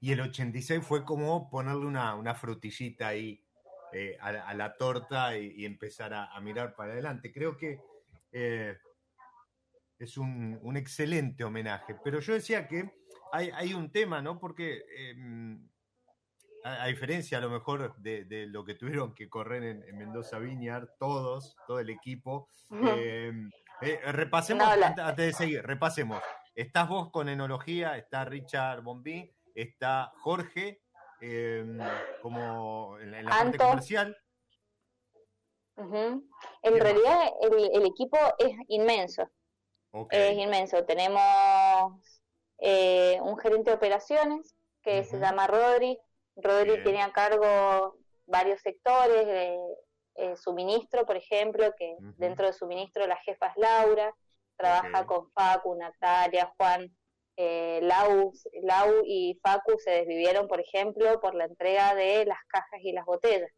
y 0.00 0.12
el 0.12 0.20
86 0.20 0.84
fue 0.84 1.04
como 1.04 1.50
ponerle 1.50 1.86
una, 1.86 2.14
una 2.14 2.34
frutillita 2.34 3.08
ahí 3.08 3.44
a, 4.20 4.54
la 4.54 4.76
torta 4.76 5.36
y, 5.36 5.64
empezar 5.64 6.14
a, 6.14 6.38
mirar 6.40 6.74
para 6.74 6.92
adelante. 6.92 7.32
Creo 7.32 7.56
que 7.56 7.80
es 9.98 10.16
un, 10.16 10.58
un, 10.62 10.76
excelente 10.76 11.44
homenaje, 11.44 11.96
pero 12.02 12.20
yo 12.20 12.34
decía 12.34 12.66
que 12.68 12.90
hay, 13.32 13.50
hay 13.54 13.74
un 13.74 13.90
tema, 13.90 14.22
¿no? 14.22 14.38
Porque 14.38 14.82
em, 14.96 15.68
a, 16.64 16.86
diferencia 16.86 17.38
a 17.38 17.40
lo 17.40 17.50
mejor 17.50 17.96
de, 17.98 18.46
lo 18.48 18.64
que 18.64 18.74
tuvieron 18.74 19.14
que 19.14 19.28
correr 19.28 19.62
en, 19.64 19.96
Mendoza 19.96 20.38
Viñar, 20.38 20.94
todos, 20.98 21.56
todo 21.66 21.80
el 21.80 21.90
equipo. 21.90 22.48
Em, 22.70 23.50
eh, 23.82 24.00
repasemos, 24.12 24.66
antes, 24.66 25.16
de 25.16 25.32
seguir, 25.32 25.62
repasemos. 25.62 26.22
Estás 26.54 26.88
vos 26.88 27.10
con 27.10 27.28
enología, 27.28 27.96
está 27.96 28.24
Richard 28.24 28.82
Bombí, 28.82 29.32
está 29.54 30.12
Jorge 30.18 30.82
em, 31.20 31.78
como 32.22 32.98
en, 32.98 33.24
la 33.24 33.30
parte 33.30 33.58
comercial. 33.58 34.16
En 35.76 36.78
realidad 36.78 37.32
el, 37.40 37.86
equipo 37.86 38.18
es 38.38 38.52
inmenso. 38.68 39.30
Es 40.10 40.36
inmenso. 40.36 40.84
Tenemos 40.84 42.22
eh, 42.58 43.18
un 43.22 43.38
gerente 43.38 43.70
de 43.70 43.76
operaciones 43.76 44.54
que 44.82 45.04
se 45.04 45.18
llama 45.18 45.46
Rodri, 45.46 45.98
Rodri 46.36 46.82
tiene 46.82 47.02
a 47.02 47.12
cargo 47.12 47.96
varios 48.26 48.60
sectores, 48.60 49.26
de 49.26 49.58
eh, 50.16 50.36
suministro, 50.36 51.04
por 51.06 51.16
ejemplo, 51.16 51.72
que 51.76 51.96
dentro 52.16 52.46
de 52.46 52.52
suministro 52.52 53.06
la 53.06 53.16
jefa 53.16 53.48
es 53.48 53.56
Laura, 53.56 54.14
trabaja 54.56 55.06
con 55.06 55.30
Facu, 55.32 55.74
Natalia, 55.74 56.52
Juan, 56.56 56.94
eh, 57.42 57.80
Lau, 57.82 58.32
Lau 58.64 59.02
y 59.06 59.40
Facu 59.42 59.78
se 59.78 59.92
desvivieron, 59.92 60.46
por 60.46 60.60
ejemplo, 60.60 61.18
por 61.20 61.34
la 61.34 61.46
entrega 61.46 61.94
de 61.94 62.26
las 62.26 62.38
cajas 62.48 62.80
y 62.82 62.92
las 62.92 63.06
botellas, 63.06 63.50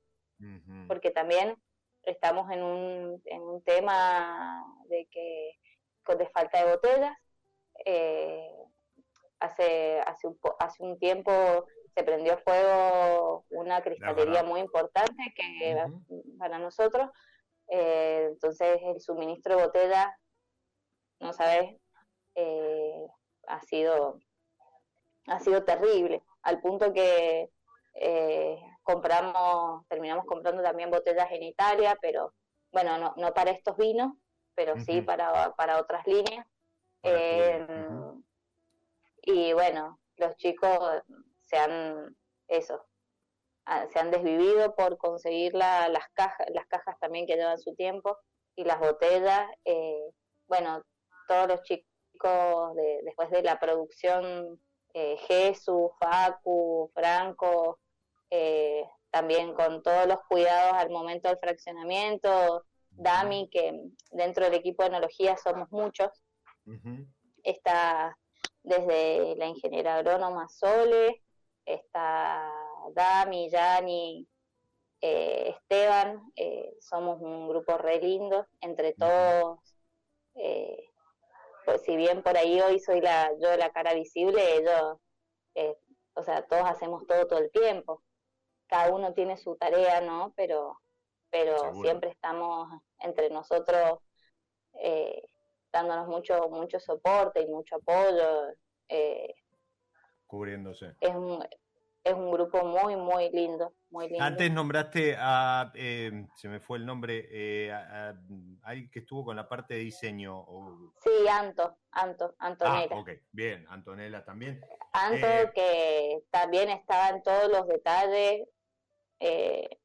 porque 0.86 1.10
también 1.10 1.56
estamos 2.04 2.48
en 2.52 2.62
un, 2.62 3.20
en 3.24 3.42
un 3.42 3.60
tema 3.64 4.64
de 4.88 5.08
que 5.10 5.58
de 6.16 6.28
falta 6.28 6.64
de 6.64 6.70
botellas. 6.70 7.16
Eh, 7.84 8.54
hace, 9.40 10.00
hace, 10.06 10.28
un, 10.28 10.38
hace 10.60 10.82
un 10.84 10.96
tiempo 11.00 11.32
se 11.92 12.04
prendió 12.04 12.38
fuego 12.38 13.44
una 13.50 13.82
cristalería 13.82 14.44
muy 14.44 14.60
importante 14.60 15.34
que 15.34 15.76
para 16.38 16.60
nosotros. 16.60 17.10
Eh, 17.66 18.28
entonces 18.30 18.78
el 18.80 19.00
suministro 19.00 19.56
de 19.56 19.62
botella, 19.64 20.16
no 21.18 21.32
sabes, 21.32 21.80
eh, 22.36 23.06
ha 23.52 23.60
sido 23.62 24.18
ha 25.26 25.38
sido 25.38 25.64
terrible, 25.64 26.22
al 26.42 26.60
punto 26.60 26.92
que 26.92 27.50
eh, 27.94 28.58
compramos, 28.82 29.86
terminamos 29.88 30.24
comprando 30.26 30.62
también 30.62 30.90
botellas 30.90 31.30
en 31.30 31.44
Italia, 31.44 31.96
pero 32.00 32.34
bueno, 32.72 32.98
no, 32.98 33.14
no 33.16 33.32
para 33.32 33.50
estos 33.52 33.76
vinos, 33.76 34.14
pero 34.54 34.78
sí 34.80 35.00
para, 35.00 35.54
para 35.54 35.78
otras 35.78 36.06
líneas. 36.06 36.46
y 39.22 39.52
bueno, 39.52 40.00
los 40.16 40.36
chicos 40.36 41.02
se 41.42 41.56
han, 41.56 42.16
eso, 42.48 42.84
se 43.92 43.98
han 43.98 44.10
desvivido 44.10 44.74
por 44.74 44.98
conseguir 44.98 45.54
las 45.54 46.08
cajas, 46.14 46.46
las 46.52 46.66
cajas 46.66 46.98
también 46.98 47.26
que 47.26 47.36
llevan 47.36 47.58
su 47.58 47.74
tiempo 47.74 48.18
y 48.56 48.64
las 48.64 48.80
botellas. 48.80 49.48
Eh, 49.64 50.10
bueno, 50.48 50.82
todos 51.28 51.46
los 51.48 51.62
chicos 51.62 51.91
después 53.04 53.30
de 53.30 53.42
la 53.42 53.58
producción, 53.58 54.60
eh, 54.94 55.16
Jesús, 55.26 55.90
Facu, 55.98 56.90
Franco, 56.94 57.78
eh, 58.30 58.84
también 59.10 59.54
con 59.54 59.82
todos 59.82 60.06
los 60.06 60.18
cuidados 60.28 60.74
al 60.74 60.90
momento 60.90 61.28
del 61.28 61.38
fraccionamiento, 61.38 62.64
Dami, 62.90 63.48
que 63.50 63.78
dentro 64.10 64.44
del 64.44 64.54
equipo 64.54 64.82
de 64.82 64.90
enología 64.90 65.36
somos 65.36 65.70
muchos. 65.70 66.10
Está 67.42 68.16
desde 68.62 69.34
la 69.36 69.46
ingeniera 69.46 69.96
agrónoma 69.96 70.48
Sole, 70.48 71.22
está 71.64 72.50
Dami, 72.94 73.50
Yani, 73.50 74.26
eh, 75.00 75.56
Esteban, 75.56 76.32
eh, 76.36 76.76
somos 76.80 77.20
un 77.20 77.48
grupo 77.48 77.76
re 77.76 77.98
lindo, 78.00 78.46
entre 78.60 78.92
todos, 78.92 79.58
eh, 80.36 80.91
pues 81.64 81.82
si 81.82 81.96
bien 81.96 82.22
por 82.22 82.36
ahí 82.36 82.60
hoy 82.60 82.78
soy 82.78 83.00
la, 83.00 83.30
yo 83.40 83.56
la 83.56 83.70
cara 83.70 83.94
visible, 83.94 84.56
ellos, 84.56 84.98
o 86.14 86.22
sea, 86.22 86.42
todos 86.46 86.64
hacemos 86.64 87.06
todo 87.06 87.26
todo 87.26 87.38
el 87.38 87.50
tiempo, 87.50 88.02
cada 88.66 88.92
uno 88.92 89.12
tiene 89.14 89.36
su 89.36 89.56
tarea, 89.56 90.00
¿no? 90.00 90.32
Pero, 90.36 90.78
pero 91.30 91.74
siempre 91.82 92.10
estamos 92.10 92.68
entre 93.00 93.30
nosotros 93.30 93.98
dándonos 95.72 96.08
mucho, 96.08 96.48
mucho 96.48 96.80
soporte 96.80 97.42
y 97.42 97.46
mucho 97.46 97.76
apoyo. 97.76 98.52
Cubriéndose. 100.26 100.94
Es 101.00 101.14
un, 101.14 101.44
es 102.04 102.14
un 102.14 102.30
grupo 102.30 102.64
muy, 102.64 102.96
muy 102.96 103.30
lindo, 103.30 103.74
muy 103.90 104.08
lindo. 104.08 104.24
Antes 104.24 104.50
nombraste 104.50 105.14
a, 105.18 105.70
eh, 105.74 106.26
se 106.34 106.48
me 106.48 106.58
fue 106.58 106.78
el 106.78 106.86
nombre, 106.86 107.28
eh, 107.30 107.72
alguien 108.62 108.90
que 108.90 109.00
estuvo 109.00 109.24
con 109.24 109.36
la 109.36 109.48
parte 109.48 109.74
de 109.74 109.80
diseño. 109.80 110.44
Sí, 111.02 111.28
Anto, 111.30 111.76
Anto, 111.92 112.34
Antonella. 112.38 112.88
Ah, 112.90 112.98
ok, 112.98 113.10
bien, 113.30 113.66
Antonella 113.68 114.24
también. 114.24 114.60
Anto, 114.92 115.26
eh, 115.26 115.52
que 115.54 116.24
también 116.30 116.70
estaba 116.70 117.10
en 117.10 117.22
todos 117.22 117.50
los 117.50 117.68
detalles, 117.68 118.48
de, 119.20 119.78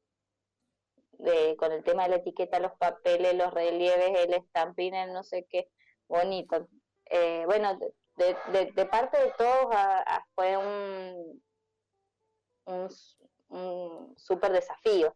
con 1.56 1.72
el 1.72 1.84
tema 1.84 2.04
de 2.04 2.10
la 2.10 2.16
etiqueta, 2.16 2.58
los 2.58 2.72
papeles, 2.72 3.34
los 3.34 3.54
relieves, 3.54 4.18
el 4.18 4.34
estampín, 4.34 4.94
el 4.94 5.12
no 5.12 5.22
sé 5.22 5.46
qué, 5.48 5.68
bonito. 6.08 6.68
bueno, 7.46 7.78
de, 8.16 8.36
de, 8.74 8.86
parte 8.86 9.18
de 9.18 9.32
todos 9.38 9.72
fue 10.34 10.56
un 10.56 11.40
un, 12.68 14.14
súper 14.16 14.52
desafío. 14.52 15.14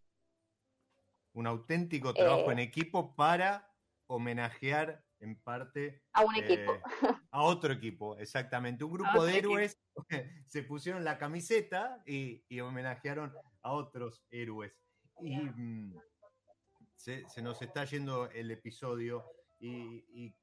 Un 1.34 1.46
auténtico 1.46 2.12
trabajo 2.12 2.50
en 2.53 2.59
eh, 2.59 2.64
equipo 2.64 3.14
para 3.14 3.70
homenajear 4.07 5.05
en 5.20 5.40
parte 5.40 6.03
a 6.12 6.24
un 6.24 6.34
equipo. 6.34 6.72
Eh, 6.72 6.82
a 7.30 7.42
otro 7.42 7.72
equipo, 7.72 8.16
exactamente. 8.18 8.84
Un 8.84 8.92
grupo 8.92 9.24
de 9.24 9.38
héroes 9.38 9.80
se 10.46 10.62
pusieron 10.64 11.05
la 11.05 11.18
camiseta 11.18 12.03
y, 12.07 12.42
homenajearon 12.61 13.32
a 13.62 13.72
otros 13.72 14.24
héroes. 14.30 14.72
Y 15.20 15.36
mm, 15.36 15.96
se, 16.96 17.24
nos 17.42 17.62
está 17.62 17.84
yendo 17.84 18.30
el 18.30 18.50
episodio 18.50 19.24
y, 19.61 20.34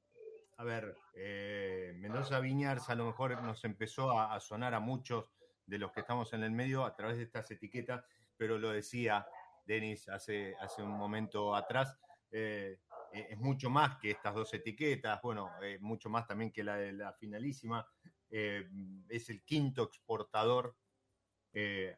a 0.56 0.64
ver, 0.64 0.96
eh, 1.14 1.92
Mendoza 1.96 2.40
Viñars 2.40 2.88
a 2.88 2.94
lo 2.94 3.04
mejor 3.04 3.42
nos 3.42 3.64
empezó 3.64 4.18
a 4.18 4.40
sonar 4.40 4.74
a 4.74 4.80
muchos 4.80 5.30
de 5.70 5.78
los 5.78 5.92
que 5.92 6.00
estamos 6.00 6.32
en 6.32 6.42
el 6.42 6.50
medio 6.50 6.84
a 6.84 6.94
través 6.94 7.16
de 7.16 7.22
estas 7.22 7.48
etiquetas, 7.50 8.04
pero 8.36 8.58
lo 8.58 8.70
decía 8.70 9.24
Denis 9.64 10.08
hace, 10.08 10.56
hace 10.60 10.82
un 10.82 10.90
momento 10.90 11.54
atrás, 11.54 11.96
eh, 12.32 12.80
eh, 13.12 13.28
es 13.30 13.38
mucho 13.38 13.70
más 13.70 13.96
que 13.98 14.10
estas 14.10 14.34
dos 14.34 14.52
etiquetas, 14.52 15.22
bueno, 15.22 15.48
eh, 15.62 15.78
mucho 15.80 16.10
más 16.10 16.26
también 16.26 16.50
que 16.50 16.64
la 16.64 16.76
de 16.76 16.92
la 16.92 17.12
finalísima, 17.12 17.86
es 18.28 19.28
el 19.28 19.42
quinto 19.42 19.82
exportador 19.82 20.76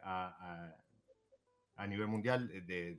a, 0.02 0.74
nivel 1.86 2.06
mundial, 2.06 2.48
de, 2.66 2.96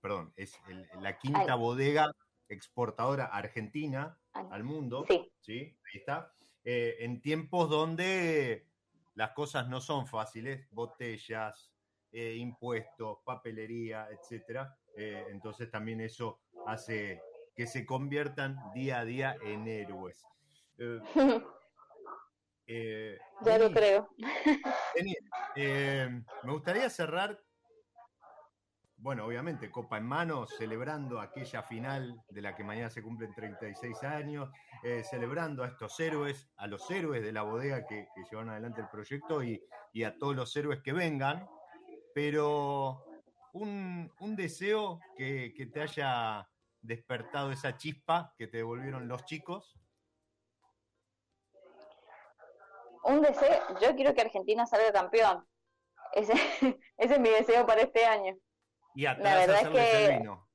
perdón, 0.00 0.32
es 0.36 0.54
la 1.00 1.18
quinta 1.18 1.56
bodega 1.56 2.12
exportadora 2.48 3.26
argentina 3.26 4.16
al 4.32 4.62
mundo, 4.62 5.04
sí. 5.40 5.76
Ahí 5.84 5.98
está, 5.98 6.32
en 6.62 7.20
tiempos 7.20 7.68
donde 7.68 8.69
las 9.20 9.32
cosas 9.32 9.68
no 9.68 9.82
son 9.82 10.06
fáciles, 10.06 10.66
botellas, 10.70 11.70
eh, 12.10 12.36
impuestos, 12.36 13.18
papelería, 13.22 14.08
etcétera. 14.10 14.74
Eh, 14.96 15.26
entonces 15.28 15.70
también 15.70 16.00
eso 16.00 16.40
hace 16.66 17.20
que 17.54 17.66
se 17.66 17.84
conviertan 17.84 18.56
día 18.72 19.00
a 19.00 19.04
día 19.04 19.36
en 19.44 19.68
héroes. 19.68 20.24
Eh, 20.78 21.00
ya 23.44 23.58
lo 23.58 23.70
creo. 23.70 24.08
me 26.42 26.52
gustaría 26.52 26.88
cerrar 26.88 27.38
bueno, 29.02 29.24
obviamente, 29.24 29.70
copa 29.70 29.96
en 29.96 30.04
mano, 30.04 30.46
celebrando 30.46 31.20
aquella 31.20 31.62
final 31.62 32.22
de 32.28 32.42
la 32.42 32.54
que 32.54 32.62
mañana 32.62 32.90
se 32.90 33.02
cumplen 33.02 33.34
36 33.34 34.02
años, 34.02 34.50
eh, 34.82 35.02
celebrando 35.02 35.64
a 35.64 35.68
estos 35.68 35.98
héroes, 36.00 36.50
a 36.56 36.66
los 36.66 36.90
héroes 36.90 37.22
de 37.22 37.32
la 37.32 37.42
bodega 37.42 37.86
que, 37.86 38.08
llevan 38.30 38.50
adelante 38.50 38.82
el 38.82 38.88
proyecto 38.88 39.42
y, 39.42 39.62
a 40.04 40.18
todos 40.18 40.36
los 40.36 40.54
héroes 40.54 40.82
que 40.82 40.92
vengan, 40.92 41.48
pero 42.14 43.06
un, 43.54 44.10
deseo 44.36 45.00
que, 45.16 45.54
que, 45.56 45.66
te 45.66 45.80
haya 45.80 46.46
despertado 46.82 47.52
esa 47.52 47.78
chispa 47.78 48.34
que 48.36 48.48
te 48.48 48.58
devolvieron 48.58 49.08
los 49.08 49.24
chicos. 49.24 49.80
Un 53.04 53.22
deseo, 53.22 53.78
yo 53.80 53.96
quiero 53.96 54.12
que 54.12 54.20
Argentina 54.20 54.66
salga 54.66 54.92
campeón. 54.92 55.46
Ese 56.12 56.34
es 56.98 57.18
mi 57.18 57.30
deseo 57.30 57.64
para 57.64 57.80
este 57.80 58.04
año. 58.04 58.36
Y 58.94 59.06
atrás 59.06 59.24
la 59.24 59.36
verdad 59.46 59.62
es 59.62 60.08
que 60.08 60.18
vino. 60.18 60.48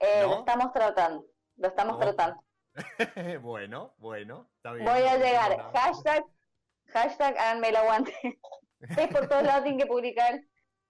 Eh, 0.00 0.22
Lo 0.22 0.38
estamos 0.40 0.72
tratando, 0.72 1.26
lo 1.56 1.68
estamos 1.68 1.98
tratando. 1.98 2.42
bueno, 3.42 3.94
bueno, 3.98 4.50
está 4.56 4.72
bien. 4.72 4.84
Voy 4.84 5.02
a 5.02 5.16
llegar. 5.16 5.72
Hashtag, 5.72 6.24
hashtag, 6.86 7.36
háganme 7.36 7.70
el 7.70 7.76
aguante. 7.76 8.12
es 8.80 9.08
por 9.08 9.28
todos 9.28 9.42
lados 9.42 9.64
tienen 9.64 9.80
que 9.80 9.86
publicar. 9.86 10.40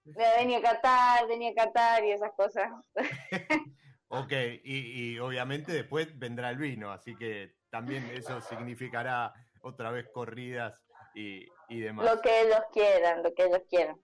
Venía 0.03 0.61
Qatar, 0.61 1.27
venía 1.27 1.53
Qatar 1.55 2.03
y 2.03 2.11
esas 2.11 2.31
cosas. 2.33 2.71
ok, 4.07 4.31
y, 4.63 5.13
y 5.13 5.19
obviamente 5.19 5.71
después 5.71 6.17
vendrá 6.17 6.49
el 6.49 6.57
vino, 6.57 6.91
así 6.91 7.15
que 7.15 7.55
también 7.69 8.05
eso 8.11 8.41
significará 8.41 9.33
otra 9.61 9.91
vez 9.91 10.07
corridas 10.11 10.81
y, 11.13 11.45
y 11.67 11.79
demás. 11.81 12.05
Lo 12.05 12.21
que 12.21 12.41
ellos 12.41 12.61
quieran, 12.71 13.23
lo 13.23 13.33
que 13.33 13.45
ellos 13.45 13.61
quieran. 13.69 13.99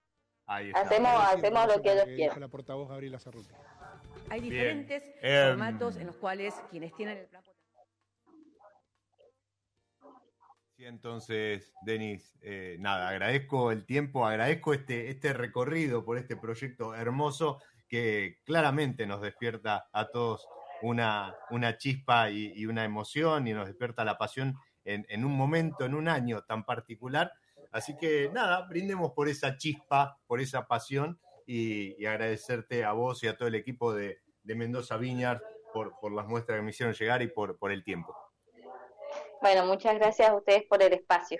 Hacemos, 0.47 1.11
hacemos 1.33 1.67
lo 1.67 1.81
que 1.81 1.93
ellos 1.93 2.05
quieran. 2.05 2.39
La 2.39 2.47
portavoz 2.47 2.87
Gabriela 2.89 3.19
Hay 4.29 4.41
diferentes 4.41 5.03
em, 5.21 5.49
formatos 5.49 5.97
en 5.97 6.07
los 6.07 6.15
cuales 6.17 6.53
quienes 6.69 6.93
tienen 6.93 7.17
el 7.17 7.25
plan. 7.27 7.43
Sí, 10.77 10.85
entonces, 10.85 11.73
Denis, 11.83 12.37
eh, 12.41 12.75
nada, 12.79 13.07
agradezco 13.07 13.71
el 13.71 13.85
tiempo, 13.85 14.25
agradezco 14.25 14.73
este, 14.73 15.09
este 15.09 15.31
recorrido 15.31 16.03
por 16.03 16.17
este 16.17 16.35
proyecto 16.35 16.93
hermoso 16.93 17.61
que 17.87 18.41
claramente 18.43 19.07
nos 19.07 19.21
despierta 19.21 19.87
a 19.93 20.09
todos 20.09 20.47
una, 20.81 21.33
una 21.49 21.77
chispa 21.77 22.29
y, 22.29 22.65
una 22.65 22.83
emoción 22.83 23.47
y 23.47 23.53
nos 23.53 23.67
despierta 23.67 24.03
la 24.03 24.17
pasión 24.17 24.55
en, 24.83 25.05
en 25.07 25.23
un 25.23 25.31
momento, 25.31 25.85
en 25.85 25.95
un 25.95 26.09
año 26.09 26.43
tan 26.43 26.65
particular 26.65 27.31
Así 27.75 27.97
que 27.97 28.29
nada, 28.31 28.65
brindemos 28.69 29.11
por 29.11 29.27
esa 29.27 29.57
chispa, 29.57 30.17
por 30.27 30.39
esa 30.39 30.65
pasión 30.65 31.19
y, 31.45 32.05
agradecerte 32.05 32.85
a 32.85 32.93
vos 32.93 33.21
y 33.21 33.27
a 33.27 33.35
todo 33.35 33.49
el 33.49 33.55
equipo 33.55 33.93
de, 33.93 34.21
Mendoza 34.45 34.95
Viñar 34.95 35.43
por, 35.73 36.13
las 36.13 36.25
muestras 36.25 36.57
que 36.57 36.63
me 36.63 36.69
hicieron 36.69 36.95
llegar 36.95 37.21
y 37.21 37.27
por, 37.27 37.57
por 37.57 37.73
el 37.73 37.83
tiempo. 37.83 38.15
Bueno, 39.41 39.65
muchas 39.65 39.95
gracias 39.95 40.29
a 40.29 40.35
ustedes 40.35 40.63
por 40.69 40.81
el 40.81 40.93
espacio. 40.93 41.39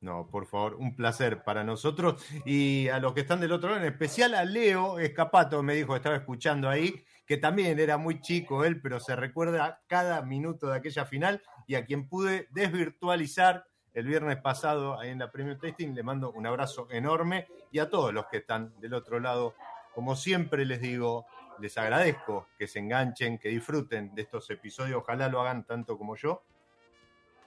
No, 0.00 0.28
por 0.30 0.44
favor, 0.44 0.74
un 0.74 0.94
placer 0.94 1.42
para 1.42 1.64
nosotros 1.64 2.22
y 2.44 2.88
a 2.88 2.98
los 2.98 3.14
que 3.14 3.22
están 3.22 3.40
del 3.40 3.52
otro 3.52 3.70
lado, 3.70 3.80
en 3.80 3.90
especial 3.90 4.34
a 4.34 4.44
Leo 4.44 4.98
Escapato, 4.98 5.62
me 5.62 5.74
dijo, 5.74 5.96
estaba 5.96 6.16
escuchando 6.16 6.68
ahí, 6.68 7.02
que 7.24 7.38
también 7.38 7.80
era 7.80 7.96
muy 7.96 8.20
chico 8.20 8.66
él, 8.66 8.82
pero 8.82 9.00
se 9.00 9.16
recuerda 9.16 9.80
cada 9.86 10.20
minuto 10.20 10.66
de 10.66 10.76
aquella 10.76 11.06
final 11.06 11.42
y 11.66 11.76
a 11.76 11.86
quien 11.86 12.10
pude 12.10 12.46
desvirtualizar 12.50 13.69
el 13.94 14.06
viernes 14.06 14.38
pasado 14.38 14.98
ahí 14.98 15.10
en 15.10 15.18
la 15.18 15.30
Premium 15.30 15.58
Testing. 15.58 15.94
Le 15.94 16.02
mando 16.02 16.30
un 16.32 16.46
abrazo 16.46 16.88
enorme 16.90 17.48
y 17.70 17.78
a 17.78 17.88
todos 17.88 18.12
los 18.12 18.26
que 18.26 18.38
están 18.38 18.72
del 18.80 18.94
otro 18.94 19.20
lado. 19.20 19.54
Como 19.94 20.16
siempre 20.16 20.64
les 20.64 20.80
digo, 20.80 21.26
les 21.58 21.76
agradezco 21.76 22.48
que 22.58 22.66
se 22.66 22.78
enganchen, 22.78 23.38
que 23.38 23.48
disfruten 23.48 24.14
de 24.14 24.22
estos 24.22 24.48
episodios. 24.50 25.02
Ojalá 25.02 25.28
lo 25.28 25.40
hagan 25.40 25.64
tanto 25.64 25.98
como 25.98 26.16
yo. 26.16 26.42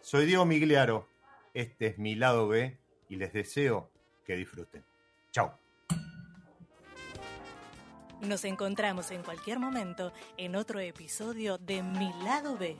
Soy 0.01 0.25
Diego 0.25 0.45
Migliaro. 0.45 1.07
Este 1.53 1.87
es 1.87 1.97
mi 1.97 2.15
lado 2.15 2.47
B 2.47 2.77
y 3.09 3.15
les 3.15 3.31
deseo 3.31 3.89
que 4.25 4.35
disfruten. 4.35 4.83
Chao. 5.31 5.57
Nos 8.21 8.45
encontramos 8.45 9.11
en 9.11 9.21
cualquier 9.21 9.59
momento 9.59 10.13
en 10.37 10.55
otro 10.55 10.79
episodio 10.79 11.57
de 11.57 11.83
Mi 11.83 12.11
lado 12.23 12.57
B. 12.57 12.77